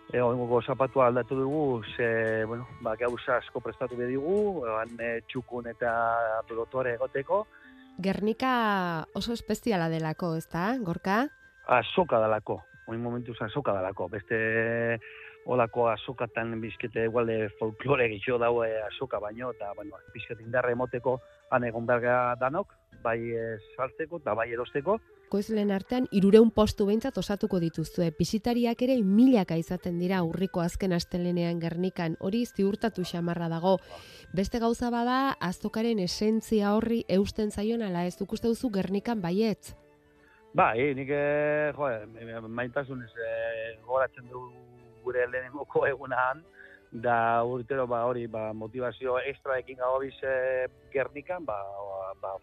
Egongo 0.09 0.63
zapatua 0.65 1.11
aldatu 1.11 1.37
dugu, 1.37 1.83
ze, 1.95 2.45
bueno, 2.49 2.67
ba, 2.81 2.97
gauza 2.97 3.37
asko 3.37 3.61
prestatu 3.61 3.97
bedigu, 3.97 4.65
egan 4.65 4.95
e, 5.05 5.15
txukun 5.29 5.69
eta 5.75 5.95
pelotore 6.49 6.97
egoteko, 6.99 7.47
Gernika 7.99 8.51
oso 9.19 9.33
espeziala 9.35 9.89
delako, 9.91 10.37
ezta, 10.39 10.71
gorka? 10.87 11.25
azoka 11.69 12.19
dalako, 12.19 12.63
oin 12.89 13.03
momentuz 13.03 13.37
azoka 13.45 13.75
dalako, 13.77 14.09
beste 14.09 14.39
olako 15.49 15.89
azokatan 15.89 16.59
bizkete 16.61 17.07
igualde 17.09 17.49
folklore 17.59 18.09
gixo 18.13 18.39
daue 18.39 18.69
azoka 18.83 19.19
baino, 19.19 19.53
eta, 19.57 19.73
bueno, 19.77 19.97
bizkete 20.15 20.45
indarra 20.45 20.75
emoteko 20.77 21.19
han 21.51 21.65
egon 21.65 21.87
berga 21.89 22.35
danok, 22.41 22.75
bai 23.03 23.19
e, 23.33 23.47
saltzeko 23.77 24.21
eta 24.21 24.35
bai 24.37 24.51
erosteko, 24.53 24.99
Koizlen 25.29 25.69
artean 25.69 26.07
irureun 26.17 26.49
postu 26.57 26.87
behintzat 26.89 27.19
osatuko 27.21 27.59
dituzue. 27.61 28.07
Bisitariak 28.17 28.81
ere 28.87 28.95
milaka 29.05 29.59
izaten 29.61 29.99
dira 30.01 30.23
urriko 30.25 30.63
azken 30.65 30.95
astelenean 30.97 31.61
Gernikan, 31.61 32.15
hori 32.25 32.47
ziurtatu 32.47 33.05
xamarra 33.05 33.51
dago. 33.53 33.75
Beste 34.33 34.57
gauza 34.63 34.89
bada, 34.89 35.19
azokaren 35.51 36.01
esentzia 36.01 36.73
horri 36.73 37.03
eusten 37.19 37.53
zaion 37.53 37.85
ala 37.85 38.07
ez 38.09 38.17
duk 38.17 38.33
uste 38.33 38.49
duzu 38.49 38.73
Gernikan 38.73 39.21
baietz. 39.21 39.75
Bai, 40.57 40.95
nik, 40.97 41.13
eh, 41.13 41.75
jo, 41.77 41.91
eh, 41.93 42.41
maitasunez 42.49 43.13
eh, 43.13 43.77
goratzen 43.85 44.33
du 44.33 44.47
gure 45.09 45.27
lehenengoko 45.33 45.87
egunan, 45.89 46.45
da 46.91 47.45
urtero 47.45 47.87
ba 47.87 48.05
hori 48.09 48.27
ba 48.27 48.53
motivazio 48.53 49.19
extraekin 49.19 49.77
gago 49.81 50.01
biz 50.05 50.15
eh, 50.23 50.69
Gernikan, 50.93 51.45
ba, 51.45 51.59
ba 52.23 52.37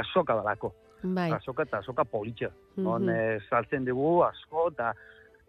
azoka 0.00 0.34
dalako. 0.34 0.72
Bai. 1.04 1.30
Azoka 1.32 1.66
eta 1.68 1.78
azoka 1.78 2.04
politxa. 2.04 2.50
Mhm. 2.76 2.86
On 2.86 3.10
eh, 3.10 3.40
saltzen 3.50 3.84
dugu 3.84 4.22
asko 4.24 4.70
eta 4.72 4.94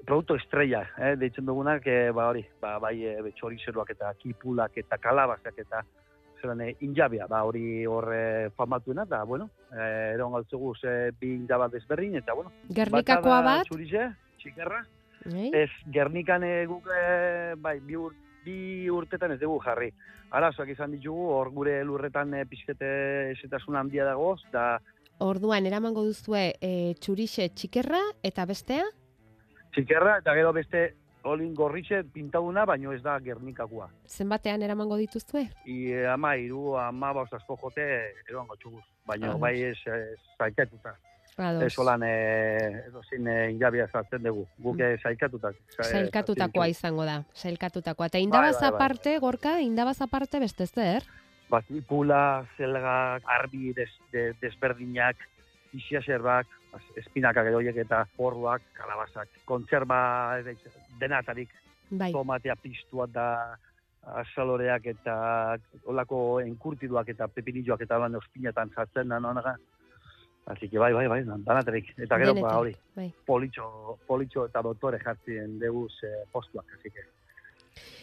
produktu 0.05 0.35
estrella, 0.35 0.83
eh, 0.99 1.15
deitzen 1.15 1.45
dugunak, 1.45 1.85
eh, 1.87 2.11
ba 2.11 2.27
hori, 2.29 2.43
ba, 2.61 2.77
bai 2.79 2.95
eh, 3.05 3.31
txorizeroak 3.37 3.93
eta 3.95 4.11
kipulak 4.19 4.77
eta 4.77 4.97
kalabazak 4.97 5.57
eta 5.57 5.81
zelan 6.41 6.61
eh, 6.61 6.75
injabia, 6.81 7.27
ba 7.27 7.43
hori 7.47 7.85
hor 7.85 8.11
famatuena, 8.57 9.05
da, 9.05 9.23
bueno, 9.23 9.49
eh, 9.71 10.11
eron 10.13 10.33
galtzegu 10.33 10.75
ze 10.75 11.11
bi 11.19 11.33
injaba 11.33 11.69
desberdin, 11.69 12.17
eta 12.17 12.33
bueno. 12.33 12.51
Gernikakoa 12.69 13.41
bat? 13.41 13.63
Txurize, 13.69 14.11
txikerra, 14.37 14.83
Bai? 15.25 15.49
ez 15.53 15.69
Gernikan 15.91 16.43
eh, 16.43 16.65
guk, 16.69 16.85
eh, 16.93 17.53
bai, 17.57 17.79
bi, 17.79 17.95
ur, 17.97 18.13
bi 18.45 18.89
urtetan 18.89 19.31
ez 19.33 19.39
dugu 19.39 19.59
jarri. 19.63 19.91
Arazoak 20.35 20.69
izan 20.69 20.91
ditugu, 20.91 21.29
hor 21.33 21.49
gure 21.53 21.79
lurretan 21.83 22.33
eh, 22.33 22.45
pizkete 22.49 23.31
esetasun 23.31 23.75
handia 23.75 24.05
dagoz, 24.05 24.41
da 24.53 24.75
Orduan, 25.23 25.63
eramango 25.63 26.01
duzue 26.03 26.57
e, 26.59 26.93
txurixe 26.99 27.47
txikerra 27.55 28.01
eta 28.27 28.43
bestea? 28.45 28.83
txikerra, 29.75 30.19
eta 30.19 30.33
gero 30.35 30.51
beste 30.55 30.85
olin 31.25 31.53
gorritxe 31.57 32.03
pintaduna, 32.13 32.65
baino 32.69 32.93
ez 32.93 33.01
da 33.03 33.17
Gernikakoa. 33.23 33.87
Zenbatean 34.07 34.61
eramango 34.63 34.97
dituzue? 34.99 35.47
I 35.65 35.77
ama, 36.11 36.35
iru, 36.39 36.75
ama 36.79 37.11
bauz 37.17 37.31
asko 37.33 37.57
jote, 37.63 37.85
eroan 38.29 38.47
gotxuguz. 38.51 38.83
Baina 39.07 39.33
bai 39.41 39.55
ez, 39.71 39.77
ez 39.87 40.19
zaikatuta. 40.37 40.95
Ados. 41.37 41.63
Ez 41.63 41.77
holan, 41.77 42.03
eh, 42.03 42.85
edo 42.87 43.01
zin 43.03 43.27
eh, 43.27 43.51
injabia 43.51 43.89
sartzen 43.91 44.23
dugu. 44.23 44.45
Guk 44.63 44.79
eh, 44.79 44.95
zaikatuta. 45.03 45.51
Sailkatutakoa 45.83 46.67
izango 46.71 47.03
da, 47.03 47.17
sailkatutakoa. 47.33 48.07
Eta 48.07 48.21
indabaz 48.23 48.55
bai, 48.55 48.61
bai. 48.61 48.69
aparte, 48.69 49.17
gorka, 49.19 49.59
indabaz 49.59 49.99
aparte 50.01 50.39
beste 50.39 50.67
zer? 50.67 51.03
Batipula, 51.49 52.45
zelgak, 52.57 53.27
arbi 53.27 53.73
des, 53.75 53.91
de, 54.13 54.29
desberdinak, 54.41 55.19
isiaserbak, 55.75 56.47
espinakak 56.95 57.51
edo 57.51 57.59
horiek 57.59 57.83
eta 57.83 58.05
porruak, 58.15 58.63
kalabazak, 58.79 59.29
kontserba 59.45 60.39
denatarik, 60.99 61.51
Bai. 61.89 62.11
tomatea 62.15 62.55
piztua 62.55 63.07
da 63.11 63.29
asaloreak 64.21 64.85
eta 64.93 65.15
olako 65.89 66.39
enkurtiduak 66.41 67.09
eta 67.09 67.27
pepinilloak 67.27 67.81
eta 67.81 67.97
lan 68.01 68.15
ospinatan 68.21 68.71
sartzen 68.75 69.09
da 69.09 69.19
nonaga. 69.19 69.55
Así 70.45 70.69
que 70.69 70.77
bai, 70.77 70.93
bai, 70.93 71.07
bai, 71.07 71.23
danaterik. 71.25 71.93
Eta 71.97 72.19
gero, 72.21 72.35
ba, 72.37 72.57
hori, 72.59 72.75
bai. 72.95 73.07
politxo, 73.25 73.97
politxo 74.05 74.45
eta 74.45 74.61
doktore 74.61 74.99
jartzen 75.01 75.57
dugu 75.59 75.87
eh, 76.05 76.23
postuak, 76.31 76.65
así 76.77 76.91
que. 76.91 77.05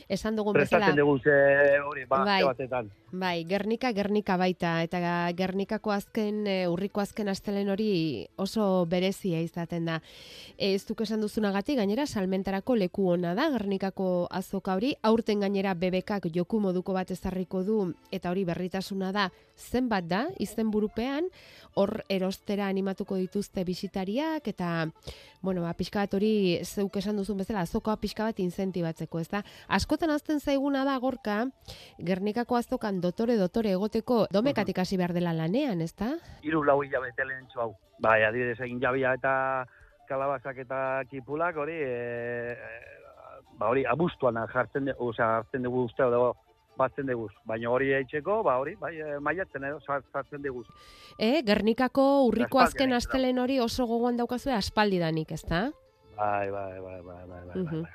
Esan 0.09 0.37
dugun 0.37 0.53
bezala, 0.55 0.87
Prestatzen 0.87 0.99
dugu 0.99 1.19
ze 1.19 1.81
hori, 1.81 2.05
ba, 2.05 2.25
Bai. 2.25 2.43
batetan. 2.45 2.91
bai, 3.13 3.45
Gernika, 3.45 3.93
Gernika 3.93 4.37
baita, 4.37 4.83
eta 4.83 5.31
Gernikako 5.37 5.93
azken, 5.93 6.47
e, 6.47 6.69
urriko 6.69 7.01
azken 7.01 7.29
astelen 7.29 7.69
hori 7.69 8.27
oso 8.37 8.87
berezia 8.89 9.41
izaten 9.41 9.85
da. 9.85 10.01
E, 10.57 10.75
ez 10.75 10.85
duk 10.89 11.01
esan 11.05 11.21
duzunagatik, 11.21 11.77
gainera, 11.77 12.07
salmentarako 12.07 12.77
leku 12.77 13.09
ona 13.13 13.35
da, 13.35 13.51
Gernikako 13.51 14.29
azoka 14.31 14.75
hori, 14.75 14.95
aurten 15.03 15.41
gainera 15.41 15.75
bebekak 15.75 16.29
joku 16.35 16.61
moduko 16.61 16.93
bat 16.93 17.11
ezarriko 17.11 17.63
du, 17.63 17.95
eta 18.11 18.31
hori 18.31 18.45
berritasuna 18.45 19.13
da, 19.13 19.31
zenbat 19.57 20.09
da, 20.09 20.27
izen 20.41 20.71
burupean, 20.71 21.29
hor 21.75 22.03
erostera 22.09 22.67
animatuko 22.69 23.17
dituzte 23.17 23.65
bisitariak, 23.65 24.49
eta, 24.49 24.89
bueno, 25.43 25.63
ba, 25.63 25.73
pixka 25.75 26.01
bat 26.01 26.15
hori, 26.15 26.61
zeuk 26.65 26.97
esan 26.97 27.17
duzun 27.17 27.39
bezala, 27.39 27.65
azokoa 27.65 27.97
pixka 28.01 28.25
bat 28.25 28.41
incentibatzeko, 28.41 29.21
ez 29.21 29.29
da? 29.29 29.45
Askotan 29.69 30.11
azten 30.11 30.41
zaiguna 30.41 30.85
da, 30.85 30.97
gorka, 30.99 31.47
Gernikako 31.99 32.57
azokan 32.57 33.01
dotore 33.01 33.37
dotore 33.37 33.73
egoteko 33.73 34.27
domekatik 34.33 34.79
hasi 34.79 34.97
behar 34.97 35.13
dela 35.13 35.33
lanean, 35.33 35.81
ez 35.81 35.95
da? 35.95 36.15
Hiru 36.43 36.63
lau 36.65 36.83
hilabete 36.83 37.25
lehentxo 37.25 37.61
hau. 37.61 37.73
Bai, 38.03 38.23
adibidez, 38.27 38.59
egin 38.61 38.81
jabia 38.83 39.15
eta 39.15 39.67
kalabazak 40.09 40.59
eta 40.65 41.03
kipulak 41.11 41.57
hori, 41.57 41.77
e, 41.79 42.57
ba 43.59 43.69
hori, 43.71 43.85
abuztuan 43.87 44.37
jartzen, 44.53 44.87
de, 44.91 44.95
osea, 44.99 45.37
hartzen 45.39 45.63
dugu 45.63 45.85
uste, 45.87 46.03
edo 46.03 46.35
batzen 46.77 47.07
dugu. 47.07 47.29
Baina 47.47 47.71
hori 47.71 47.93
eitzeko, 47.95 48.41
ba 48.43 48.57
hori, 48.59 48.75
bai, 48.81 48.95
e, 48.99 49.19
maiatzen 49.21 49.65
edo, 49.69 49.79
sar- 49.87 50.03
sartzen 50.13 50.43
dugu. 50.43 50.65
E, 51.19 51.43
Gernikako 51.47 52.25
urriko 52.27 52.59
azken 52.61 52.93
astelen 52.97 53.39
hori 53.39 53.61
oso 53.61 53.87
gogoan 53.87 54.17
daukazue 54.17 54.53
aspaldidanik, 54.57 55.31
ez 55.33 55.45
da? 55.47 55.71
Bai, 56.17 56.51
bai, 56.51 56.81
bai, 56.81 57.01
bai, 57.03 57.23
bai, 57.29 57.41
bai, 57.47 57.65
bai. 57.65 57.93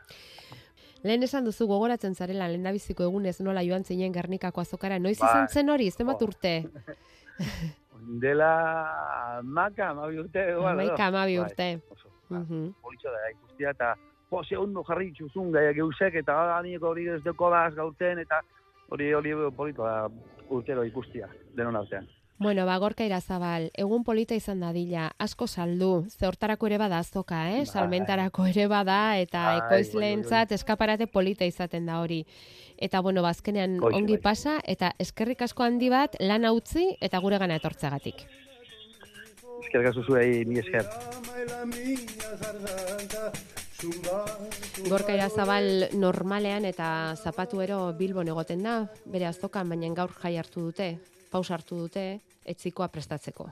Lehen 1.08 1.24
esan 1.24 1.46
duzu 1.48 1.68
gogoratzen 1.70 2.16
zarela 2.16 2.50
lehendabiziko 2.52 3.06
egunez 3.08 3.38
nola 3.46 3.64
joan 3.64 3.86
zinen 3.88 4.14
Gernikako 4.16 4.62
azokara. 4.62 5.00
Noiz 5.00 5.20
Bai. 5.22 5.30
izan 5.30 5.48
zen 5.48 5.70
hori, 5.72 5.90
zenbat 5.92 6.24
urte? 6.26 6.54
Dela 8.24 8.52
maka, 9.44 9.92
amabi 9.94 10.20
urte. 10.20 10.44
igual, 10.52 10.58
edo. 10.58 10.68
Hamaika, 10.68 11.08
hamabi 11.08 11.38
Bai, 11.38 11.46
urte. 11.46 11.70
politxo 12.84 13.12
da, 13.14 13.24
ikustia, 13.32 13.72
eta 13.72 13.94
po, 14.30 14.44
ze 14.44 14.58
ondo 14.60 14.84
jarri 14.88 15.14
txuzun 15.16 15.52
gai 15.56 15.74
geusek, 15.78 16.20
eta 16.24 16.36
anieko 16.58 16.90
hori 16.92 17.08
ez 17.08 17.22
deko 17.24 17.50
das 17.54 17.74
gauten, 17.76 18.20
eta 18.20 18.42
hori 18.90 19.14
hori 19.14 19.34
polito 19.56 19.88
da 19.88 20.10
urtero 20.50 20.84
ikustia, 20.84 21.30
denon 21.56 21.76
artean. 21.80 22.08
Bueno, 22.40 22.68
ba, 22.68 22.78
gorka 22.78 23.02
irazabal, 23.02 23.72
egun 23.74 24.04
polita 24.06 24.36
izan 24.38 24.60
dadila, 24.62 25.08
asko 25.18 25.48
saldu, 25.50 26.06
ze 26.08 26.28
hortarako 26.28 26.68
ere 26.70 26.78
bada 26.78 27.00
azoka, 27.02 27.40
eh? 27.50 27.64
Salmentarako 27.66 28.46
ere 28.46 28.68
bada, 28.70 29.18
eta 29.18 29.42
Bai, 29.48 29.56
ekoizleentzat 29.64 30.54
eskaparate 30.54 31.08
polita 31.10 31.46
izaten 31.50 31.90
da 31.90 31.98
hori. 32.04 32.20
Eta, 32.78 33.02
bueno, 33.02 33.24
bazkenean 33.26 33.80
Hoxe, 33.82 33.98
ongi 33.98 34.20
bai. 34.20 34.22
pasa, 34.22 34.60
eta 34.70 34.92
eskerrik 35.02 35.42
asko 35.42 35.66
handi 35.66 35.90
bat, 35.90 36.14
lan 36.22 36.46
utzi 36.52 36.92
eta 37.02 37.18
gure 37.26 37.40
gana 37.42 37.58
etortzagatik. 37.58 38.22
Eskerrik 39.64 39.90
asko 39.90 40.06
zuei, 40.06 40.46
mi 40.46 40.62
esker. 40.62 40.86
Gorka 44.88 45.14
irazabal 45.18 45.90
normalean 45.98 46.66
eta 46.70 47.16
zapatuero 47.18 47.94
Bilbon 47.98 48.30
egoten 48.30 48.62
da, 48.62 48.80
bere 49.10 49.26
azokan, 49.26 49.70
baina 49.70 49.90
gaur 49.98 50.14
jai 50.22 50.38
hartu 50.38 50.70
dute, 50.70 50.98
paus 51.32 51.50
hartu 51.52 51.78
dute, 51.82 52.20
etzikoa 52.48 52.88
prestatzeko. 52.88 53.50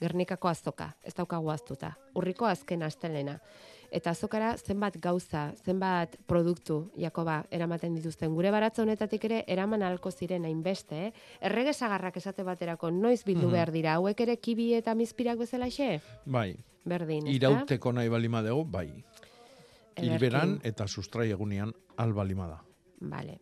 Gernikako 0.00 0.48
azoka, 0.48 0.94
ez 1.04 1.14
daukagu 1.14 1.50
aztuta. 1.50 1.96
Urriko 2.14 2.46
azken 2.46 2.82
astelena. 2.82 3.38
Eta 3.92 4.10
azokara 4.10 4.54
zenbat 4.56 4.96
gauza, 5.04 5.52
zenbat 5.66 6.16
produktu, 6.26 6.90
Jakoba, 6.96 7.42
eramaten 7.50 7.94
dituzten. 7.94 8.32
Gure 8.34 8.50
baratza 8.50 8.80
honetatik 8.82 9.24
ere, 9.28 9.42
eraman 9.46 9.82
halko 9.82 10.10
ziren 10.10 10.46
hainbeste, 10.48 11.06
eh? 11.08 11.12
Errege 11.44 11.74
sagarrak 11.74 12.16
esate 12.16 12.42
baterako, 12.42 12.90
noiz 12.90 13.22
bildu 13.24 13.46
Mhm. 13.46 13.52
behar 13.52 13.70
dira, 13.72 13.94
hauek 13.94 14.20
ere 14.20 14.38
kibi 14.38 14.72
eta 14.74 14.94
mizpirak 14.94 15.38
bezala 15.38 15.68
xe? 15.68 16.00
Bai, 16.24 16.56
Berdin, 16.86 17.26
ezta? 17.26 17.36
irauteko 17.36 17.92
nahi 17.92 18.08
balima 18.08 18.40
dugu, 18.42 18.64
bai. 18.64 19.04
Hilberan 19.96 20.58
eta 20.64 20.88
sustrai 20.88 21.30
egunean 21.30 21.74
albalima 21.98 22.46
da. 22.48 22.62
Vale. 23.00 23.40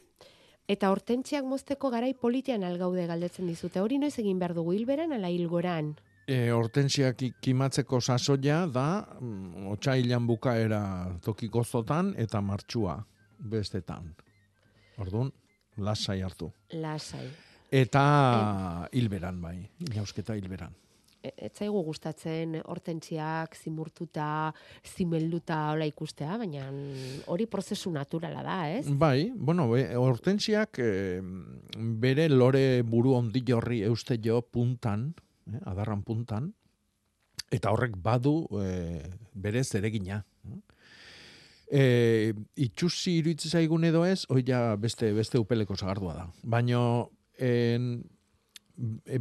Eta 0.71 0.91
hortentziak 0.95 1.45
mozteko 1.51 1.91
garai 1.91 2.13
politian 2.15 2.63
algaude 2.63 3.07
galdetzen 3.11 3.49
dizute. 3.51 3.81
Hori 3.83 3.99
noiz 3.99 4.13
egin 4.23 4.39
behar 4.39 4.55
dugu 4.55 4.73
hilberan 4.77 5.13
ala 5.17 5.31
hilgoran? 5.33 5.97
E, 6.31 6.51
hortensiak 6.55 7.23
i- 7.27 7.33
kimatzeko 7.43 7.99
sasoia 8.01 8.61
da, 8.71 8.85
mm, 9.21 9.67
otsailan 9.73 10.27
bukaera 10.29 10.83
tokiko 11.25 11.65
zotan 11.65 12.15
eta 12.17 12.41
martxua 12.41 13.01
bestetan. 13.39 14.13
Orduan, 14.99 15.33
lasai 15.79 16.21
hartu. 16.23 16.53
Lasai. 16.73 17.27
Eta 17.73 18.89
hilberan 18.93 19.41
bai, 19.43 19.57
inausketa 19.91 20.35
hilberan. 20.39 20.75
E- 21.23 21.33
Ez 21.37 21.53
zaigu 21.59 21.83
gustatzen 21.85 22.57
hortentziak 22.65 23.57
zimurtuta, 23.57 24.53
zimelduta 24.85 25.59
hola 25.73 25.85
ikustea, 25.89 26.39
baina 26.41 26.69
hori 27.29 27.47
prozesu 27.51 27.93
naturala 27.93 28.43
da, 28.45 28.57
ez? 28.73 28.87
Bai, 28.89 29.31
bueno, 29.37 29.69
be, 29.73 29.85
hortensiak 30.01 30.81
eh, 30.81 31.21
bere 31.77 32.29
lore 32.33 32.83
buru 32.83 33.15
ondi 33.19 33.45
jorri 33.47 33.83
euste 33.89 34.17
jo 34.25 34.41
puntan, 34.43 35.11
eh, 35.53 35.61
adarran 35.69 36.03
puntan, 36.07 36.53
eta 37.53 37.73
horrek 37.75 37.99
badu 38.01 38.47
eh, 38.63 39.05
bere 39.35 39.65
zeregina. 39.65 40.23
E, 41.71 42.33
itxusi 42.59 43.21
iruitzi 43.21 43.49
zaigun 43.53 43.85
edo 43.87 44.03
ez, 44.03 44.25
hoi 44.33 44.41
ja 44.43 44.75
beste, 44.81 45.13
beste 45.15 45.39
upeleko 45.39 45.77
zagardua 45.77 46.17
da. 46.17 46.25
Baina 46.43 46.81
en, 47.39 47.93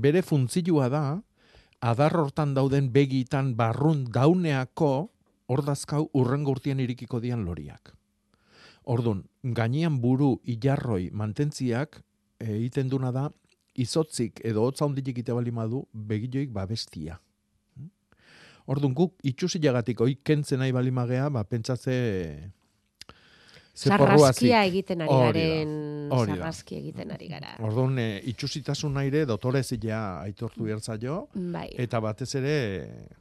bere 0.01 0.23
funtzilua 0.25 0.87
da, 0.89 1.03
adar 1.81 2.15
hortan 2.15 2.53
dauden 2.53 2.91
begitan 2.91 3.55
barrun 3.55 4.05
dauneako 4.11 5.09
ordazkau 5.49 6.09
urrengo 6.13 6.51
urtean 6.51 6.79
irikiko 6.79 7.19
dian 7.19 7.45
loriak. 7.45 7.93
Ordun, 8.89 9.23
gainean 9.43 9.99
buru 10.01 10.39
ilarroi 10.43 11.09
mantentziak 11.11 12.01
eh, 12.39 12.55
egiten 12.57 12.89
duna 12.89 13.11
da 13.11 13.29
izotzik 13.79 14.41
edo 14.45 14.65
hotza 14.65 14.85
hondilik 14.85 15.21
ite 15.21 15.33
bali 15.33 15.51
madu 15.51 15.85
begilloik 15.93 16.51
babestia. 16.53 17.19
Ordun 18.69 18.93
guk 18.93 19.15
itxusilagatik 19.25 20.01
oi 20.05 20.19
kentzen 20.23 20.59
nahi 20.61 20.73
bali 20.75 20.91
magea, 20.93 21.29
ba 21.33 21.43
pentsatze 21.43 21.95
ze 23.73 23.89
porruazik. 23.97 24.51
Egiten 24.51 25.01
ari 25.01 25.09
garen, 25.09 25.71
sarraskia 26.09 26.77
egiten 26.79 27.11
ari 27.11 27.27
gara. 27.27 27.55
Orduan, 27.59 27.97
e, 27.99 28.21
itxusitasun 28.31 28.97
aire 28.97 29.25
dotore 29.25 29.63
zilea 29.63 30.21
aitortu 30.21 30.63
behar 30.63 30.81
zaio, 30.81 31.27
Bai. 31.33 31.69
eta 31.77 31.99
batez 31.99 32.33
ere 32.35 32.55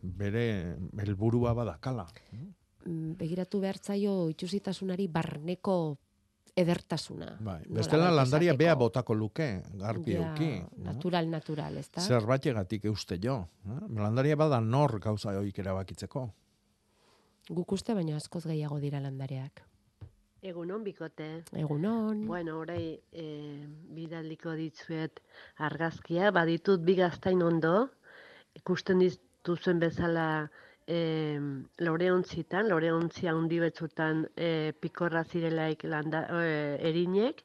bere 0.02 0.76
helburua 0.98 1.52
badakala. 1.54 2.06
Mm, 2.86 3.14
Begiratu 3.18 3.60
behar 3.60 3.78
zaio 3.78 4.28
itxusitasunari 4.30 5.08
barneko 5.08 5.96
edertasuna. 6.58 7.36
Bai. 7.40 7.60
Bestela 7.68 8.10
landaria 8.10 8.50
esateko. 8.52 8.58
bea 8.64 8.74
botako 8.74 9.14
luke, 9.14 9.62
garbi 9.74 10.12
Ja, 10.16 10.30
euki. 10.32 10.62
Natural, 10.82 11.28
natural, 11.30 11.76
ez 11.76 11.88
da? 11.94 12.00
Zerbaitegatik 12.02 12.84
euste 12.84 13.18
jo. 13.22 13.46
eh? 13.66 13.78
Landaria 13.94 14.34
bada 14.36 14.60
nor 14.60 14.98
gauza 15.00 15.36
hoik 15.38 15.58
erabakitzeko. 15.58 16.28
Guk 17.48 17.72
uste 17.72 17.94
baina 17.94 18.16
askoz 18.16 18.44
gehiago 18.44 18.78
dira 18.80 19.00
landareak. 19.00 19.62
Egunon, 20.42 20.84
bikote. 20.84 21.42
Egunon. 21.58 22.20
Bueno, 22.26 22.60
orai, 22.62 23.00
e, 23.10 23.24
bidaliko 23.90 24.52
ditzuet 24.54 25.18
argazkia, 25.66 26.30
baditut 26.30 26.84
bi 26.86 26.94
gaztain 26.94 27.42
ondo, 27.42 27.88
ikusten 28.54 29.02
dituzuen 29.02 29.82
bezala 29.82 30.28
e, 30.86 31.00
loreontzitan, 31.82 32.70
loreontzi 32.70 33.26
handi 33.26 33.58
betzutan 33.64 34.28
e, 34.36 34.70
pikorra 34.78 35.24
zirelaik 35.24 35.82
landa, 35.90 36.22
e, 36.30 36.78
erinek, 36.86 37.42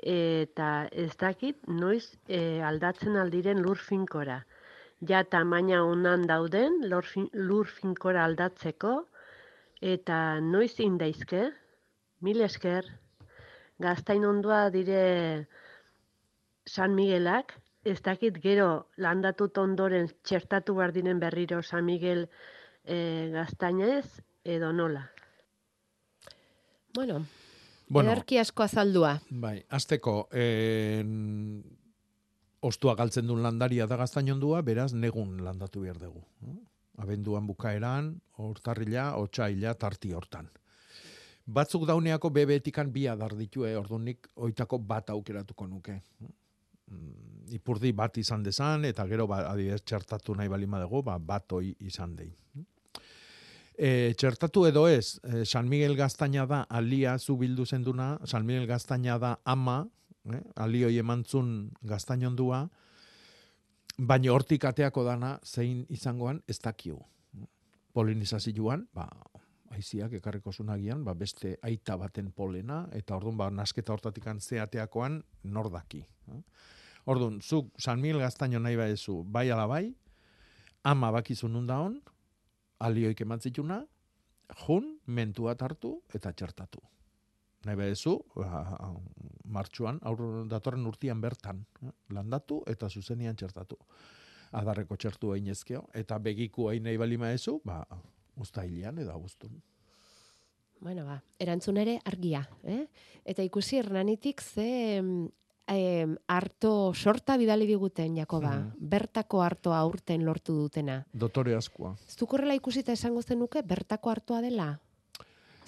eta 0.00 0.88
ez 0.92 1.12
dakit 1.20 1.60
noiz 1.68 2.14
e, 2.24 2.62
aldatzen 2.64 3.20
aldiren 3.20 3.60
lur 3.60 3.76
finkora. 3.76 4.40
Ja 5.04 5.22
tamaina 5.28 5.84
honan 5.84 6.24
dauden 6.26 6.80
lur, 6.88 7.04
fin, 7.04 7.28
lur 7.34 7.68
finkora 7.68 8.24
aldatzeko, 8.24 9.02
eta 9.84 10.40
noiz 10.40 10.78
indaizke, 10.80 11.50
Mil 12.20 12.40
esker, 12.42 12.84
gaztain 13.78 14.24
ondoa 14.26 14.68
dire 14.74 15.46
San 16.66 16.94
Miguelak, 16.94 17.54
ez 17.84 18.00
dakit 18.02 18.40
gero 18.42 18.88
landatut 18.96 19.56
ondoren 19.58 20.10
txertatu 20.26 20.74
behar 20.74 20.92
diren 20.92 21.20
berriro 21.22 21.62
San 21.62 21.86
Miguel 21.86 22.26
e, 22.84 23.30
gaztainez, 23.32 24.06
edo 24.44 24.72
nola. 24.72 25.06
Bueno, 26.94 27.22
Bueno. 27.88 28.12
Ederki 28.12 28.36
asko 28.36 28.62
azaldua. 28.66 29.14
Bai, 29.30 29.62
azteko, 29.72 30.28
en, 30.36 31.62
ostua 32.60 32.94
galtzen 32.98 33.26
duen 33.28 33.40
landaria 33.42 33.86
da 33.88 33.96
gaztainondua, 33.96 34.60
beraz 34.62 34.92
negun 34.92 35.38
landatu 35.44 35.86
behar 35.86 35.96
dugu. 36.02 36.20
Abenduan 37.00 37.46
bukaeran, 37.48 38.10
hortarrila, 38.36 39.14
otxaila, 39.16 39.72
tarti 39.80 40.12
hortan. 40.12 40.50
Batzuk 41.48 41.86
dauneako 41.88 42.28
bebetikan 42.28 42.90
bi 42.92 43.06
adar 43.08 43.32
ditue, 43.36 43.70
orduan 43.78 44.04
nik 44.04 44.26
oitako 44.36 44.78
bat 44.84 45.08
aukeratuko 45.14 45.66
nuke. 45.66 45.94
Mm, 46.92 47.54
Ipurdi 47.56 47.94
bat 47.96 48.18
izan 48.20 48.42
dezan, 48.44 48.84
eta 48.84 49.06
gero 49.08 49.24
ba, 49.26 49.40
adibidez 49.48 49.80
txertatu 49.80 50.34
nahi 50.36 50.50
balima 50.52 50.80
dugu, 50.82 51.00
ba, 51.06 51.16
bat 51.18 51.56
oi 51.56 51.70
izan 51.88 52.12
dei. 52.18 52.28
E, 53.78 54.12
txertatu 54.18 54.66
edo 54.68 54.84
ez, 54.90 55.16
e, 55.22 55.46
San 55.48 55.70
Miguel 55.70 55.96
Gaztaina 55.96 56.44
da 56.50 56.64
alia 56.68 57.16
zu 57.18 57.38
bildu 57.40 57.64
zenduna, 57.64 58.18
San 58.26 58.44
Miguel 58.44 58.66
Gaztaina 58.68 59.16
da 59.22 59.38
ama, 59.44 59.86
eh, 60.28 60.42
alioi 60.56 60.98
emantzun 60.98 61.70
gaztainondua, 61.80 62.66
baina 63.98 64.32
hortik 64.34 64.64
ateako 64.68 65.04
dana 65.06 65.38
zein 65.44 65.86
izangoan 65.88 66.42
ez 66.46 66.58
dakiu. 66.60 66.98
Polinizazioan, 67.94 68.84
ba, 68.92 69.08
aiziak 69.78 70.18
ekarriko 70.18 70.52
zunagian, 70.52 71.04
ba, 71.06 71.14
beste 71.14 71.54
aita 71.62 71.96
baten 72.00 72.32
polena, 72.34 72.82
eta 72.92 73.16
orduan, 73.16 73.38
ba, 73.38 73.48
nasketa 73.50 73.94
hortatik 73.94 74.26
zeateakoan 74.38 75.22
nordaki. 75.44 76.04
eh. 76.34 76.42
Orduan, 77.06 77.40
zuk 77.40 77.72
San 77.78 78.00
Miguel 78.00 78.20
Gaztaino 78.20 78.58
nahi 78.60 78.76
baezu, 78.76 79.22
bai 79.24 79.50
ala 79.50 79.66
bai, 79.66 79.94
ama 80.84 81.10
bakizu 81.10 81.48
nun 81.48 81.66
daon, 81.66 82.00
alioik 82.80 83.20
emantzituna, 83.20 83.82
jun, 84.66 84.98
mentua 85.06 85.56
hartu 85.60 86.02
eta 86.14 86.32
txertatu. 86.32 86.80
Nahi 87.66 87.76
badezu, 87.76 88.18
ba, 88.36 88.62
martxuan, 89.44 89.98
aur 90.02 90.46
datorren 90.48 90.86
urtian 90.86 91.20
bertan, 91.20 91.64
eh, 91.82 91.92
landatu 92.10 92.62
eta 92.66 92.88
zuzenian 92.88 93.36
txertatu. 93.36 93.78
Adarreko 94.52 94.96
txertu 94.96 95.32
ainezkeo, 95.32 95.88
eta 95.94 96.18
begiku 96.18 96.68
hain 96.68 96.82
nahi 96.82 96.96
balima 96.96 97.32
ezu, 97.32 97.60
ba, 97.64 97.82
ustailean 98.40 98.98
edo 98.98 99.12
abuztun. 99.12 99.62
Bueno, 100.80 101.04
ba, 101.04 101.18
erantzun 101.42 101.76
ere 101.82 101.98
argia, 102.06 102.44
eh? 102.64 102.86
Eta 103.26 103.42
ikusi 103.42 103.80
hernanitik 103.80 104.40
ze 104.40 105.02
em, 105.68 106.16
harto 106.26 106.94
sorta 106.94 107.36
bidali 107.36 107.66
diguten, 107.66 108.16
Jakoba. 108.16 108.54
Mhm. 108.56 108.88
Bertako 108.94 109.42
hartoa 109.42 109.78
aurten 109.78 110.24
lortu 110.24 110.54
dutena. 110.54 111.04
Dotore 111.12 111.54
askoa. 111.56 111.96
Horrela 112.28 112.54
ikusita 112.54 112.92
esango 112.92 113.22
zenuke 113.22 113.62
bertako 113.62 114.10
hartoa 114.10 114.40
dela? 114.40 114.78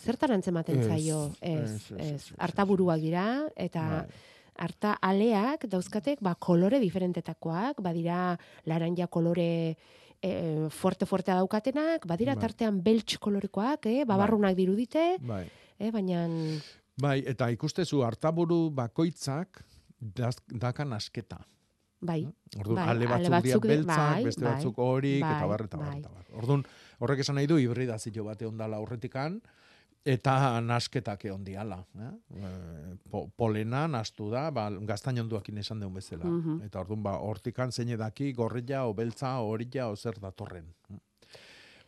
Zertan 0.00 0.32
antzematen 0.32 0.80
Ez, 0.80 0.86
zaio? 0.86 1.24
Ez, 1.40 1.60
ez, 1.60 1.70
ez, 1.70 1.90
ez. 1.90 2.00
ez, 2.00 2.12
ez. 2.30 2.34
Hartaburuak 2.38 3.00
dira, 3.00 3.26
eta 3.56 3.82
Bai. 3.90 4.06
harta 4.56 4.94
aleak 5.02 5.66
dauzkatek 5.68 6.22
ba, 6.24 6.34
kolore 6.34 6.80
diferentetakoak, 6.80 7.82
badira 7.84 8.38
laranja 8.64 9.06
kolore 9.08 9.76
e, 10.22 10.68
fuerte-fuertea 10.70 11.34
daukatenak, 11.40 12.06
badira 12.06 12.34
Bai. 12.34 12.42
tartean 12.42 12.82
beltx 12.84 13.18
kolorekoak, 13.18 13.86
eh? 13.86 14.04
babarrunak 14.04 14.56
dirudite, 14.56 15.16
Bai. 15.20 15.46
eh? 15.78 15.90
baina 15.90 16.26
Bai, 17.00 17.22
eta 17.26 17.48
ikustezu 17.50 18.02
hartaburu 18.04 18.70
bakoitzak 18.70 19.62
daz, 20.00 20.36
dakan 20.48 20.92
asketa. 20.92 21.38
bai, 22.00 22.26
Orduan, 22.58 22.76
bai, 22.86 22.88
ale 22.88 23.06
batzuk, 23.06 23.42
dira 23.44 23.58
di- 23.60 23.68
beltzak, 23.68 23.96
bai, 24.14 24.24
beste 24.24 24.44
bai, 24.44 24.52
batzuk 24.54 24.78
horik, 24.78 25.20
bai, 25.20 25.48
bar, 25.48 25.64
eta 25.64 25.76
bar, 25.76 25.86
bai. 25.88 25.98
eta 26.00 26.08
bar. 26.08 26.24
Orduan, 26.32 26.64
horrek 26.98 27.18
esan 27.20 27.34
nahi 27.36 27.46
du 27.46 27.58
hibridazio 27.58 28.24
bate 28.24 28.46
ondala 28.46 28.76
aurretikan, 28.76 29.40
eta 30.04 30.60
nasketak 30.60 31.24
egon 31.24 31.44
diala. 31.44 31.84
Eh? 31.98 32.12
Eh, 32.36 32.96
Po, 33.10 33.24
polena 33.36 33.88
nastu 33.88 34.28
da, 34.30 34.50
ba, 34.54 34.68
gaztainonduakin 34.70 35.58
esan 35.58 35.80
deun 35.80 35.94
bezala. 35.94 36.24
Mhm. 36.24 36.60
Eta 36.64 36.80
orduan, 36.80 37.02
ba, 37.02 37.16
hortikan 37.18 37.72
zein 37.72 37.88
edaki 37.88 38.32
gorrilla, 38.32 38.86
o 38.86 38.94
beltza, 38.94 39.40
o 39.40 39.48
horilla, 39.50 39.88
o 39.88 39.96
zer 39.96 40.20
datorren. 40.20 40.68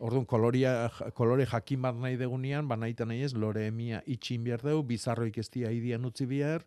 Orduan, 0.03 0.25
koloria, 0.27 0.91
kolore 1.15 1.47
jakin 1.47 1.83
bat 1.83 1.95
nahi 1.95 2.17
degunean, 2.17 2.67
ba 2.67 2.77
nahi 2.77 2.95
nahi 3.07 3.23
ez, 3.23 3.35
lore 3.35 3.67
emia 3.69 4.03
itxin 4.07 4.43
behar 4.43 4.61
dugu, 4.61 4.83
bizarroik 4.83 5.39
ez 5.39 5.49
dia 5.49 5.71
idian 5.71 6.05
utzi 6.05 6.27
behar, 6.27 6.65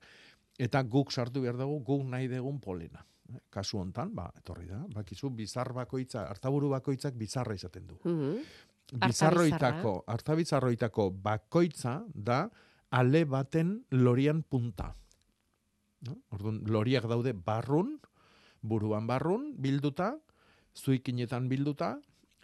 eta 0.58 0.82
guk 0.84 1.12
sartu 1.12 1.42
behar 1.42 1.58
dugu, 1.58 1.84
guk 1.84 2.06
nahi 2.08 2.28
degun 2.28 2.62
polena. 2.62 3.06
Eh, 3.34 3.42
Kasu 3.50 3.80
hontan, 3.80 4.16
ba, 4.16 4.32
etorri 4.38 4.68
da, 4.68 4.86
bakizu, 4.88 5.30
bizar 5.32 5.74
bakoitza, 5.74 6.30
hartaburu 6.30 6.70
bakoitzak 6.70 7.14
bizarra 7.18 7.56
izaten 7.56 7.88
du. 7.88 8.00
Mhm. 8.06 8.38
Arta 8.38 8.65
Bizarroitako, 8.94 10.04
hartabizarroitako 10.08 11.10
bakoitza 11.24 12.04
da 12.14 12.46
ale 12.92 13.26
baten 13.26 13.80
lorian 13.92 14.44
punta. 14.44 14.94
No? 16.06 16.20
Orduan, 16.36 16.62
loriak 16.70 17.08
daude 17.10 17.34
barrun, 17.34 17.96
buruan 18.62 19.08
barrun, 19.08 19.54
bilduta, 19.58 20.14
zuikinetan 20.78 21.50
bilduta, 21.50 21.96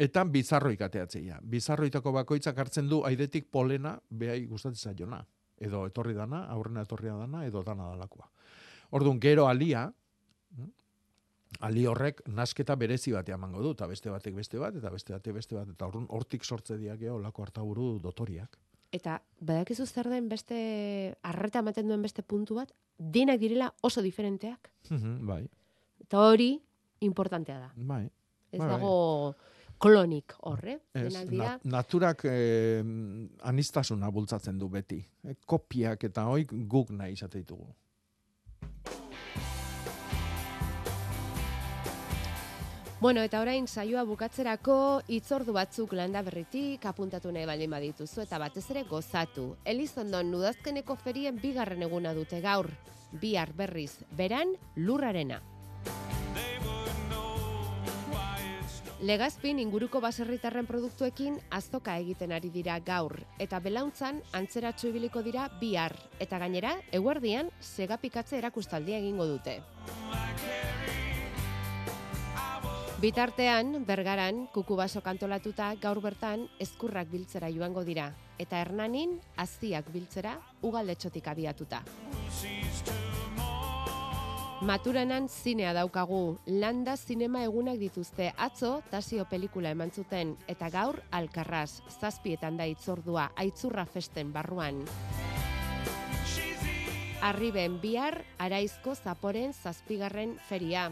eta 0.02 0.24
bizarroik 0.26 0.82
ateatzeia. 0.82 1.38
Bizarroitako 1.46 2.14
bakoitzak 2.16 2.58
hartzen 2.58 2.90
du 2.90 3.04
aidetik 3.06 3.52
polena 3.52 4.00
behai 4.10 4.46
gustatzen 4.50 4.96
zaiona. 4.96 5.22
Edo 5.62 5.86
etorri 5.86 6.16
dana, 6.18 6.48
aurrena 6.50 6.82
etorria 6.88 7.14
dana, 7.20 7.46
edo 7.46 7.62
dana 7.64 7.92
dalakoa. 7.92 8.32
Orduan, 8.98 9.20
gero 9.22 9.46
alia, 9.48 9.92
ali 11.60 11.86
horrek 11.86 12.22
nasketa 12.28 12.76
berezi 12.76 13.12
batean 13.12 13.40
emango 13.40 13.62
du, 13.62 13.72
eta 13.72 13.88
beste 13.88 14.10
batek 14.10 14.36
beste 14.36 14.58
bat, 14.58 14.76
eta 14.76 14.90
beste 14.90 15.14
batek 15.14 15.34
beste 15.34 15.56
bat, 15.56 15.68
eta 15.70 15.86
orduan 15.88 16.06
hortik 16.10 16.44
sortze 16.46 16.78
diak 16.78 17.02
olako 17.12 17.44
hartaburu 17.44 18.00
dotoriak. 18.00 18.58
Eta 18.92 19.22
badakizu 19.40 19.86
zer 19.86 20.10
den 20.10 20.28
beste 20.30 21.16
arreta 21.24 21.60
ematen 21.60 21.88
duen 21.88 22.02
beste 22.02 22.24
puntu 22.24 22.56
bat, 22.56 22.72
denak 22.98 23.40
direla 23.40 23.74
oso 23.82 24.02
diferenteak. 24.02 24.72
Mhm, 24.90 25.26
bai, 25.28 25.48
Eta 26.02 26.20
hori 26.20 26.62
importantea 27.00 27.60
da. 27.60 27.72
bai. 27.76 28.10
Ez 28.52 28.60
Bai, 28.60 28.68
bai. 28.68 28.78
dago 28.78 29.36
klonik 29.80 30.34
horre. 30.42 30.80
Ez, 30.94 31.14
Denak 31.14 31.30
dira. 31.30 31.44
nat- 31.54 31.64
naturak 31.66 32.22
eh, 32.26 32.84
anistasuna 33.44 34.10
bultzatzen 34.12 34.58
du 34.60 34.68
beti. 34.70 35.06
Eh, 35.24 35.36
kopiak 35.46 36.04
eta 36.04 36.26
hoik 36.28 36.52
guk 36.68 36.90
nahi 36.92 37.14
izate 37.14 37.38
ditugu. 37.40 37.68
Bueno, 43.02 43.24
eta 43.26 43.40
orain 43.42 43.66
saioa 43.66 44.04
bukatzerako 44.06 44.74
hitzordu 45.10 45.56
batzuk 45.56 45.96
landa 45.98 46.22
berritik 46.22 46.84
apuntatu 46.86 47.32
nahi 47.34 47.48
baldin 47.50 47.72
badituzu 47.74 48.22
eta 48.22 48.38
batez 48.38 48.62
ere 48.70 48.84
gozatu. 48.86 49.56
Elizondon 49.66 50.30
nudazkeneko 50.30 50.94
ferien 51.02 51.40
bigarren 51.42 51.82
eguna 51.82 52.12
dute 52.14 52.38
gaur. 52.44 52.70
Bihar 53.24 53.56
berriz, 53.58 54.04
beran 54.12 54.54
lurrarena. 54.76 55.40
Legazpin 59.02 59.58
inguruko 59.58 59.98
baserritarren 59.98 60.70
produktuekin 60.70 61.40
azoka 61.50 61.98
egiten 61.98 62.38
ari 62.38 62.54
dira 62.54 62.78
gaur 62.86 63.18
eta 63.42 63.58
belauntzan 63.66 64.22
antzeratxo 64.38 64.92
ibiliko 64.94 65.26
dira 65.26 65.50
bihar 65.58 65.98
eta 66.20 66.38
gainera 66.38 66.76
eguerdian 66.92 67.50
segapikatze 67.66 68.38
erakustaldia 68.38 69.02
egingo 69.02 69.26
dute. 69.26 69.58
Bitartean, 73.02 73.82
bergaran, 73.88 74.44
kukubaso 74.54 75.02
kantolatuta 75.02 75.72
gaur 75.82 75.98
bertan 76.06 76.44
eskurrak 76.62 77.08
biltzera 77.10 77.48
joango 77.50 77.82
dira 77.82 78.12
eta 78.38 78.60
hernanin 78.62 79.16
aztiak 79.42 79.88
biltzera 79.90 80.36
ugaldetxotik 80.62 81.32
abiatuta. 81.32 81.80
Maturanan 84.62 85.26
zinea 85.34 85.74
daukagu, 85.74 86.38
landa 86.46 86.94
zinema 86.94 87.42
egunak 87.42 87.82
dituzte 87.82 88.30
atzo 88.38 88.84
tasio 88.92 89.26
pelikula 89.26 89.74
eman 89.74 89.90
zuten 89.90 90.36
eta 90.46 90.70
gaur 90.70 91.02
alkarraz, 91.10 91.82
zazpietan 91.90 92.62
da 92.62 92.70
itzordua, 92.70 93.32
aitzurra 93.34 93.88
festen 93.90 94.30
barruan. 94.32 94.86
Arriben 97.26 97.82
bihar, 97.82 98.22
araizko 98.38 98.94
zaporen 98.94 99.58
zazpigarren 99.58 100.38
feria. 100.46 100.92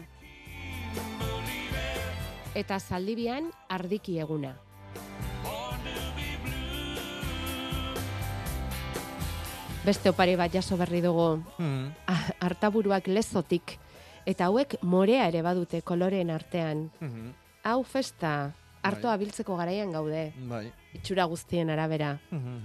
Eta 2.54 2.78
zaldibian, 2.80 3.50
ardiki 3.68 4.18
eguna. 4.18 4.56
Beste 9.84 10.10
opari 10.12 10.34
bat 10.36 10.52
jaso 10.52 10.76
berri 10.76 11.00
dugu, 11.00 11.42
Hmm. 11.56 11.92
Ah, 12.06 12.32
hartaburuak 12.40 13.06
lezotik, 13.08 13.78
eta 14.26 14.46
hauek 14.46 14.76
morea 14.82 15.26
ere 15.28 15.42
badute 15.42 15.80
koloreen 15.82 16.30
artean. 16.30 16.90
Mhm. 17.00 17.32
Hau 17.64 17.82
festa, 17.84 18.52
hartoa 18.82 19.16
biltzeko 19.16 19.56
garaian 19.56 19.90
gaude, 19.92 20.32
Bai. 20.48 20.70
itxura 20.92 21.24
guztien 21.24 21.70
arabera. 21.70 22.18
Mhm. 22.30 22.60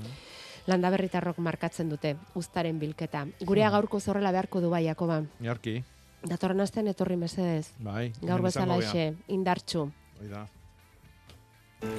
Landa 0.67 0.89
berritarrok 0.89 1.37
markatzen 1.37 1.89
dute, 1.89 2.17
uztaren 2.33 2.79
bilketa. 2.79 3.27
Gurea 3.41 3.69
gaurko 3.69 3.99
zorrela 3.99 4.31
beharko 4.31 4.61
du 4.61 4.69
bai, 4.69 4.83
Jakoba. 4.85 5.23
Jarki, 5.39 5.83
Datorren 6.23 6.61
astean 6.61 6.87
etorri 6.87 7.17
mesedez. 7.17 7.71
bai. 7.79 8.11
Gaur 8.21 8.41
bezala 8.41 8.77
ixe, 8.77 9.15
indartxu. 9.27 9.89
Hoi 10.19 10.29
da. 10.29 10.47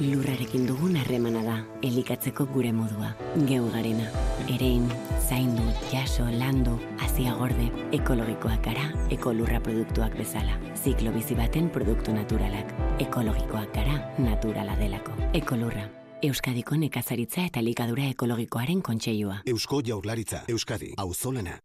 Lurrarekin 0.00 0.66
dugun 0.66 0.96
harremana 0.98 1.42
da, 1.44 1.56
elikatzeko 1.84 2.46
gure 2.50 2.72
modua, 2.72 3.12
geu 3.48 3.68
garena. 3.70 4.08
Erein, 4.50 4.88
zaindu, 5.28 5.62
jaso, 5.92 6.24
landu, 6.40 6.74
hasia 6.98 7.34
gorde, 7.38 7.68
ekologikoak 7.92 8.64
gara, 8.64 8.88
ekolurra 9.14 9.60
produktuak 9.60 10.16
bezala. 10.18 10.58
Ziklo 10.74 11.12
bizi 11.14 11.36
baten 11.38 11.68
produktu 11.70 12.14
naturalak. 12.14 12.72
Ekologikoak 13.04 13.72
gara, 13.74 14.00
naturala 14.18 14.76
delako. 14.80 15.14
Ekolurra. 15.34 15.86
Euskadiko 16.24 16.76
nekazaritza 16.80 17.44
eta 17.46 17.62
likadura 17.62 18.08
ekologikoaren 18.10 18.80
kontseilua. 18.82 19.42
Eusko 19.46 19.82
Jaurlaritza, 19.86 20.42
Euskadi, 20.48 20.94
auzolana. 20.96 21.60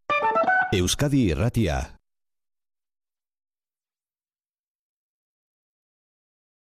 Euskadi 0.76 1.26
irratia, 1.32 1.82